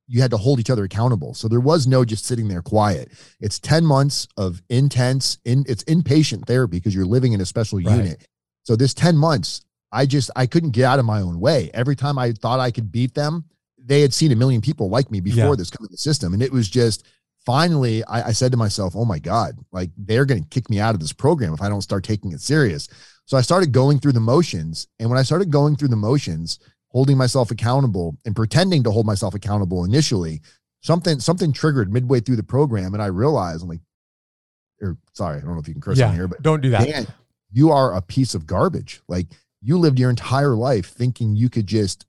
you 0.09 0.21
had 0.21 0.31
to 0.31 0.37
hold 0.37 0.59
each 0.59 0.69
other 0.69 0.85
accountable. 0.85 1.33
So 1.33 1.47
there 1.49 1.59
was 1.59 1.85
no 1.87 2.05
just 2.05 2.25
sitting 2.25 2.47
there 2.47 2.61
quiet. 2.61 3.11
It's 3.41 3.59
10 3.59 3.85
months 3.85 4.27
of 4.37 4.61
intense 4.69 5.37
in 5.43 5.65
it's 5.67 5.83
inpatient 5.85 6.45
therapy 6.45 6.77
because 6.77 6.95
you're 6.95 7.05
living 7.05 7.33
in 7.33 7.41
a 7.41 7.45
special 7.45 7.79
Right. 7.79 7.97
unit. 7.97 8.25
So 8.63 8.75
this 8.77 8.93
10 8.93 9.17
months, 9.17 9.65
I 9.91 10.05
just 10.05 10.29
I 10.35 10.45
couldn't 10.45 10.71
get 10.71 10.85
out 10.85 10.99
of 10.99 11.05
my 11.05 11.19
own 11.21 11.39
way. 11.41 11.71
Every 11.73 11.95
time 11.95 12.17
I 12.17 12.31
thought 12.33 12.59
I 12.61 12.71
could 12.71 12.89
beat 12.91 13.15
them, 13.15 13.45
they 13.87 14.01
had 14.01 14.13
seen 14.13 14.31
a 14.31 14.35
million 14.35 14.61
people 14.61 14.89
like 14.89 15.09
me 15.09 15.19
before 15.19 15.49
Yeah. 15.49 15.55
this 15.55 15.69
come 15.69 15.85
in 15.85 15.91
the 15.91 15.97
system. 15.97 16.33
And 16.33 16.43
it 16.43 16.51
was 16.51 16.69
just 16.69 17.05
finally 17.45 18.03
I, 18.03 18.29
I 18.29 18.31
said 18.33 18.51
to 18.51 18.57
myself, 18.57 18.95
oh 18.95 19.05
my 19.05 19.19
God, 19.19 19.57
like 19.71 19.89
they're 19.97 20.25
gonna 20.25 20.41
kick 20.49 20.69
me 20.69 20.79
out 20.79 20.93
of 20.93 20.99
this 20.99 21.13
program 21.13 21.53
if 21.53 21.61
I 21.61 21.69
don't 21.69 21.81
start 21.81 22.03
taking 22.03 22.33
it 22.33 22.41
serious. 22.41 22.89
So 23.25 23.37
I 23.37 23.41
started 23.41 23.71
going 23.71 23.99
through 23.99 24.13
the 24.13 24.19
motions. 24.19 24.87
And 24.99 25.09
when 25.09 25.17
I 25.17 25.23
started 25.23 25.51
going 25.51 25.75
through 25.75 25.89
the 25.89 25.95
motions, 25.95 26.59
holding 26.89 27.17
myself 27.17 27.51
accountable 27.51 28.17
and 28.25 28.35
pretending 28.35 28.83
to 28.83 28.91
hold 28.91 29.05
myself 29.05 29.33
accountable 29.33 29.83
initially, 29.85 30.41
something 30.81 31.19
something 31.19 31.53
triggered 31.53 31.91
midway 31.91 32.19
through 32.19 32.37
the 32.37 32.43
program, 32.43 32.93
and 32.93 33.03
I 33.03 33.07
realized 33.07 33.63
I'm 33.63 33.69
like, 33.69 33.81
or 34.81 34.97
sorry, 35.13 35.37
I 35.37 35.41
don't 35.41 35.53
know 35.53 35.59
if 35.59 35.67
you 35.67 35.73
can 35.73 35.81
curse 35.81 35.97
yeah. 35.97 36.09
on 36.09 36.15
here, 36.15 36.27
but 36.27 36.41
Don't 36.41 36.61
do 36.61 36.69
that. 36.71 36.87
Dan, 36.87 37.07
you 37.51 37.71
are 37.71 37.95
a 37.95 38.01
piece 38.01 38.35
of 38.35 38.45
garbage. 38.45 39.01
Like 39.07 39.27
you 39.61 39.77
lived 39.77 39.99
your 39.99 40.09
entire 40.09 40.55
life 40.55 40.87
thinking 40.87 41.35
you 41.35 41.49
could 41.49 41.67
just 41.67 42.05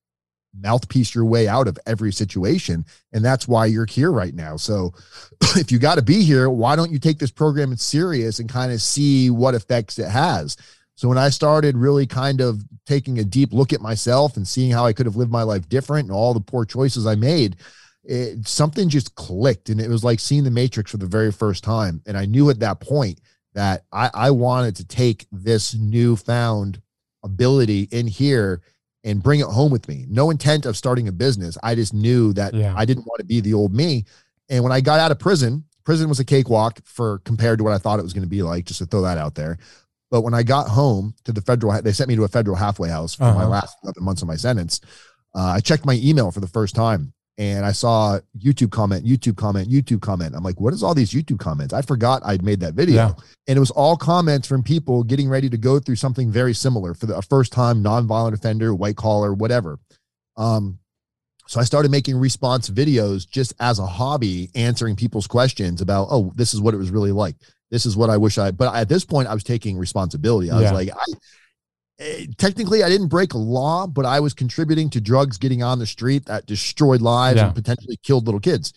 mouthpiece 0.61 1.15
your 1.15 1.25
way 1.25 1.49
out 1.49 1.69
of 1.69 1.79
every 1.87 2.13
situation. 2.13 2.85
And 3.13 3.25
that's 3.25 3.49
why 3.49 3.67
you're 3.67 3.87
here 3.87 4.13
right 4.13 4.35
now. 4.35 4.57
So 4.57 4.93
if 5.57 5.73
you 5.73 5.79
got 5.79 5.97
to 5.97 6.03
be 6.03 6.23
here, 6.23 6.51
why 6.51 6.77
don't 6.77 6.91
you 6.91 6.99
take 6.99 7.19
this 7.19 7.31
program 7.31 7.77
serious 7.77 8.39
and 8.39 8.49
kind 8.49 8.73
of 8.73 8.83
see 8.83 9.31
what 9.31 9.55
effects 9.55 9.99
it 9.99 10.09
has? 10.09 10.57
So 10.95 11.09
when 11.09 11.19
I 11.19 11.29
started 11.29 11.77
really 11.77 12.07
kind 12.07 12.41
of 12.41 12.63
taking 12.85 13.21
a 13.21 13.25
deep 13.25 13.53
look 13.53 13.73
at 13.73 13.81
myself 13.81 14.37
and 14.37 14.47
seeing 14.47 14.73
how 14.73 14.85
I 14.85 14.93
could 14.93 15.07
have 15.07 15.17
lived 15.17 15.31
my 15.31 15.45
life 15.45 15.69
different 15.69 16.09
and 16.09 16.13
all 16.13 16.35
the 16.35 16.41
poor 16.41 16.65
choices 16.65 17.07
I 17.07 17.15
made, 17.15 17.57
it, 18.03 18.49
something 18.49 18.89
just 18.89 19.15
clicked. 19.15 19.69
And 19.69 19.81
it 19.81 19.89
was 19.89 20.03
like 20.03 20.19
seeing 20.19 20.43
the 20.43 20.51
Matrix 20.51 20.91
for 20.91 20.97
the 20.97 21.07
very 21.07 21.31
first 21.31 21.63
time. 21.63 22.03
And 22.07 22.17
I 22.17 22.25
knew 22.25 22.51
at 22.51 22.59
that 22.61 22.81
point 22.81 23.21
that 23.55 23.85
I, 23.93 24.11
I 24.13 24.31
wanted 24.33 24.77
to 24.77 24.87
take 24.87 25.27
this 25.31 25.75
newfound 25.75 26.83
ability 27.23 27.89
in 27.93 28.07
here 28.07 28.63
and 29.05 29.23
bring 29.23 29.41
it 29.41 29.47
home 29.47 29.71
with 29.71 29.89
me. 29.89 30.07
No 30.09 30.31
intent 30.31 30.67
of 30.67 30.77
starting 30.77 31.09
a 31.09 31.13
business. 31.13 31.57
I 31.63 31.75
just 31.75 31.95
knew 31.95 32.33
that 32.35 32.55
yeah. 32.55 32.75
I 32.77 32.85
didn't 32.85 33.07
want 33.07 33.21
to 33.21 33.25
be 33.25 33.41
the 33.41 33.55
old 33.55 33.75
me. 33.75 34.05
And 34.49 34.63
when 34.63 34.73
I 34.73 34.81
got 34.81 35.01
out 35.01 35.11
of 35.11 35.19
prison, 35.19 35.65
prison 35.85 36.09
was 36.09 36.21
a 36.21 36.25
cakewalk 36.25 36.81
for 36.85 37.19
compared 37.21 37.59
to 37.59 37.65
what 37.65 37.73
I 37.73 37.79
thought 37.79 37.99
it 37.99 38.03
was 38.03 38.13
going 38.13 38.25
to 38.25 38.29
be 38.29 38.43
like, 38.43 38.65
just 38.65 38.79
to 38.81 38.87
throw 38.87 39.03
that 39.03 39.19
out 39.19 39.35
there. 39.35 39.59
But 40.11 40.23
when 40.23 40.35
I 40.35 40.43
got 40.43 40.69
home 40.69 41.15
to 41.25 41.33
the 41.33 41.43
federal, 41.43 41.81
they 41.83 41.93
sent 41.93 42.09
me 42.09 42.17
to 42.17 42.25
a 42.25 42.29
federal 42.29 42.57
halfway 42.57 42.89
house 42.89 43.15
for 43.15 43.25
uh-huh. 43.25 43.39
my 43.39 43.47
last 43.47 43.77
11 43.85 44.03
months 44.03 44.23
of 44.23 44.29
my 44.29 44.37
sentence. 44.37 44.81
Uh, 45.35 45.53
I 45.57 45.61
checked 45.61 45.85
my 45.85 46.01
email 46.03 46.31
for 46.31 46.41
the 46.41 46.47
first 46.47 46.75
time 46.75 47.13
and 47.39 47.65
I 47.65 47.71
saw 47.71 48.19
YouTube 48.37 48.73
comment, 48.73 49.07
YouTube 49.07 49.37
comment, 49.37 49.71
YouTube 49.71 50.01
comment. 50.01 50.35
I'm 50.35 50.43
like, 50.43 50.61
what 50.61 50.75
is 50.75 50.83
all 50.83 50.93
these 50.93 51.13
YouTube 51.13 51.39
comments? 51.39 51.73
I 51.73 51.83
forgot 51.83 52.21
I'd 52.25 52.43
made 52.43 52.59
that 52.61 52.75
video. 52.75 52.97
Yeah. 52.97 53.13
And 53.47 53.57
it 53.57 53.61
was 53.61 53.71
all 53.71 53.97
comments 53.97 54.49
from 54.49 54.65
people 54.65 55.05
getting 55.05 55.29
ready 55.29 55.49
to 55.49 55.57
go 55.57 55.79
through 55.79 55.97
something 55.97 56.33
very 56.33 56.53
similar 56.53 56.95
for 56.95 57.07
the 57.07 57.23
first 57.23 57.53
time, 57.53 57.83
nonviolent 57.83 58.35
offender, 58.35 58.75
white 58.75 58.97
collar, 58.97 59.33
whatever. 59.33 59.79
Um, 60.37 60.81
so 61.47 61.61
I 61.61 61.65
started 61.65 61.93
making 61.93 62.17
response 62.17 62.69
videos 62.69 63.27
just 63.27 63.55
as 63.61 63.79
a 63.79 63.87
hobby, 63.87 64.51
answering 64.57 64.97
people's 64.97 65.29
questions 65.29 65.81
about, 65.81 66.09
oh, 66.11 66.33
this 66.35 66.53
is 66.53 66.61
what 66.61 66.75
it 66.75 66.79
was 66.79 66.91
really 66.91 67.13
like. 67.13 67.37
This 67.71 67.87
is 67.87 67.97
what 67.97 68.11
I 68.11 68.17
wish 68.17 68.37
I, 68.37 68.51
but 68.51 68.75
at 68.75 68.89
this 68.89 69.05
point, 69.05 69.29
I 69.29 69.35
was 69.35 69.45
taking 69.45 69.79
responsibility. 69.79 70.51
I 70.51 70.57
yeah. 70.57 70.63
was 70.63 70.73
like, 70.73 70.91
I, 70.91 71.05
technically 72.37 72.83
I 72.83 72.89
didn't 72.89 73.09
break 73.09 73.35
a 73.35 73.39
law, 73.39 73.87
but 73.87 74.05
I 74.05 74.21
was 74.21 74.35
contributing 74.35 74.91
to 74.91 75.01
drugs 75.01 75.39
getting 75.39 75.63
on 75.63 75.79
the 75.79 75.87
street 75.87 76.27
that 76.27 76.47
destroyed 76.47 77.01
lives 77.01 77.39
yeah. 77.39 77.47
and 77.47 77.55
potentially 77.55 77.99
killed 78.03 78.27
little 78.27 78.41
kids. 78.41 78.73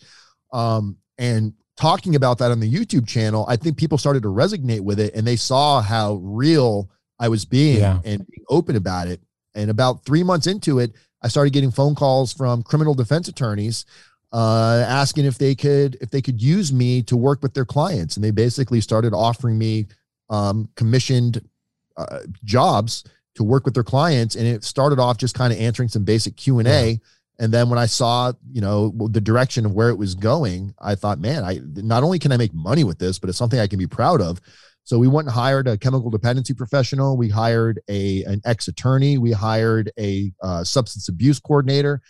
Um, 0.52 0.96
and 1.18 1.54
talking 1.76 2.16
about 2.16 2.38
that 2.38 2.50
on 2.50 2.60
the 2.60 2.72
YouTube 2.72 3.06
channel, 3.06 3.44
I 3.48 3.56
think 3.56 3.76
people 3.76 3.98
started 3.98 4.22
to 4.24 4.28
resonate 4.28 4.80
with 4.80 4.98
it 5.00 5.14
and 5.14 5.26
they 5.26 5.36
saw 5.36 5.80
how 5.80 6.14
real 6.14 6.90
I 7.18 7.28
was 7.28 7.44
being 7.44 7.78
yeah. 7.78 8.00
and 8.04 8.26
being 8.26 8.44
open 8.48 8.76
about 8.76 9.08
it. 9.08 9.20
And 9.54 9.70
about 9.70 10.04
three 10.04 10.22
months 10.22 10.46
into 10.46 10.78
it, 10.78 10.92
I 11.22 11.28
started 11.28 11.52
getting 11.52 11.70
phone 11.70 11.94
calls 11.94 12.32
from 12.32 12.62
criminal 12.62 12.94
defense 12.94 13.28
attorneys 13.28 13.84
uh, 14.32 14.84
asking 14.88 15.26
if 15.26 15.38
they 15.38 15.54
could 15.54 15.96
if 16.00 16.10
they 16.10 16.22
could 16.22 16.40
use 16.40 16.72
me 16.72 17.02
to 17.02 17.16
work 17.16 17.42
with 17.42 17.54
their 17.54 17.64
clients, 17.64 18.16
and 18.16 18.24
they 18.24 18.30
basically 18.30 18.80
started 18.80 19.12
offering 19.12 19.58
me 19.58 19.86
um, 20.30 20.68
commissioned 20.74 21.46
uh, 21.96 22.20
jobs 22.44 23.04
to 23.34 23.44
work 23.44 23.64
with 23.64 23.74
their 23.74 23.84
clients 23.84 24.34
and 24.34 24.46
it 24.46 24.64
started 24.64 24.98
off 24.98 25.16
just 25.16 25.34
kind 25.34 25.52
of 25.52 25.58
answering 25.58 25.88
some 25.88 26.04
basic 26.04 26.36
q&a 26.36 26.62
yeah. 26.62 26.96
and 27.38 27.52
then 27.52 27.68
when 27.70 27.78
i 27.78 27.86
saw 27.86 28.32
you 28.52 28.60
know 28.60 28.92
the 29.10 29.20
direction 29.20 29.64
of 29.64 29.72
where 29.72 29.88
it 29.88 29.96
was 29.96 30.14
going 30.14 30.74
i 30.80 30.94
thought 30.94 31.18
man 31.18 31.44
i 31.44 31.58
not 31.76 32.02
only 32.02 32.18
can 32.18 32.32
i 32.32 32.36
make 32.36 32.52
money 32.52 32.84
with 32.84 32.98
this 32.98 33.18
but 33.18 33.28
it's 33.28 33.38
something 33.38 33.58
i 33.58 33.66
can 33.66 33.78
be 33.78 33.86
proud 33.86 34.20
of. 34.20 34.40
So 34.84 34.98
we 34.98 35.06
went 35.06 35.28
and 35.28 35.34
hired 35.34 35.68
a 35.68 35.78
chemical 35.78 36.10
dependency 36.10 36.54
professional. 36.54 37.16
We 37.16 37.28
hired 37.28 37.80
a 37.88 38.24
an 38.24 38.40
ex 38.44 38.68
attorney 38.68 39.18
we 39.18 39.32
hired 39.32 39.92
a 39.98 40.32
uh, 40.42 40.64
substance 40.64 41.08
abuse 41.08 41.38
coordinator 41.38 42.00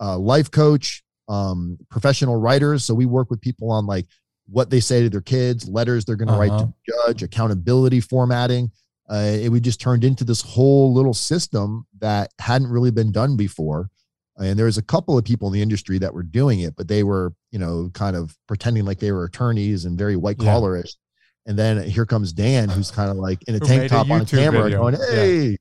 a 0.00 0.18
life 0.18 0.50
coach 0.50 1.04
um, 1.28 1.78
professional 1.90 2.36
writers. 2.36 2.84
So 2.84 2.94
we 2.94 3.06
work 3.06 3.30
with 3.30 3.40
people 3.40 3.70
on 3.70 3.86
like 3.86 4.06
what 4.48 4.70
they 4.70 4.80
say 4.80 5.02
to 5.02 5.08
their 5.08 5.20
kids 5.20 5.68
letters 5.68 6.04
they're 6.04 6.16
going 6.16 6.28
to 6.28 6.34
uh-huh. 6.34 6.40
write 6.40 6.58
to 6.58 6.74
judge 6.88 7.22
accountability 7.22 8.00
formatting 8.00 8.70
uh, 9.12 9.36
it 9.40 9.50
we 9.50 9.60
just 9.60 9.80
turned 9.80 10.04
into 10.04 10.24
this 10.24 10.40
whole 10.40 10.92
little 10.92 11.14
system 11.14 11.86
that 11.98 12.32
hadn't 12.40 12.68
really 12.68 12.90
been 12.90 13.12
done 13.12 13.36
before 13.36 13.90
and 14.38 14.58
there 14.58 14.66
was 14.66 14.78
a 14.78 14.82
couple 14.82 15.18
of 15.18 15.24
people 15.24 15.48
in 15.48 15.54
the 15.54 15.62
industry 15.62 15.98
that 15.98 16.14
were 16.14 16.22
doing 16.22 16.60
it 16.60 16.74
but 16.76 16.88
they 16.88 17.02
were 17.02 17.34
you 17.50 17.58
know 17.58 17.90
kind 17.92 18.16
of 18.16 18.36
pretending 18.48 18.84
like 18.84 18.98
they 18.98 19.12
were 19.12 19.24
attorneys 19.24 19.84
and 19.84 19.98
very 19.98 20.16
white 20.16 20.38
collarish 20.38 20.96
yeah. 21.44 21.50
and 21.50 21.58
then 21.58 21.82
here 21.82 22.06
comes 22.06 22.32
dan 22.32 22.68
who's 22.68 22.90
kind 22.90 23.10
of 23.10 23.16
like 23.16 23.42
in 23.46 23.54
a 23.54 23.60
tank 23.60 23.90
top 23.90 24.08
a 24.08 24.12
on 24.12 24.20
a 24.22 24.24
camera 24.24 24.64
video. 24.64 24.78
going 24.78 24.96
hey 25.10 25.50
yeah. 25.50 25.56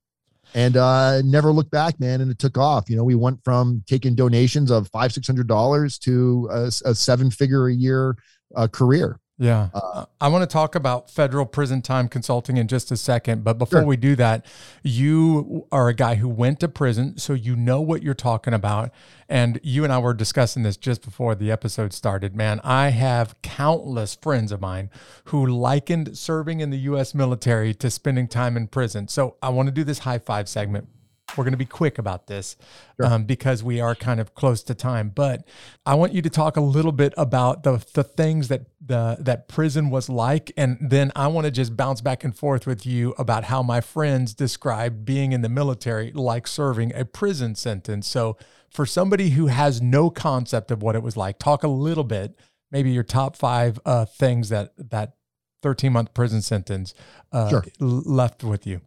and 0.54 0.78
uh 0.78 1.22
never 1.24 1.52
looked 1.52 1.72
back 1.72 2.00
man 2.00 2.22
and 2.22 2.32
it 2.32 2.40
took 2.40 2.58
off 2.58 2.90
you 2.90 2.96
know 2.96 3.04
we 3.04 3.16
went 3.16 3.44
from 3.44 3.84
taking 3.86 4.16
donations 4.16 4.72
of 4.72 4.88
five 4.90 5.12
six 5.12 5.28
hundred 5.28 5.48
dollars 5.48 6.00
to 6.00 6.48
a, 6.52 6.72
a 6.86 6.96
seven 6.96 7.30
figure 7.30 7.68
a 7.68 7.74
year 7.74 8.16
uh, 8.56 8.68
career 8.68 9.20
yeah. 9.42 9.70
Uh, 9.74 10.06
I 10.22 10.28
want 10.28 10.44
to 10.44 10.54
talk 10.54 10.76
about 10.76 11.10
federal 11.10 11.48
prison 11.48 11.82
time 11.82 12.08
consulting 12.08 12.58
in 12.58 12.68
just 12.68 12.92
a 12.92 12.96
second. 12.96 13.44
But 13.44 13.58
before 13.58 13.80
sure. 13.80 13.88
we 13.88 13.98
do 13.98 14.16
that, 14.18 14.46
you 14.84 15.66
are 15.72 15.90
a 15.90 15.96
guy 15.96 16.14
who 16.14 16.30
went 16.30 16.60
to 16.60 16.68
prison, 16.68 17.18
so 17.18 17.34
you 17.34 17.56
know 17.56 17.82
what 17.82 18.04
you're 18.04 18.14
talking 18.14 18.54
about. 18.54 18.92
And 19.28 19.60
you 19.64 19.84
and 19.84 19.92
I 19.92 19.98
were 19.98 20.14
discussing 20.14 20.62
this 20.62 20.78
just 20.78 21.02
before 21.02 21.34
the 21.34 21.50
episode 21.50 21.92
started. 21.92 22.36
Man, 22.36 22.62
I 22.64 22.90
have 22.90 23.34
countless 23.42 24.14
friends 24.14 24.52
of 24.52 24.62
mine 24.62 24.92
who 25.26 25.44
likened 25.44 26.16
serving 26.20 26.60
in 26.60 26.70
the 26.70 26.78
U.S. 26.78 27.16
military 27.16 27.74
to 27.74 27.90
spending 27.90 28.28
time 28.28 28.56
in 28.56 28.68
prison. 28.68 29.08
So 29.08 29.38
I 29.42 29.50
want 29.50 29.70
to 29.70 29.72
do 29.72 29.84
this 29.84 30.00
high 30.00 30.20
five 30.20 30.50
segment 30.50 30.88
we're 31.38 31.44
going 31.44 31.54
to 31.54 31.58
be 31.58 31.66
quick 31.66 31.98
about 31.98 32.28
this 32.28 32.56
sure. 33.00 33.06
um, 33.06 33.24
because 33.26 33.64
we 33.64 33.80
are 33.80 33.96
kind 33.96 34.20
of 34.20 34.34
close 34.36 34.64
to 34.64 34.76
time. 34.76 35.10
But 35.10 35.48
I 35.86 35.96
want 35.96 36.14
you 36.14 36.22
to 36.22 36.30
talk 36.30 36.58
a 36.58 36.62
little 36.62 36.92
bit 36.92 37.14
about 37.18 37.64
the 37.64 37.84
the 37.94 38.04
things 38.04 38.48
that 38.50 38.68
the 38.80 39.18
that 39.20 39.48
prison 39.48 39.90
was 39.90 40.10
like, 40.10 40.52
and 40.58 40.78
then 40.82 41.12
I 41.16 41.28
want 41.28 41.46
to 41.46 41.52
just 41.52 41.76
bounce 41.76 42.02
back 42.02 42.24
and 42.24 42.36
forth 42.36 42.68
with 42.68 42.86
you 42.86 43.14
about 43.18 43.46
how 43.46 43.64
my 43.64 43.82
friends 43.82 44.34
described 44.34 45.06
being 45.06 45.32
in 45.32 45.42
the 45.42 45.50
military 45.50 46.12
like 46.12 46.48
serving 46.48 46.94
a 46.96 47.06
prison 47.06 47.56
sentence. 47.56 48.08
So 48.08 48.38
for 48.70 48.86
somebody 48.86 49.32
who 49.32 49.48
has 49.48 49.82
no 49.82 50.10
concept 50.10 50.72
of 50.72 50.82
what 50.82 50.96
it 50.96 51.04
was 51.04 51.18
like, 51.18 51.40
talk 51.40 51.64
a 51.64 51.68
little 51.68 52.04
bit, 52.04 52.40
maybe 52.72 52.92
your 52.92 53.04
top 53.04 53.36
five 53.36 53.80
uh, 53.86 54.06
things 54.06 54.50
that 54.50 54.74
that 54.78 55.14
13 55.62 55.94
month 55.94 56.14
prison 56.14 56.42
sentence 56.42 56.94
uh, 57.32 57.50
sure. 57.50 57.66
left 57.80 58.44
with 58.44 58.66
you. 58.66 58.82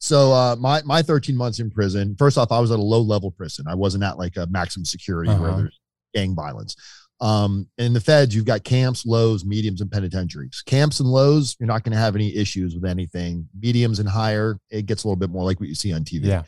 So 0.00 0.32
uh, 0.32 0.56
my 0.58 0.82
my 0.82 1.02
13 1.02 1.36
months 1.36 1.60
in 1.60 1.70
prison. 1.70 2.16
First 2.18 2.38
off, 2.38 2.50
I 2.50 2.58
was 2.58 2.70
at 2.70 2.78
a 2.78 2.82
low 2.82 3.00
level 3.00 3.30
prison. 3.30 3.66
I 3.68 3.74
wasn't 3.74 4.02
at 4.02 4.18
like 4.18 4.36
a 4.36 4.46
maximum 4.46 4.84
security 4.84 5.30
uh-huh. 5.30 5.42
where 5.42 5.52
there's 5.52 5.80
gang 6.14 6.34
violence. 6.34 6.74
Um, 7.20 7.68
in 7.76 7.92
the 7.92 8.00
feds, 8.00 8.34
you've 8.34 8.46
got 8.46 8.64
camps, 8.64 9.04
lows, 9.04 9.44
mediums, 9.44 9.82
and 9.82 9.90
penitentiaries. 9.90 10.62
Camps 10.64 11.00
and 11.00 11.08
lows, 11.08 11.54
you're 11.60 11.66
not 11.66 11.84
going 11.84 11.92
to 11.92 11.98
have 11.98 12.16
any 12.16 12.34
issues 12.34 12.74
with 12.74 12.86
anything. 12.86 13.46
Mediums 13.60 13.98
and 13.98 14.08
higher, 14.08 14.58
it 14.70 14.86
gets 14.86 15.04
a 15.04 15.06
little 15.06 15.18
bit 15.18 15.28
more 15.28 15.44
like 15.44 15.60
what 15.60 15.68
you 15.68 15.74
see 15.74 15.92
on 15.92 16.02
TV. 16.02 16.24
Yeah. 16.24 16.44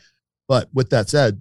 But 0.47 0.69
with 0.73 0.89
that 0.89 1.09
said, 1.09 1.39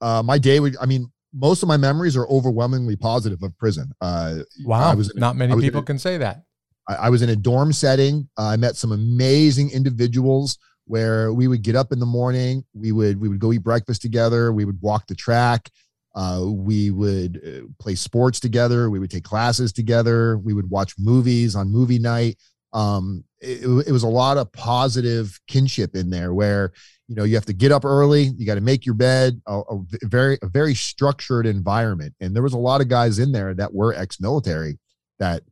uh, 0.00 0.22
my 0.24 0.36
day 0.36 0.58
would, 0.58 0.76
I 0.80 0.86
mean, 0.86 1.12
most 1.32 1.62
of 1.62 1.68
my 1.68 1.76
memories 1.76 2.16
are 2.16 2.26
overwhelmingly 2.28 2.96
positive 2.96 3.40
of 3.44 3.56
prison. 3.56 3.92
Uh, 4.00 4.38
wow. 4.64 4.90
I 4.90 4.94
was 4.94 5.14
not 5.14 5.36
many 5.36 5.54
people 5.60 5.80
a, 5.80 5.84
can 5.84 5.98
say 5.98 6.18
that. 6.18 6.42
I, 6.88 6.94
I, 6.94 7.08
was 7.08 7.22
in 7.22 7.30
a 7.30 7.36
dorm 7.36 7.72
setting. 7.72 8.28
Uh, 8.36 8.48
I 8.48 8.56
met 8.56 8.74
some 8.74 8.90
amazing 8.90 9.70
individuals 9.70 10.58
where 10.92 11.32
we 11.32 11.48
would 11.48 11.62
get 11.62 11.74
up 11.74 11.90
in 11.90 11.98
the 11.98 12.04
morning, 12.04 12.62
we 12.74 12.92
would 12.92 13.18
we 13.18 13.26
would 13.26 13.38
go 13.38 13.50
eat 13.50 13.62
breakfast 13.62 14.02
together, 14.02 14.52
we 14.52 14.66
would 14.66 14.78
walk 14.82 15.06
the 15.06 15.14
track, 15.14 15.70
uh, 16.14 16.44
we 16.46 16.90
would 16.90 17.40
uh, 17.42 17.66
play 17.80 17.94
sports 17.94 18.38
together, 18.38 18.90
we 18.90 18.98
would 18.98 19.10
take 19.10 19.24
classes 19.24 19.72
together, 19.72 20.36
we 20.36 20.52
would 20.52 20.68
watch 20.68 20.92
movies 20.98 21.56
on 21.56 21.72
movie 21.72 21.98
night. 21.98 22.36
Um, 22.74 23.24
it, 23.40 23.86
it 23.86 23.90
was 23.90 24.02
a 24.02 24.08
lot 24.08 24.36
of 24.36 24.52
positive 24.52 25.40
kinship 25.48 25.96
in 25.96 26.10
there 26.10 26.34
where 26.34 26.72
you 27.08 27.14
know 27.14 27.24
you 27.24 27.36
have 27.36 27.46
to 27.46 27.54
get 27.54 27.72
up 27.72 27.86
early 27.86 28.24
you 28.36 28.44
got 28.44 28.56
to 28.56 28.60
make 28.60 28.84
your 28.84 28.94
bed 28.94 29.40
a, 29.46 29.60
a, 29.60 29.82
very 30.02 30.38
a 30.42 30.46
very 30.46 30.74
structured 30.74 31.46
environment 31.46 32.14
and 32.20 32.36
there 32.36 32.42
was 32.42 32.52
a 32.52 32.58
lot 32.58 32.82
of 32.82 32.88
guys 32.88 33.18
in 33.18 33.32
there 33.32 33.54
that 33.54 33.74
were 33.74 33.94
ex-military 33.94 34.78
that 35.18 35.42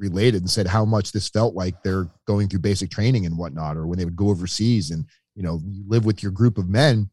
related 0.00 0.42
and 0.42 0.50
said 0.50 0.66
how 0.66 0.84
much 0.84 1.12
this 1.12 1.28
felt 1.28 1.54
like 1.54 1.82
they're 1.82 2.08
going 2.26 2.48
through 2.48 2.60
basic 2.60 2.90
training 2.90 3.26
and 3.26 3.38
whatnot, 3.38 3.76
or 3.76 3.86
when 3.86 3.98
they 3.98 4.04
would 4.04 4.16
go 4.16 4.30
overseas 4.30 4.90
and 4.90 5.04
you 5.36 5.42
know 5.42 5.60
you 5.64 5.84
live 5.86 6.04
with 6.04 6.22
your 6.22 6.32
group 6.32 6.58
of 6.58 6.68
men, 6.68 7.08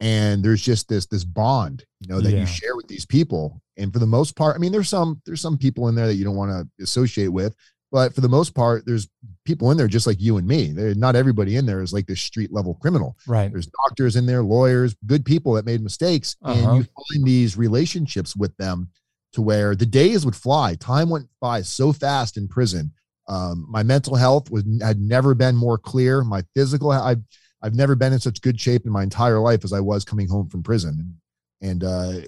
and 0.00 0.42
there's 0.42 0.62
just 0.62 0.88
this 0.88 1.06
this 1.06 1.24
bond 1.24 1.84
you 2.00 2.08
know 2.08 2.20
that 2.20 2.32
yeah. 2.32 2.40
you 2.40 2.46
share 2.46 2.76
with 2.76 2.88
these 2.88 3.04
people. 3.04 3.60
And 3.76 3.92
for 3.92 3.98
the 3.98 4.06
most 4.06 4.36
part, 4.36 4.56
I 4.56 4.58
mean, 4.58 4.72
there's 4.72 4.88
some 4.88 5.20
there's 5.26 5.40
some 5.40 5.58
people 5.58 5.88
in 5.88 5.94
there 5.94 6.06
that 6.06 6.14
you 6.14 6.24
don't 6.24 6.36
want 6.36 6.50
to 6.50 6.82
associate 6.82 7.28
with, 7.28 7.54
but 7.92 8.14
for 8.14 8.20
the 8.20 8.28
most 8.28 8.54
part, 8.54 8.84
there's 8.86 9.08
people 9.44 9.70
in 9.70 9.76
there 9.76 9.88
just 9.88 10.06
like 10.06 10.20
you 10.20 10.36
and 10.36 10.46
me. 10.46 10.72
They're, 10.72 10.94
not 10.94 11.16
everybody 11.16 11.56
in 11.56 11.66
there 11.66 11.82
is 11.82 11.92
like 11.92 12.06
this 12.06 12.20
street 12.20 12.52
level 12.52 12.74
criminal. 12.74 13.16
Right. 13.26 13.50
There's 13.50 13.66
doctors 13.66 14.16
in 14.16 14.26
there, 14.26 14.42
lawyers, 14.42 14.94
good 15.06 15.24
people 15.24 15.54
that 15.54 15.66
made 15.66 15.82
mistakes, 15.82 16.36
uh-huh. 16.42 16.52
and 16.54 16.78
you 16.78 16.84
find 16.84 17.26
these 17.26 17.56
relationships 17.56 18.36
with 18.36 18.56
them 18.58 18.88
to 19.32 19.42
where 19.42 19.74
the 19.74 19.86
days 19.86 20.24
would 20.24 20.36
fly. 20.36 20.74
Time 20.74 21.08
went 21.10 21.26
by 21.40 21.62
so 21.62 21.92
fast 21.92 22.36
in 22.36 22.48
prison. 22.48 22.92
Um, 23.28 23.64
my 23.68 23.82
mental 23.82 24.16
health 24.16 24.50
was 24.50 24.64
had 24.82 25.00
never 25.00 25.34
been 25.34 25.54
more 25.56 25.78
clear. 25.78 26.22
My 26.24 26.42
physical, 26.54 26.90
I've 26.90 27.22
I've 27.62 27.74
never 27.74 27.94
been 27.94 28.12
in 28.12 28.18
such 28.20 28.40
good 28.40 28.60
shape 28.60 28.86
in 28.86 28.92
my 28.92 29.02
entire 29.02 29.38
life 29.38 29.64
as 29.64 29.72
I 29.72 29.80
was 29.80 30.04
coming 30.04 30.28
home 30.28 30.48
from 30.48 30.62
prison. 30.62 31.14
And, 31.60 31.70
and 31.70 31.84
uh, 31.84 32.20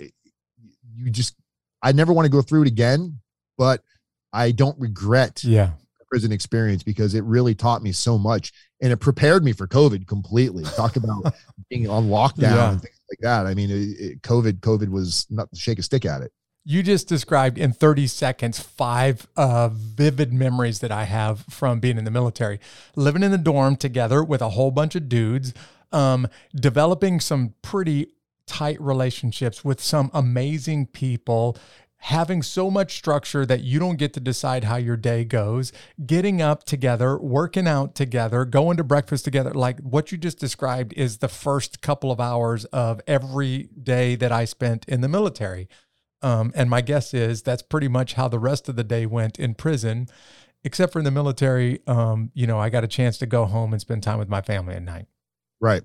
you 0.94 1.11
just, 1.11 1.34
I 1.82 1.92
never 1.92 2.12
want 2.12 2.26
to 2.26 2.30
go 2.30 2.42
through 2.42 2.62
it 2.62 2.68
again, 2.68 3.18
but 3.57 3.82
I 4.32 4.53
don't 4.53 4.78
regret 4.78 5.42
yeah 5.42 5.70
prison 6.11 6.30
experience 6.30 6.82
because 6.82 7.14
it 7.14 7.24
really 7.24 7.55
taught 7.55 7.82
me 7.82 7.90
so 7.90 8.18
much 8.18 8.53
and 8.82 8.92
it 8.92 8.98
prepared 8.98 9.42
me 9.42 9.50
for 9.55 9.66
COVID 9.66 10.07
completely. 10.07 10.62
Talk 10.62 10.96
about 10.96 11.34
being 11.70 11.88
on 11.88 12.09
lockdown 12.11 12.40
Yeah. 12.42 12.70
and 12.72 12.82
things 12.82 13.00
like 13.11 13.18
that. 13.22 13.46
I 13.46 13.55
mean, 13.55 13.70
it, 13.70 13.74
it, 13.98 14.22
COVID, 14.22 14.61
COVID 14.61 14.90
was 14.90 15.26
not 15.30 15.50
to 15.50 15.59
shake 15.59 15.78
a 15.78 15.82
stick 15.82 16.05
at 16.05 16.20
it. 16.20 16.30
You 16.64 16.84
just 16.84 17.08
described 17.08 17.58
in 17.58 17.72
30 17.72 18.06
seconds 18.06 18.60
five 18.60 19.26
uh, 19.36 19.68
vivid 19.72 20.32
memories 20.32 20.78
that 20.78 20.92
I 20.92 21.04
have 21.04 21.40
from 21.50 21.80
being 21.80 21.98
in 21.98 22.04
the 22.04 22.10
military. 22.10 22.60
Living 22.94 23.24
in 23.24 23.32
the 23.32 23.38
dorm 23.38 23.74
together 23.74 24.22
with 24.22 24.40
a 24.40 24.50
whole 24.50 24.70
bunch 24.70 24.94
of 24.94 25.08
dudes, 25.08 25.52
um, 25.90 26.28
developing 26.54 27.18
some 27.18 27.54
pretty 27.62 28.12
tight 28.46 28.80
relationships 28.80 29.64
with 29.64 29.82
some 29.82 30.08
amazing 30.14 30.86
people, 30.86 31.56
having 31.96 32.42
so 32.42 32.70
much 32.70 32.96
structure 32.96 33.44
that 33.44 33.62
you 33.62 33.80
don't 33.80 33.96
get 33.96 34.12
to 34.12 34.20
decide 34.20 34.62
how 34.62 34.76
your 34.76 34.96
day 34.96 35.24
goes, 35.24 35.72
getting 36.06 36.40
up 36.40 36.62
together, 36.62 37.18
working 37.18 37.66
out 37.66 37.96
together, 37.96 38.44
going 38.44 38.76
to 38.76 38.84
breakfast 38.84 39.24
together. 39.24 39.52
Like 39.52 39.80
what 39.80 40.12
you 40.12 40.18
just 40.18 40.38
described 40.38 40.92
is 40.94 41.18
the 41.18 41.28
first 41.28 41.82
couple 41.82 42.12
of 42.12 42.20
hours 42.20 42.66
of 42.66 43.00
every 43.08 43.68
day 43.82 44.14
that 44.14 44.30
I 44.30 44.44
spent 44.44 44.84
in 44.86 45.00
the 45.00 45.08
military. 45.08 45.68
Um, 46.22 46.52
and 46.54 46.70
my 46.70 46.80
guess 46.80 47.12
is 47.14 47.42
that's 47.42 47.62
pretty 47.62 47.88
much 47.88 48.14
how 48.14 48.28
the 48.28 48.38
rest 48.38 48.68
of 48.68 48.76
the 48.76 48.84
day 48.84 49.06
went 49.06 49.38
in 49.38 49.54
prison, 49.54 50.08
except 50.64 50.92
for 50.92 51.00
in 51.00 51.04
the 51.04 51.10
military. 51.10 51.80
Um, 51.86 52.30
you 52.34 52.46
know, 52.46 52.58
I 52.58 52.70
got 52.70 52.84
a 52.84 52.88
chance 52.88 53.18
to 53.18 53.26
go 53.26 53.44
home 53.44 53.72
and 53.72 53.80
spend 53.80 54.02
time 54.02 54.18
with 54.18 54.28
my 54.28 54.40
family 54.40 54.74
at 54.74 54.82
night. 54.82 55.06
Right. 55.60 55.82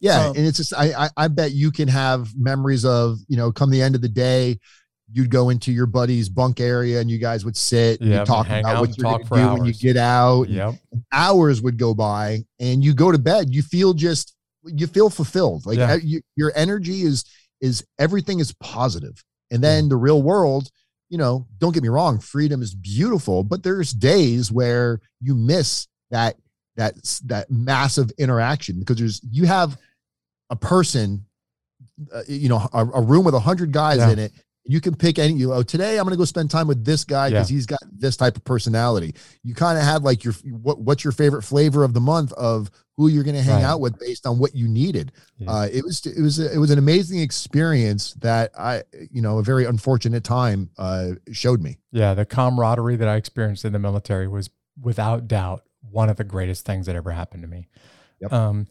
Yeah. 0.00 0.26
Um, 0.26 0.36
and 0.36 0.46
it's 0.46 0.58
just, 0.58 0.74
I, 0.74 1.04
I, 1.04 1.08
I 1.16 1.28
bet 1.28 1.52
you 1.52 1.70
can 1.70 1.88
have 1.88 2.36
memories 2.36 2.84
of, 2.84 3.18
you 3.28 3.36
know, 3.36 3.50
come 3.52 3.70
the 3.70 3.80
end 3.80 3.94
of 3.94 4.02
the 4.02 4.08
day, 4.08 4.58
you'd 5.12 5.30
go 5.30 5.50
into 5.50 5.72
your 5.72 5.86
buddy's 5.86 6.28
bunk 6.28 6.58
area 6.58 7.00
and 7.00 7.08
you 7.08 7.18
guys 7.18 7.44
would 7.44 7.56
sit 7.56 8.00
and 8.00 8.10
Yeah, 8.10 8.18
you'd 8.18 8.26
talk 8.26 8.46
hang 8.46 8.64
about 8.64 8.80
what 8.80 8.98
you're 8.98 9.04
talk 9.04 9.28
going 9.28 9.42
to 9.42 9.48
do 9.48 9.54
when 9.54 9.64
you 9.64 9.72
get 9.72 9.96
out. 9.96 10.48
Yep. 10.48 10.74
Hours 11.12 11.62
would 11.62 11.78
go 11.78 11.94
by 11.94 12.44
and 12.58 12.84
you 12.84 12.92
go 12.92 13.12
to 13.12 13.18
bed. 13.18 13.54
You 13.54 13.62
feel 13.62 13.94
just, 13.94 14.34
you 14.64 14.88
feel 14.88 15.08
fulfilled. 15.08 15.64
Like 15.64 15.78
Yeah. 15.78 15.92
uh, 15.92 15.98
you, 16.02 16.20
your 16.34 16.52
energy 16.56 17.02
is, 17.02 17.24
is 17.60 17.86
everything 17.98 18.40
is 18.40 18.52
positive. 18.60 19.24
And 19.50 19.62
then 19.62 19.88
the 19.88 19.96
real 19.96 20.22
world, 20.22 20.70
you 21.08 21.18
know, 21.18 21.46
don't 21.58 21.72
get 21.72 21.82
me 21.82 21.88
wrong, 21.88 22.18
freedom 22.18 22.62
is 22.62 22.74
beautiful, 22.74 23.44
but 23.44 23.62
there's 23.62 23.92
days 23.92 24.50
where 24.50 25.00
you 25.20 25.34
miss 25.34 25.86
that 26.10 26.36
that 26.76 26.94
that 27.24 27.50
massive 27.50 28.10
interaction 28.18 28.78
because 28.78 28.96
there's 28.96 29.20
you 29.30 29.46
have 29.46 29.78
a 30.50 30.56
person, 30.56 31.24
uh, 32.12 32.22
you 32.28 32.48
know, 32.48 32.68
a, 32.72 32.84
a 32.86 33.00
room 33.02 33.24
with 33.24 33.34
a 33.34 33.40
hundred 33.40 33.72
guys 33.72 33.98
Yeah. 33.98 34.10
in 34.10 34.18
it. 34.18 34.32
You 34.68 34.80
can 34.80 34.96
pick 34.96 35.20
any. 35.20 35.34
You 35.34 35.52
oh, 35.54 35.62
today 35.62 35.96
I'm 35.96 36.04
going 36.04 36.12
to 36.12 36.18
go 36.18 36.24
spend 36.24 36.50
time 36.50 36.66
with 36.66 36.84
this 36.84 37.04
guy 37.04 37.30
because 37.30 37.48
he's 37.48 37.66
got 37.66 37.78
this 37.92 38.16
type 38.16 38.36
of 38.36 38.42
personality. 38.44 39.14
You 39.44 39.54
kind 39.54 39.78
of 39.78 39.84
have 39.84 40.02
like 40.02 40.24
your 40.24 40.34
what 40.42 40.80
what's 40.80 41.04
your 41.04 41.12
favorite 41.12 41.42
flavor 41.42 41.84
of 41.84 41.94
the 41.94 42.00
month 42.00 42.32
of 42.32 42.68
who 42.96 43.08
you're 43.08 43.24
going 43.24 43.36
to 43.36 43.42
hang 43.42 43.56
Right. 43.56 43.64
out 43.64 43.80
with 43.80 43.98
based 43.98 44.26
on 44.26 44.38
what 44.38 44.54
you 44.54 44.66
needed. 44.68 45.12
Yeah. 45.38 45.50
Uh, 45.50 45.68
it 45.70 45.84
was 45.84 46.04
it 46.06 46.20
was 46.20 46.38
it 46.38 46.58
was 46.58 46.70
an 46.70 46.78
amazing 46.78 47.20
experience 47.20 48.14
that 48.14 48.52
I 48.58 48.82
you 49.10 49.20
know 49.22 49.38
a 49.38 49.42
very 49.42 49.64
unfortunate 49.64 50.24
time 50.24 50.70
uh, 50.78 51.10
showed 51.32 51.60
me. 51.62 51.78
Yeah, 51.92 52.14
the 52.14 52.24
camaraderie 52.24 52.96
that 52.96 53.08
I 53.08 53.16
experienced 53.16 53.64
in 53.64 53.72
the 53.72 53.78
military 53.78 54.28
was 54.28 54.50
without 54.80 55.28
doubt 55.28 55.62
one 55.90 56.08
of 56.08 56.16
the 56.16 56.24
greatest 56.24 56.64
things 56.66 56.86
that 56.86 56.96
ever 56.96 57.10
happened 57.12 57.42
to 57.42 57.48
me. 57.48 57.68
Yep. 58.20 58.32
Um, 58.32 58.66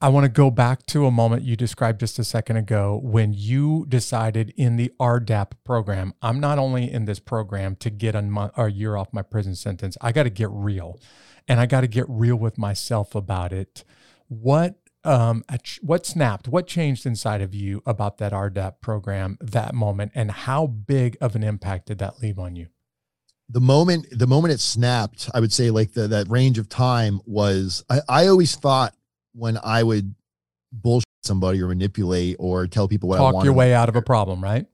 I 0.00 0.10
want 0.10 0.24
to 0.24 0.28
go 0.28 0.48
back 0.50 0.86
to 0.86 1.06
a 1.06 1.10
moment 1.10 1.42
you 1.42 1.56
described 1.56 1.98
just 1.98 2.20
a 2.20 2.24
second 2.24 2.56
ago 2.56 3.00
when 3.02 3.32
you 3.32 3.84
decided 3.88 4.52
in 4.56 4.76
the 4.76 4.92
RDAP 5.00 5.52
program, 5.64 6.14
I'm 6.22 6.38
not 6.38 6.56
only 6.58 6.88
in 6.92 7.04
this 7.04 7.18
program 7.18 7.74
to 7.76 7.90
get 7.90 8.14
a, 8.14 8.22
month, 8.22 8.52
or 8.56 8.66
a 8.66 8.70
year 8.70 8.94
off 8.96 9.08
my 9.12 9.22
prison 9.22 9.56
sentence, 9.56 9.96
I 10.00 10.12
got 10.12 10.22
to 10.22 10.30
get 10.30 10.50
real 10.52 11.00
and 11.48 11.58
I 11.58 11.66
got 11.66 11.80
to 11.80 11.88
get 11.88 12.06
real 12.08 12.36
with 12.36 12.58
myself 12.58 13.14
about 13.14 13.52
it. 13.52 13.84
What 14.28 14.78
um 15.04 15.44
what 15.80 16.06
snapped? 16.06 16.48
What 16.48 16.66
changed 16.66 17.06
inside 17.06 17.40
of 17.40 17.54
you 17.54 17.82
about 17.86 18.18
that 18.18 18.32
RDAP 18.32 18.80
program 18.80 19.38
that 19.40 19.74
moment 19.74 20.12
and 20.14 20.30
how 20.30 20.66
big 20.66 21.16
of 21.20 21.34
an 21.34 21.42
impact 21.42 21.86
did 21.86 21.98
that 21.98 22.20
leave 22.20 22.38
on 22.38 22.56
you? 22.56 22.68
the 23.48 23.60
moment 23.60 24.06
the 24.10 24.26
moment 24.26 24.52
it 24.52 24.60
snapped 24.60 25.30
i 25.34 25.40
would 25.40 25.52
say 25.52 25.70
like 25.70 25.92
the 25.92 26.08
that 26.08 26.28
range 26.28 26.58
of 26.58 26.68
time 26.68 27.20
was 27.24 27.84
i, 27.88 28.00
I 28.08 28.26
always 28.28 28.54
thought 28.54 28.94
when 29.32 29.58
i 29.62 29.82
would 29.82 30.14
bullshit 30.72 31.06
somebody 31.22 31.62
or 31.62 31.68
manipulate 31.68 32.36
or 32.38 32.66
tell 32.66 32.88
people 32.88 33.08
what 33.08 33.16
i 33.16 33.22
talk 33.22 33.34
wanted 33.34 33.46
your 33.46 33.54
way 33.54 33.74
out 33.74 33.88
of 33.88 33.96
a 33.96 34.02
problem, 34.02 34.42
right? 34.42 34.66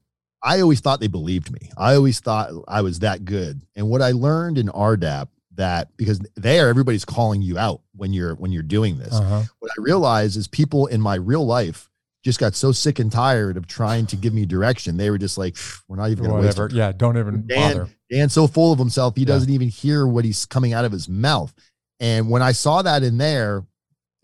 i 0.43 0.61
always 0.61 0.81
thought 0.81 1.01
they 1.01 1.07
believed 1.07 1.53
me 1.53 1.71
i 1.77 1.95
always 1.95 2.21
thought 2.21 2.51
i 2.69 2.81
was 2.81 2.99
that 3.01 3.25
good 3.25 3.63
and 3.77 3.89
what 3.89 4.03
i 4.03 4.11
learned 4.11 4.59
in 4.59 4.69
rdap 4.69 5.29
that 5.57 5.89
because 5.97 6.21
there 6.37 6.69
everybody's 6.69 7.05
calling 7.05 7.43
you 7.43 7.59
out 7.59 7.81
when 7.95 8.13
you're 8.13 8.35
when 8.35 8.51
you're 8.53 8.63
doing 8.63 8.99
this 8.99 9.13
Uh-huh. 9.15 9.43
what 9.61 9.71
I 9.79 9.83
realized 9.83 10.37
is 10.37 10.49
people 10.49 10.87
in 10.87 11.01
my 11.01 11.15
real 11.15 11.47
life 11.47 11.89
just 12.25 12.39
got 12.41 12.55
so 12.55 12.73
sick 12.73 12.99
and 12.99 13.13
tired 13.13 13.57
of 13.59 13.67
trying 13.67 14.07
to 14.07 14.17
give 14.17 14.33
me 14.33 14.47
direction. 14.47 14.97
They 14.97 15.11
were 15.11 15.19
just 15.19 15.37
like, 15.37 15.57
we're 15.89 15.97
not 15.97 16.09
even 16.11 16.25
going 16.25 16.41
to 16.41 16.47
waste 16.47 16.59
our 16.59 16.71
Yeah, 16.71 16.91
don't 16.91 17.19
even 17.19 17.47
Dan, 17.47 17.77
bother. 17.77 17.89
Dan's 18.11 18.33
so 18.33 18.47
full 18.47 18.73
of 18.73 18.79
himself, 18.79 19.15
he 19.15 19.23
Yeah. 19.23 19.27
doesn't 19.27 19.51
even 19.51 19.69
hear 19.69 20.07
what 20.07 20.25
he's 20.25 20.47
coming 20.47 20.73
out 20.73 20.87
of 20.87 20.93
his 20.93 21.07
mouth. 21.07 21.53
And 22.01 22.31
when 22.31 22.41
I 22.41 22.53
saw 22.53 22.81
that 22.81 23.03
in 23.03 23.19
there, 23.19 23.65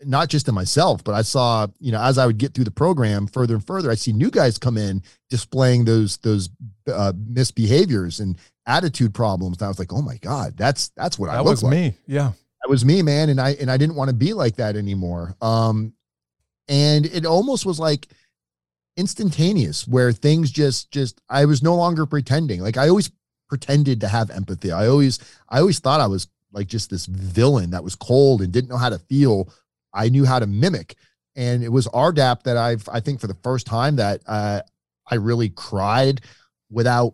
not 0.05 0.29
just 0.29 0.47
in 0.47 0.55
myself, 0.55 1.03
but 1.03 1.13
I 1.13 1.21
saw, 1.21 1.67
you 1.79 1.91
know, 1.91 2.01
as 2.01 2.17
I 2.17 2.25
would 2.25 2.37
get 2.37 2.53
through 2.53 2.63
the 2.63 2.71
program 2.71 3.27
further 3.27 3.55
and 3.55 3.65
further, 3.65 3.91
I 3.91 3.95
see 3.95 4.13
new 4.13 4.31
guys 4.31 4.57
come 4.57 4.77
in 4.77 5.03
displaying 5.29 5.85
those 5.85 6.17
those 6.17 6.49
uh, 6.91 7.13
misbehaviors 7.13 8.19
and 8.19 8.37
attitude 8.65 9.13
problems. 9.13 9.57
And 9.57 9.65
I 9.65 9.67
was 9.67 9.79
like, 9.79 9.93
oh 9.93 10.01
my 10.01 10.17
god, 10.17 10.57
that's 10.57 10.89
that's 10.89 11.17
what 11.19 11.29
I 11.29 11.37
look 11.37 11.47
was 11.47 11.63
like 11.63 11.71
me. 11.71 11.93
Yeah. 12.07 12.31
that 12.61 12.69
was 12.69 12.85
me, 12.85 13.01
man. 13.01 13.29
And 13.29 13.39
I 13.39 13.51
and 13.51 13.71
I 13.71 13.77
didn't 13.77 13.95
want 13.95 14.09
to 14.09 14.15
be 14.15 14.33
like 14.33 14.57
that 14.57 14.75
anymore. 14.75 15.35
Um, 15.41 15.93
and 16.67 17.05
it 17.05 17.25
almost 17.25 17.65
was 17.65 17.79
like 17.79 18.07
instantaneous, 18.97 19.87
where 19.87 20.11
things 20.11 20.51
just 20.51 20.91
just 20.91 21.21
I 21.29 21.45
was 21.45 21.63
no 21.63 21.75
longer 21.75 22.05
pretending. 22.05 22.61
Like 22.61 22.77
I 22.77 22.89
always 22.89 23.11
pretended 23.49 24.01
to 24.01 24.07
have 24.07 24.29
empathy. 24.31 24.71
I 24.71 24.87
always 24.87 25.19
I 25.49 25.59
always 25.59 25.79
thought 25.79 26.01
I 26.01 26.07
was 26.07 26.27
like 26.53 26.67
just 26.67 26.89
this 26.89 27.05
villain 27.05 27.71
that 27.71 27.83
was 27.83 27.95
cold 27.95 28.41
and 28.41 28.51
didn't 28.51 28.69
know 28.69 28.77
how 28.77 28.89
to 28.89 28.99
feel. 28.99 29.51
I 29.93 30.09
knew 30.09 30.25
how 30.25 30.39
to 30.39 30.47
mimic, 30.47 30.95
and 31.35 31.63
it 31.63 31.69
was 31.69 31.87
RDAP 31.87 32.43
that 32.43 32.57
I've 32.57 32.87
I 32.91 32.99
think 32.99 33.19
for 33.19 33.27
the 33.27 33.37
first 33.43 33.65
time 33.67 33.97
that 33.97 34.21
uh, 34.27 34.61
I 35.09 35.15
really 35.15 35.49
cried 35.49 36.21
without 36.69 37.13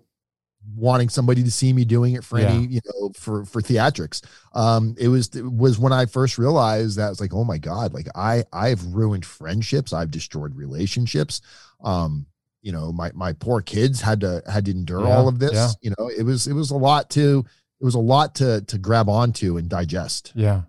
wanting 0.75 1.07
somebody 1.07 1.41
to 1.43 1.49
see 1.51 1.71
me 1.71 1.85
doing 1.85 2.13
it 2.15 2.23
for 2.25 2.37
any 2.37 2.65
you 2.67 2.81
know 2.85 3.09
for 3.15 3.45
for 3.45 3.61
theatrics. 3.61 4.21
Um 4.53 4.95
it 4.99 5.07
was 5.07 5.33
it 5.33 5.49
was 5.49 5.79
when 5.79 5.93
i 5.93 6.05
first 6.05 6.37
realized 6.37 6.97
that 6.97 7.05
I 7.05 7.09
was 7.09 7.21
like 7.21 7.33
oh 7.33 7.45
my 7.45 7.57
god 7.57 7.93
like 7.93 8.07
i 8.15 8.43
i've 8.51 8.83
ruined 8.93 9.25
friendships. 9.25 9.93
I've 9.93 10.11
destroyed 10.11 10.55
relationships. 10.55 11.39
Um 11.81 12.25
you 12.61 12.73
know 12.73 12.91
my 12.91 13.11
my 13.13 13.31
poor 13.31 13.61
kids 13.61 14.01
had 14.01 14.19
to 14.21 14.43
had 14.51 14.65
to 14.65 14.71
endure 14.71 15.05
Yeah, 15.07 15.15
all 15.15 15.29
of 15.29 15.39
this. 15.39 15.53
yeah. 15.53 15.69
you 15.81 15.93
know 15.97 16.09
it 16.09 16.23
was 16.23 16.47
it 16.47 16.53
was 16.53 16.69
a 16.71 16.75
lot 16.77 17.09
to 17.11 17.45
it 17.79 17.85
was 17.85 17.95
a 17.95 17.99
lot 17.99 18.35
to 18.35 18.59
to 18.61 18.77
grab 18.77 19.07
onto 19.07 19.55
and 19.57 19.69
digest. 19.69 20.33
Yeah. 20.35 20.63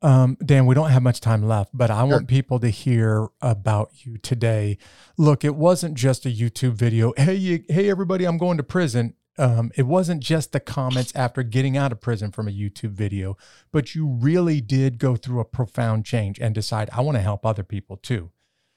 Um, 0.00 0.36
Dan, 0.44 0.66
we 0.66 0.74
don't 0.74 0.90
have 0.90 1.02
much 1.02 1.20
time 1.20 1.42
left, 1.46 1.70
but 1.76 1.90
I 1.90 2.00
Sure. 2.02 2.06
want 2.16 2.28
people 2.28 2.60
to 2.60 2.68
hear 2.68 3.28
about 3.40 3.90
you 4.06 4.16
today. 4.18 4.78
Look, 5.16 5.44
it 5.44 5.56
wasn't 5.56 5.94
just 5.94 6.24
a 6.24 6.28
YouTube 6.28 6.72
video. 6.74 7.12
Hey, 7.18 7.34
you, 7.34 7.64
hey, 7.68 7.90
everybody, 7.90 8.24
I'm 8.24 8.38
going 8.38 8.56
to 8.58 8.62
prison. 8.62 9.14
Um, 9.38 9.70
it 9.76 9.86
wasn't 9.86 10.22
just 10.22 10.52
the 10.52 10.60
comments 10.60 11.12
after 11.14 11.42
getting 11.42 11.76
out 11.76 11.92
of 11.92 12.00
prison 12.00 12.30
from 12.32 12.48
a 12.48 12.52
YouTube 12.52 12.90
video, 12.90 13.36
but 13.72 13.94
you 13.94 14.06
really 14.06 14.60
did 14.60 14.98
go 14.98 15.14
through 15.16 15.40
a 15.40 15.44
profound 15.44 16.04
change 16.04 16.38
and 16.40 16.54
decide, 16.54 16.90
I 16.92 17.00
want 17.02 17.16
to 17.16 17.22
help 17.22 17.44
other 17.46 17.62
people 17.62 17.96
too. 17.96 18.30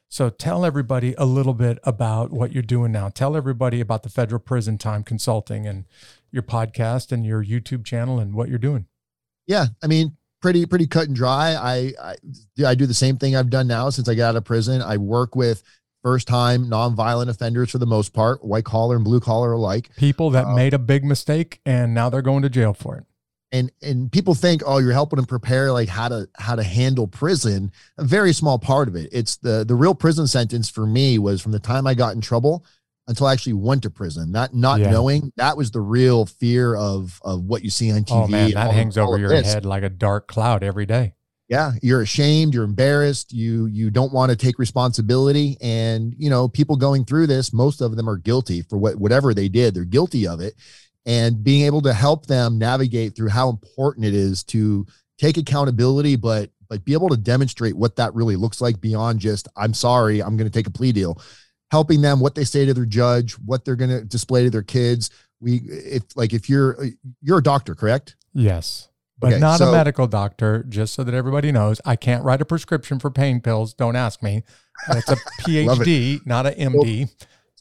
So 0.09 0.29
tell 0.29 0.65
everybody 0.65 1.15
a 1.17 1.25
little 1.25 1.53
bit 1.53 1.79
about 1.83 2.31
what 2.31 2.51
you're 2.51 2.61
doing 2.63 2.91
now. 2.91 3.09
Tell 3.09 3.35
everybody 3.37 3.79
about 3.79 4.03
the 4.03 4.09
federal 4.09 4.39
prison 4.39 4.77
time 4.77 5.03
consulting 5.03 5.65
and 5.65 5.85
your 6.31 6.43
podcast 6.43 7.11
and 7.11 7.25
your 7.25 7.43
YouTube 7.43 7.85
channel 7.85 8.19
and 8.19 8.33
what 8.35 8.49
you're 8.49 8.57
doing. 8.59 8.85
yeah 9.47 9.65
i 9.81 9.87
mean 9.87 10.15
pretty 10.41 10.65
pretty 10.65 10.87
cut 10.87 11.07
and 11.07 11.15
dry. 11.15 11.53
I 11.53 11.93
i, 12.01 12.15
I 12.65 12.75
do 12.75 12.85
the 12.85 12.93
same 12.93 13.17
thing 13.17 13.35
i've 13.35 13.49
done 13.49 13.67
now 13.67 13.89
since 13.89 14.09
i 14.09 14.15
got 14.15 14.29
out 14.29 14.35
of 14.37 14.43
prison. 14.45 14.81
I 14.81 14.97
work 14.97 15.35
with 15.35 15.63
first 16.03 16.27
time 16.27 16.65
nonviolent 16.65 17.29
offenders 17.29 17.69
for 17.71 17.77
the 17.77 17.85
most 17.85 18.11
part 18.13 18.43
white 18.43 18.65
collar 18.65 18.95
and 18.95 19.05
blue 19.05 19.19
collar 19.19 19.51
alike. 19.53 19.89
People 19.97 20.31
that 20.31 20.45
Uh, 20.47 20.55
made 20.55 20.73
a 20.73 20.79
big 20.79 21.03
mistake 21.03 21.59
and 21.65 21.93
now 21.93 22.09
they're 22.09 22.23
going 22.23 22.41
to 22.41 22.49
jail 22.49 22.73
for 22.73 22.97
it. 22.97 23.05
and 23.51 23.71
and 23.83 24.11
people 24.11 24.33
think 24.33 24.63
oh 24.65 24.79
you're 24.79 24.93
helping 24.93 25.17
them 25.17 25.25
prepare 25.25 25.71
like 25.71 25.89
how 25.89 26.07
to 26.07 26.27
how 26.37 26.55
to 26.55 26.63
handle 26.63 27.05
prison. 27.07 27.71
A 27.97 28.03
very 28.03 28.33
small 28.33 28.57
part 28.57 28.87
of 28.87 28.95
it. 28.95 29.09
It's 29.11 29.35
the 29.37 29.63
the 29.63 29.75
real 29.75 29.93
prison 29.93 30.25
sentence 30.25 30.69
for 30.69 30.87
me 30.87 31.19
was 31.19 31.41
from 31.41 31.51
the 31.51 31.59
time 31.59 31.85
i 31.85 31.93
got 31.93 32.15
in 32.15 32.21
trouble 32.21 32.65
until 33.11 33.27
i 33.27 33.33
actually 33.33 33.53
went 33.53 33.83
to 33.83 33.89
prison 33.91 34.31
not 34.31 34.53
not 34.55 34.79
Yeah. 34.79 34.89
knowing 34.89 35.31
that 35.37 35.55
was 35.55 35.69
the 35.71 35.81
real 35.81 36.25
fear 36.25 36.75
of 36.75 37.19
of 37.23 37.43
what 37.43 37.63
you 37.63 37.69
see 37.69 37.91
on 37.91 37.99
tv 38.05 38.23
Oh 38.23 38.27
man, 38.27 38.51
that 38.51 38.65
all- 38.67 38.71
hangs 38.73 38.97
all 38.97 39.09
over 39.09 39.19
your 39.19 39.29
this. 39.29 39.53
head 39.53 39.65
like 39.65 39.83
a 39.83 39.89
dark 39.89 40.27
cloud 40.27 40.63
every 40.63 40.85
day. 40.87 41.13
yeah 41.47 41.73
you're 41.83 42.01
ashamed 42.01 42.53
you're 42.55 42.63
embarrassed 42.63 43.31
you 43.33 43.67
you 43.67 43.89
don't 43.91 44.11
want 44.13 44.29
to 44.31 44.35
take 44.35 44.57
responsibility 44.57 45.57
and 45.61 46.15
you 46.17 46.29
know 46.29 46.47
people 46.47 46.75
going 46.77 47.05
through 47.05 47.27
this 47.27 47.53
most 47.53 47.81
of 47.81 47.95
them 47.95 48.09
are 48.09 48.17
guilty 48.17 48.61
for 48.63 48.77
what 48.77 48.95
whatever 48.95 49.33
they 49.33 49.47
did 49.49 49.73
they're 49.75 49.85
guilty 49.85 50.25
of 50.27 50.39
it 50.41 50.53
and 51.05 51.43
being 51.43 51.65
able 51.65 51.81
to 51.81 51.93
help 51.93 52.25
them 52.27 52.57
navigate 52.57 53.15
through 53.15 53.29
how 53.29 53.49
important 53.49 54.05
it 54.05 54.13
is 54.13 54.43
to 54.43 54.85
take 55.17 55.35
accountability, 55.37 56.15
but 56.15 56.49
but 56.69 56.85
be 56.85 56.93
able 56.93 57.09
to 57.09 57.17
demonstrate 57.17 57.75
what 57.75 57.95
that 57.95 58.13
really 58.13 58.35
looks 58.35 58.61
like 58.61 58.79
beyond 58.79 59.19
just 59.19 59.47
I'm 59.57 59.73
sorry, 59.73 60.21
I'm 60.21 60.37
going 60.37 60.49
to 60.49 60.53
take 60.53 60.67
a 60.67 60.71
plea 60.71 60.91
deal. 60.91 61.19
Helping 61.71 62.01
them 62.01 62.19
what 62.19 62.35
they 62.35 62.43
say 62.43 62.65
to 62.65 62.73
their 62.73 62.85
judge, 62.85 63.33
what 63.45 63.63
they're 63.65 63.77
going 63.77 63.89
to 63.89 64.03
display 64.03 64.43
to 64.43 64.49
their 64.49 64.61
kids. 64.61 65.09
We 65.39 65.61
if 65.67 66.03
like 66.15 66.33
if 66.33 66.49
you're 66.49 66.77
you're 67.21 67.37
a 67.39 67.43
doctor, 67.43 67.73
correct? 67.75 68.15
Yes. 68.33 68.89
But 69.17 69.33
Okay, 69.33 69.39
not 69.39 69.61
a 69.61 69.71
medical 69.71 70.07
doctor, 70.07 70.63
just 70.67 70.93
so 70.95 71.03
that 71.03 71.13
everybody 71.13 71.51
knows. 71.51 71.79
I 71.85 71.95
can't 71.95 72.23
write 72.23 72.41
a 72.41 72.45
prescription 72.45 72.97
for 72.99 73.09
pain 73.11 73.39
pills. 73.39 73.73
Don't 73.73 73.95
ask 73.95 74.21
me. 74.23 74.43
It's 74.89 75.09
a 75.09 75.15
Love 75.65 75.81
it. 75.81 75.87
PhD, 75.87 76.25
not 76.25 76.45
an 76.47 76.73
MD 76.73 77.07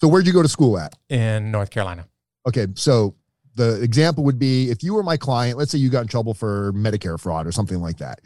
So 0.00 0.08
where'd 0.08 0.26
you 0.26 0.32
go 0.32 0.42
to 0.42 0.48
school 0.48 0.78
at? 0.78 0.96
in 1.10 1.50
North 1.50 1.70
Carolina. 1.70 2.06
Okay, 2.48 2.66
so 2.74 3.14
the 3.56 3.80
example 3.82 4.24
would 4.24 4.38
be 4.38 4.70
if 4.70 4.82
you 4.82 4.94
were 4.94 5.02
my 5.02 5.18
client, 5.18 5.58
let's 5.58 5.70
say 5.70 5.78
you 5.78 5.90
got 5.90 6.00
in 6.02 6.08
trouble 6.08 6.32
for 6.34 6.72
Medicare 6.72 7.20
fraud 7.20 7.46
or 7.46 7.52
something 7.52 7.80
like 7.80 7.98
that, 7.98 8.20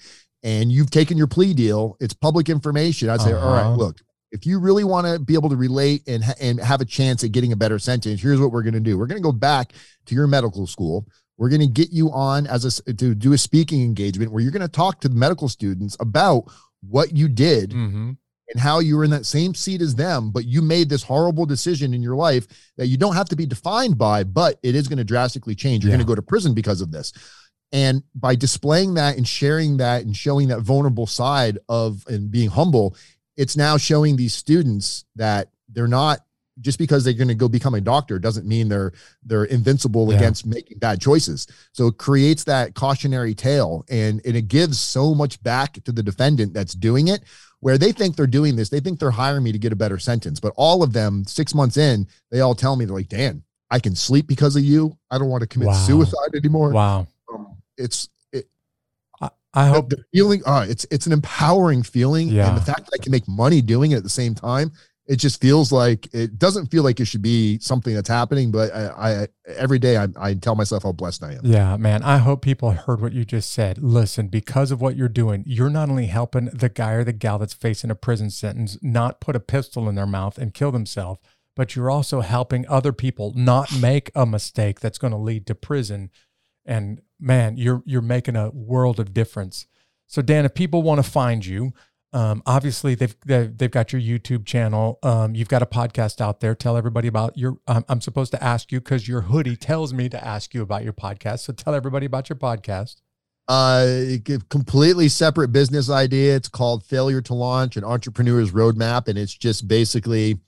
and 0.45 0.71
you've 0.71 0.91
taken 0.91 1.19
your 1.19 1.27
plea 1.27 1.53
deal, 1.55 1.97
it's 2.01 2.15
public 2.15 2.49
information. 2.49 3.11
I'd 3.11 3.21
say, 3.21 3.33
all 3.33 3.53
right, 3.53 3.63
Uh-huh. 3.63 3.75
look, 3.77 4.01
if 4.35 4.45
you 4.45 4.59
really 4.59 4.85
want 4.85 5.07
to 5.07 5.19
be 5.19 5.35
able 5.35 5.49
to 5.49 5.57
relate 5.57 6.03
and 6.07 6.23
ha- 6.25 6.35
and 6.41 6.59
have 6.61 6.81
a 6.81 6.85
chance 6.85 7.25
at 7.25 7.33
getting 7.33 7.53
a 7.53 7.57
better 7.57 7.79
sentence, 7.79 8.21
here's 8.21 8.41
what 8.41 8.51
we're 8.53 8.63
going 8.63 8.75
to 8.75 8.81
do. 8.81 8.99
We're 8.99 9.07
going 9.07 9.23
to 9.23 9.27
go 9.27 9.33
back 9.33 9.73
to 10.07 10.15
your 10.15 10.27
medical 10.27 10.67
school. 10.67 11.07
We're 11.39 11.49
going 11.49 11.61
to 11.63 11.67
get 11.67 11.91
you 11.91 12.11
on 12.13 12.47
as 12.47 12.65
a 12.87 12.93
to 12.95 13.15
do 13.15 13.33
a 13.33 13.39
speaking 13.39 13.83
engagement 13.83 14.31
where 14.33 14.43
you're 14.43 14.53
going 14.53 14.63
to 14.63 14.69
talk 14.69 15.01
to 15.01 15.09
the 15.09 15.15
medical 15.15 15.49
students 15.49 15.97
about 16.01 16.45
what 16.89 17.17
you 17.17 17.29
did 17.29 17.71
Mm-hmm. 17.71 18.11
and 18.51 18.61
how 18.61 18.79
you 18.81 18.97
were 18.97 19.05
in 19.05 19.11
that 19.11 19.25
same 19.27 19.55
seat 19.55 19.81
as 19.81 19.95
them, 19.95 20.31
but 20.31 20.45
you 20.45 20.61
made 20.63 20.89
this 20.91 21.03
horrible 21.03 21.47
decision 21.47 21.95
in 21.95 22.03
your 22.03 22.15
life 22.15 22.47
that 22.77 22.89
you 22.89 22.97
don't 22.99 23.15
have 23.17 23.29
to 23.31 23.37
be 23.37 23.47
defined 23.47 23.97
by, 23.97 24.23
but 24.23 24.59
it 24.63 24.75
is 24.75 24.87
going 24.87 24.99
to 24.99 25.05
drastically 25.05 25.55
change. 25.55 25.83
You're 25.83 25.91
Yeah. 25.93 25.97
going 25.97 26.07
to 26.07 26.11
go 26.11 26.15
to 26.15 26.23
prison 26.23 26.53
because 26.55 26.81
of 26.83 26.91
this. 26.93 27.13
And 27.73 28.05
by 28.15 28.37
displaying 28.37 28.95
that 28.95 29.17
and 29.17 29.27
sharing 29.27 29.79
that 29.79 30.05
and 30.05 30.15
showing 30.17 30.49
that 30.49 30.61
vulnerable 30.61 31.07
side 31.09 31.59
of 31.69 32.05
and 32.07 32.31
being 32.31 32.49
humble, 32.51 32.95
it's 33.37 33.57
now 33.57 33.77
showing 33.77 34.17
these 34.17 34.35
students 34.35 35.05
that 35.17 35.49
they're 35.69 35.89
not 35.89 36.21
just 36.61 36.79
because 36.79 37.03
they're 37.03 37.13
going 37.15 37.27
to 37.27 37.35
go 37.35 37.49
become 37.49 37.75
a 37.75 37.81
doctor 37.81 38.17
doesn't 38.19 38.47
mean 38.47 38.69
they're 38.69 38.93
they're 39.25 39.45
invincible 39.47 40.09
Yeah. 40.11 40.19
against 40.19 40.47
making 40.47 40.79
bad 40.79 41.01
choices. 41.01 41.49
So 41.73 41.89
it 41.89 41.99
creates 41.99 42.45
that 42.45 42.75
cautionary 42.75 43.35
tale 43.35 43.85
and, 43.91 44.21
and 44.25 44.37
it 44.37 44.47
gives 44.47 44.79
so 44.79 45.15
much 45.15 45.43
back 45.43 45.73
to 45.85 45.91
the 45.91 46.03
defendant 46.03 46.55
that's 46.55 46.75
doing 46.75 47.09
it 47.09 47.25
where 47.59 47.77
they 47.77 47.91
think 47.91 48.15
they're 48.15 48.27
doing 48.29 48.55
this. 48.55 48.69
They 48.69 48.79
think 48.79 49.01
they're 49.01 49.11
hiring 49.11 49.43
me 49.43 49.51
to 49.51 49.59
get 49.59 49.73
a 49.73 49.77
better 49.77 49.99
sentence. 49.99 50.39
But 50.39 50.53
all 50.57 50.83
of 50.85 50.93
them, 50.93 51.25
six 51.27 51.55
months 51.57 51.77
in, 51.77 52.07
they 52.31 52.41
all 52.41 52.55
tell 52.55 52.77
me 52.77 52.85
they're 52.85 52.95
like, 52.95 53.09
Dan, 53.09 53.43
I 53.71 53.81
can 53.81 53.97
sleep 53.97 54.29
because 54.29 54.55
of 54.55 54.63
you. 54.63 54.97
I 55.11 55.19
don't 55.19 55.31
want 55.31 55.41
to 55.41 55.49
commit 55.49 55.69
Wow. 55.69 55.87
suicide 55.87 56.35
anymore. 56.37 56.71
Wow. 56.71 57.09
Um, 57.35 57.57
it's 57.77 58.05
it, 58.05 58.11
I 59.55 59.67
the, 59.69 59.73
hope 59.73 59.89
the 59.91 60.05
feeling. 60.13 60.43
Uh, 60.45 60.67
it's 60.69 60.87
it's 60.91 61.07
an 61.07 61.13
empowering 61.13 61.83
feeling, 61.83 62.29
Yeah. 62.29 62.49
and 62.49 62.57
the 62.57 62.61
fact 62.63 62.87
that 62.87 62.99
I 63.01 63.03
can 63.03 63.13
make 63.13 63.27
money 63.29 63.63
doing 63.63 63.93
it 63.93 63.97
at 63.97 64.03
the 64.03 64.09
same 64.09 64.35
time. 64.35 64.73
It 65.07 65.17
just 65.17 65.39
feels 65.39 65.71
like 65.71 66.09
it 66.15 66.39
doesn't 66.39 66.69
feel 66.69 66.83
like 66.83 66.99
it 66.99 67.05
should 67.05 67.21
be 67.21 67.59
something 67.59 67.95
that's 67.95 68.09
happening, 68.09 68.51
but 68.51 68.75
I, 68.75 68.87
I 69.21 69.29
every 69.47 69.79
day 69.79 69.99
I, 69.99 70.09
I 70.19 70.33
tell 70.33 70.55
myself 70.55 70.85
how 70.85 70.93
blessed 70.93 71.23
I 71.23 71.33
am. 71.33 71.41
Yeah, 71.43 71.77
man. 71.77 72.03
I 72.03 72.17
hope 72.17 72.41
people 72.41 72.71
heard 72.71 73.03
what 73.03 73.13
you 73.13 73.27
just 73.27 73.53
said. 73.53 73.77
Listen, 73.83 74.29
because 74.29 74.71
of 74.71 74.81
what 74.81 74.97
you're 74.97 75.11
doing, 75.11 75.45
you're 75.47 75.69
not 75.69 75.91
only 75.91 76.07
helping 76.07 76.47
the 76.47 76.71
guy 76.71 76.93
or 76.93 77.05
the 77.05 77.13
gal 77.13 77.39
that's 77.39 77.53
facing 77.53 77.91
a 77.91 77.95
prison 77.95 78.31
sentence 78.31 78.79
not 78.81 79.21
put 79.21 79.37
a 79.37 79.41
pistol 79.41 79.91
in 79.91 79.95
their 79.95 80.07
mouth 80.07 80.39
and 80.39 80.55
kill 80.55 80.73
themselves, 80.73 81.21
but 81.55 81.77
you're 81.77 81.91
also 81.91 82.23
helping 82.23 82.67
other 82.67 82.95
people 82.95 83.35
not 83.37 83.79
make 83.79 84.11
a 84.15 84.25
mistake 84.25 84.81
that's 84.81 84.97
going 84.97 85.11
to 85.13 85.19
lead 85.19 85.47
to 85.49 85.55
prison. 85.55 86.09
And 86.65 87.03
man, 87.25 87.57
you're 87.57 87.83
you're 87.87 88.03
making 88.03 88.37
a 88.37 88.51
world 88.51 89.01
of 89.01 89.13
difference. 89.13 89.67
So 90.07 90.23
Dan, 90.23 90.45
if 90.45 90.55
people 90.55 90.83
want 90.83 91.03
to 91.05 91.11
find 91.11 91.45
you, 91.45 91.73
um, 92.13 92.43
obviously 92.47 92.95
they've, 92.95 93.17
they've 93.27 93.57
they've 93.57 93.71
got 93.71 93.93
your 93.93 94.01
YouTube 94.01 94.45
channel. 94.47 94.99
Um, 95.03 95.35
you've 95.35 95.49
got 95.49 95.63
a 95.63 95.67
podcast 95.67 96.21
out 96.21 96.41
there. 96.41 96.55
Tell 96.55 96.77
everybody 96.77 97.09
about 97.09 97.37
your. 97.37 97.57
Um, 97.67 97.85
I'm 97.89 98.01
supposed 98.01 98.31
to 98.33 98.45
ask 98.45 98.71
you 98.71 98.81
because 98.81 99.09
your 99.09 99.23
hoodie 99.23 99.57
tells 99.57 99.93
me 99.93 100.09
to 100.11 100.25
ask 100.25 100.55
you 100.55 100.63
about 100.63 100.85
your 100.85 100.93
podcast. 100.93 101.41
So 101.41 101.53
tell 101.53 101.75
everybody 101.75 102.07
about 102.07 102.29
your 102.29 102.37
podcast. 102.37 102.97
Uh, 103.47 103.85
a 103.87 104.39
completely 104.49 105.09
separate 105.09 105.49
business 105.49 105.91
idea. 105.91 106.35
It's 106.37 106.49
called 106.49 106.85
Failure 106.85 107.21
to 107.23 107.35
Launch, 107.35 107.77
an 107.77 107.85
entrepreneur's 107.85 108.53
roadmap, 108.53 109.09
and 109.09 109.19
it's 109.19 109.35
just 109.37 109.69
basically 109.69 110.39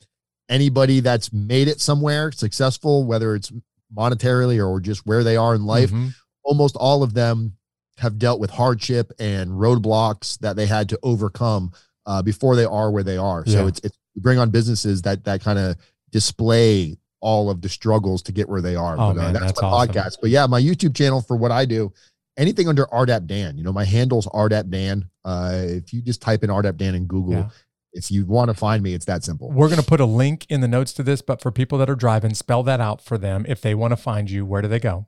anybody 0.49 1.01
that's 1.01 1.33
made 1.33 1.69
it 1.69 1.81
somewhere 1.81 2.33
successful, 2.33 3.05
whether 3.05 3.35
it's 3.35 3.53
monetarily 3.95 4.67
or 4.67 4.81
just 4.81 5.05
where 5.07 5.25
they 5.25 5.37
are 5.37 5.55
in 5.55 5.65
life. 5.67 5.91
Mhm. 5.91 6.15
Almost 6.47 6.77
all 6.77 7.03
of 7.03 7.13
them 7.15 7.57
have 7.99 8.19
dealt 8.19 8.41
with 8.41 8.51
hardship 8.51 9.13
and 9.19 9.51
roadblocks 9.51 10.39
that 10.41 10.55
they 10.57 10.67
had 10.67 10.89
to 10.91 10.99
overcome 11.03 11.73
uh, 12.07 12.23
before 12.23 12.55
they 12.57 12.65
are 12.65 12.91
where 12.91 13.03
they 13.03 13.17
are. 13.17 13.45
So 13.47 13.63
Yeah. 13.63 13.69
it's 13.69 13.81
it's 13.83 13.99
bring 14.17 14.39
on 14.39 14.51
businesses 14.51 15.03
that 15.03 15.25
that 15.25 15.41
kind 15.43 15.59
of 15.59 15.77
display 16.11 16.97
all 17.21 17.51
of 17.51 17.61
the 17.63 17.69
struggles 17.69 18.23
to 18.23 18.33
get 18.33 18.49
where 18.49 18.61
they 18.63 18.77
are. 18.77 18.95
Oh, 18.95 18.97
but, 18.97 19.09
uh, 19.11 19.15
man, 19.15 19.33
that's, 19.33 19.47
that's 19.47 19.63
my 19.63 19.69
awesome. 19.69 19.95
podcast. 19.95 20.17
But 20.21 20.31
yeah, 20.31 20.47
my 20.47 20.61
YouTube 20.61 20.95
channel 20.95 21.21
for 21.23 21.37
what 21.37 21.51
I 21.51 21.65
do, 21.65 21.93
anything 22.37 22.69
under 22.69 22.85
RDAP 22.87 23.27
Dan. 23.27 23.57
You 23.59 23.65
know, 23.65 23.73
my 23.73 23.85
handle's 23.85 24.27
RDAP 24.29 24.71
Dan. 24.71 25.09
Uh, 25.25 25.53
if 25.65 25.93
you 25.93 26.01
just 26.03 26.21
type 26.23 26.45
in 26.45 26.51
RDAP 26.51 26.77
Dan 26.77 26.95
in 26.95 27.07
Google, 27.07 27.33
Yeah. 27.35 27.49
if 27.93 28.11
you 28.11 28.25
want 28.27 28.49
to 28.51 28.55
find 28.55 28.83
me, 28.83 28.95
it's 28.95 29.07
that 29.07 29.25
simple. 29.25 29.51
We're 29.51 29.69
going 29.69 29.81
to 29.81 29.87
put 29.87 30.01
a 30.01 30.07
link 30.07 30.47
in 30.49 30.61
the 30.61 30.69
notes 30.69 30.93
to 30.95 31.03
this, 31.03 31.21
but 31.23 31.41
for 31.43 31.51
people 31.51 31.79
that 31.79 31.91
are 31.91 31.97
driving, 31.97 32.35
spell 32.35 32.63
that 32.65 32.81
out 32.81 33.01
for 33.01 33.19
them. 33.19 33.45
If 33.49 33.61
they 33.61 33.75
want 33.75 33.93
to 33.93 33.97
find 33.97 34.31
you, 34.31 34.45
where 34.47 34.63
do 34.63 34.69
they 34.69 34.79
go? 34.81 35.07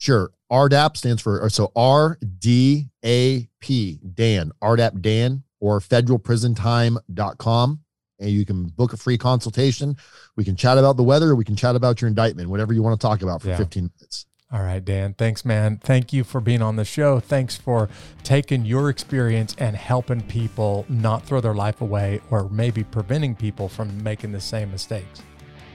Sure. 0.00 0.32
RDAP 0.50 0.96
stands 0.96 1.22
for, 1.22 1.48
so 1.50 1.70
R 1.76 2.18
D 2.40 2.88
A 3.04 3.48
P, 3.60 4.00
Dan, 4.14 4.50
RDAP 4.60 5.00
Dan, 5.00 5.44
or 5.60 5.78
federalprisontime.com. 5.78 7.80
And 8.18 8.30
you 8.30 8.44
can 8.44 8.66
book 8.68 8.92
a 8.92 8.96
free 8.96 9.16
consultation. 9.16 9.96
We 10.36 10.44
can 10.44 10.56
chat 10.56 10.76
about 10.78 10.96
the 10.96 11.02
weather. 11.02 11.34
We 11.36 11.44
can 11.44 11.56
chat 11.56 11.76
about 11.76 12.00
your 12.02 12.08
indictment, 12.08 12.50
whatever 12.50 12.72
you 12.72 12.82
want 12.82 13.00
to 13.00 13.06
talk 13.06 13.22
about 13.22 13.40
for 13.42 13.48
Yeah. 13.48 13.56
15 13.56 13.90
minutes. 13.98 14.26
All 14.52 14.62
right, 14.62 14.84
Dan. 14.84 15.14
Thanks, 15.14 15.44
man. 15.44 15.78
Thank 15.82 16.12
you 16.12 16.24
for 16.24 16.40
being 16.40 16.60
on 16.60 16.74
the 16.76 16.84
show. 16.84 17.20
Thanks 17.20 17.56
for 17.56 17.88
taking 18.24 18.64
your 18.64 18.90
experience 18.90 19.54
and 19.58 19.76
helping 19.76 20.22
people 20.22 20.84
not 20.88 21.24
throw 21.24 21.40
their 21.40 21.54
life 21.54 21.80
away 21.80 22.20
or 22.30 22.48
maybe 22.48 22.82
preventing 22.84 23.36
people 23.36 23.68
from 23.68 24.02
making 24.02 24.32
the 24.32 24.40
same 24.40 24.70
mistakes. 24.72 25.22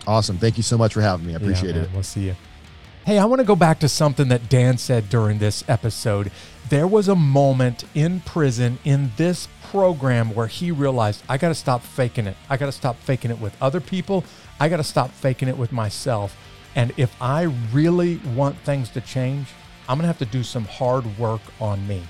Awesome. 0.06 0.38
Thank 0.38 0.58
you 0.58 0.64
so 0.64 0.78
much 0.78 0.94
for 0.94 1.02
having 1.02 1.26
me. 1.26 1.34
I 1.34 1.38
appreciate 1.38 1.76
Yeah, 1.76 1.84
it. 1.84 1.90
We'll 1.94 2.04
see 2.04 2.26
you. 2.26 2.36
Hey, 3.06 3.20
I 3.20 3.26
want 3.26 3.40
to 3.40 3.46
go 3.46 3.56
back 3.56 3.78
to 3.82 3.88
something 3.88 4.30
that 4.30 4.50
Dan 4.50 4.80
said 4.80 5.10
during 5.10 5.38
this 5.38 5.64
episode. 5.68 6.32
There 6.70 6.88
was 6.88 7.08
a 7.08 7.16
moment 7.16 7.84
in 7.94 8.22
prison 8.22 8.80
in 8.84 9.12
this 9.16 9.48
program 9.62 10.34
where 10.34 10.48
he 10.48 10.72
realized 10.72 11.22
I 11.30 11.38
got 11.38 11.50
to 11.50 11.54
stop 11.54 11.84
faking 11.84 12.26
it. 12.26 12.36
I 12.50 12.58
got 12.58 12.66
to 12.66 12.72
stop 12.72 12.96
faking 12.96 13.30
it 13.30 13.40
with 13.40 13.56
other 13.62 13.80
people. 13.80 14.24
I 14.60 14.70
got 14.70 14.78
to 14.78 14.84
stop 14.84 15.12
faking 15.12 15.50
it 15.50 15.56
with 15.56 15.72
myself. 15.72 16.36
And 16.74 16.96
if 16.98 17.16
I 17.22 17.44
really 17.72 18.18
want 18.34 18.58
things 18.62 18.90
to 18.90 19.02
change, 19.02 19.50
I'm 19.88 20.00
going 20.00 20.06
to 20.06 20.08
have 20.08 20.18
to 20.18 20.26
do 20.26 20.42
some 20.42 20.66
hard 20.66 21.06
work 21.20 21.42
on 21.62 21.88
me. 21.88 22.02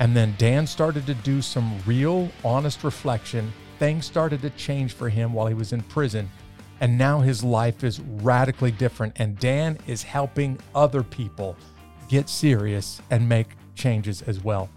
And 0.00 0.14
then 0.14 0.34
Dan 0.36 0.66
started 0.66 1.06
to 1.06 1.14
do 1.14 1.40
some 1.40 1.78
real, 1.86 2.28
honest 2.44 2.84
reflection. 2.84 3.54
Things 3.78 4.04
started 4.04 4.42
to 4.42 4.50
change 4.50 4.92
for 4.92 5.08
him 5.08 5.32
while 5.32 5.46
he 5.46 5.54
was 5.54 5.72
in 5.72 5.80
prison. 5.80 6.30
And 6.80 6.96
now 6.96 7.20
his 7.20 7.44
life 7.44 7.84
is 7.84 8.00
radically 8.00 8.70
different. 8.70 9.14
And 9.16 9.38
Dan 9.38 9.78
is 9.86 10.02
helping 10.02 10.58
other 10.74 11.02
people 11.02 11.56
get 12.08 12.28
serious 12.28 13.00
and 13.10 13.28
make 13.28 13.48
changes 13.74 14.22
as 14.22 14.42
well. 14.42 14.68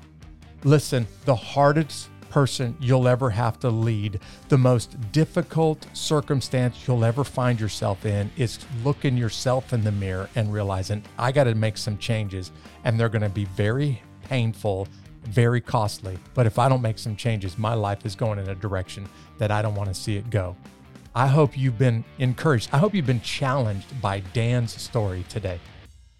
Listen, 0.64 1.08
the 1.26 1.36
hardest 1.36 2.10
person 2.30 2.76
you'll 2.80 3.08
ever 3.08 3.30
have 3.30 3.60
to 3.60 3.70
lead, 3.70 4.20
the 4.50 4.58
most 4.58 4.98
difficult 5.12 5.86
circumstance 5.94 6.88
you'll 6.88 7.06
ever 7.06 7.24
find 7.24 7.60
yourself 7.60 8.06
in 8.06 8.32
is 8.38 8.60
looking 8.84 9.16
yourself 9.16 9.72
in 9.72 9.84
the 9.84 9.92
mirror 9.92 10.28
and 10.36 10.52
realizing, 10.52 11.04
I 11.20 11.32
got 11.32 11.44
to 11.44 11.54
make 11.54 11.78
some 11.78 11.98
changes. 11.98 12.52
And 12.86 13.00
they're 13.00 13.10
going 13.10 13.22
to 13.22 13.30
be 13.30 13.46
very 13.46 14.02
painful, 14.24 14.88
very 15.24 15.62
costly. 15.62 16.18
But 16.34 16.48
if 16.48 16.58
I 16.58 16.68
don't 16.70 16.82
make 16.82 16.98
some 16.98 17.16
changes, 17.16 17.58
my 17.58 17.76
life 17.76 18.06
is 18.06 18.16
going 18.16 18.40
in 18.40 18.50
a 18.50 18.56
direction 18.56 19.08
that 19.38 19.52
I 19.52 19.62
don't 19.62 19.76
want 19.76 19.90
to 19.90 19.96
see 19.96 20.18
it 20.18 20.30
go. 20.30 20.56
I 21.16 21.28
hope 21.28 21.56
you've 21.56 21.78
been 21.78 22.04
encouraged. 22.18 22.70
I 22.74 22.80
hope 22.80 22.96
you've 22.96 23.06
been 23.06 23.22
challenged 23.22 24.02
by 24.02 24.22
Dan's 24.34 24.82
story 24.82 25.24
today. 25.30 25.60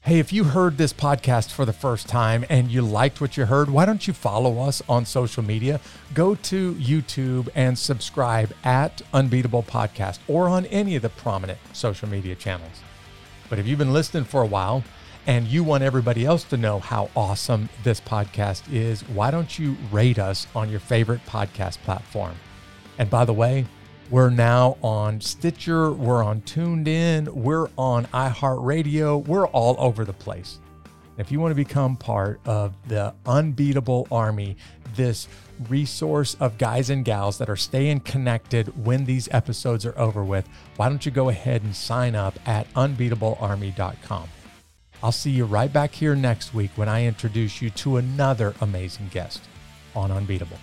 Hey, 0.02 0.20
if 0.20 0.32
you 0.32 0.44
heard 0.44 0.78
this 0.78 0.94
podcast 0.94 1.52
for 1.52 1.66
the 1.66 1.74
first 1.74 2.08
time 2.08 2.46
and 2.48 2.70
you 2.70 2.84
liked 2.84 3.20
what 3.20 3.36
you 3.36 3.46
heard, 3.46 3.72
why 3.72 3.86
don't 3.86 4.06
you 4.06 4.14
follow 4.14 4.60
us 4.60 4.84
on 4.88 5.06
social 5.06 5.42
media? 5.42 5.80
Go 6.14 6.36
to 6.36 6.76
YouTube 6.76 7.50
and 7.56 7.76
subscribe 7.80 8.54
at 8.64 9.02
Unbeatable 9.14 9.64
Podcast 9.64 10.20
or 10.28 10.48
on 10.48 10.68
any 10.68 10.96
of 10.96 11.02
the 11.02 11.10
prominent 11.10 11.58
social 11.72 12.08
media 12.08 12.36
channels. 12.36 12.82
But 13.50 13.58
if 13.58 13.66
you've 13.66 13.80
been 13.80 13.94
listening 13.94 14.26
for 14.26 14.44
a 14.44 14.48
while 14.48 14.84
and 15.26 15.48
you 15.48 15.64
want 15.64 15.84
everybody 15.84 16.24
else 16.24 16.44
to 16.46 16.58
know 16.58 16.78
how 16.78 17.10
awesome 17.16 17.70
this 17.84 18.00
podcast 18.00 18.72
is, 18.72 19.02
why 19.10 19.32
don't 19.32 19.58
you 19.58 19.76
rate 19.92 20.20
us 20.20 20.46
on 20.54 20.70
your 20.70 20.82
favorite 20.82 21.26
podcast 21.26 21.80
platform? 21.80 22.36
And 23.00 23.10
by 23.10 23.26
the 23.26 23.34
way, 23.34 23.66
We're 24.14 24.30
now 24.30 24.78
on 24.84 25.22
Stitcher, 25.22 25.92
we're 25.92 26.24
on 26.24 26.42
TuneIn, 26.42 27.30
we're 27.30 27.68
on 27.80 28.06
iHeartRadio, 28.06 29.26
we're 29.26 29.48
all 29.48 29.76
over 29.80 30.06
the 30.06 30.14
place. 30.14 30.60
If 31.18 31.32
you 31.32 31.40
want 31.40 31.50
to 31.50 31.56
become 31.56 31.96
part 31.96 32.40
of 32.46 32.76
the 32.88 33.16
unbeatable 33.26 34.08
army, 34.12 34.56
this 34.96 35.28
resource 35.68 36.36
of 36.40 36.60
guys 36.60 36.92
and 36.92 37.04
gals 37.04 37.40
that 37.40 37.50
are 37.50 37.56
staying 37.56 38.02
connected 38.02 38.86
when 38.86 39.06
these 39.06 39.28
episodes 39.32 39.84
are 39.84 39.98
over 39.98 40.24
with, 40.24 40.48
why 40.76 40.90
don't 40.90 41.08
you 41.08 41.12
go 41.12 41.30
ahead 41.30 41.64
and 41.64 41.76
sign 41.76 42.14
up 42.14 42.38
at 42.48 42.72
unbeatablearmy.com? 42.76 44.30
I'll 45.02 45.12
see 45.12 45.32
you 45.32 45.46
right 45.46 45.74
back 45.74 45.92
here 45.92 46.16
next 46.16 46.54
week 46.54 46.70
when 46.76 46.88
I 46.88 47.06
introduce 47.06 47.64
you 47.64 47.72
to 47.72 47.98
another 47.98 48.54
amazing 48.62 49.10
guest 49.12 49.42
on 49.96 50.12
Unbeatable. 50.12 50.60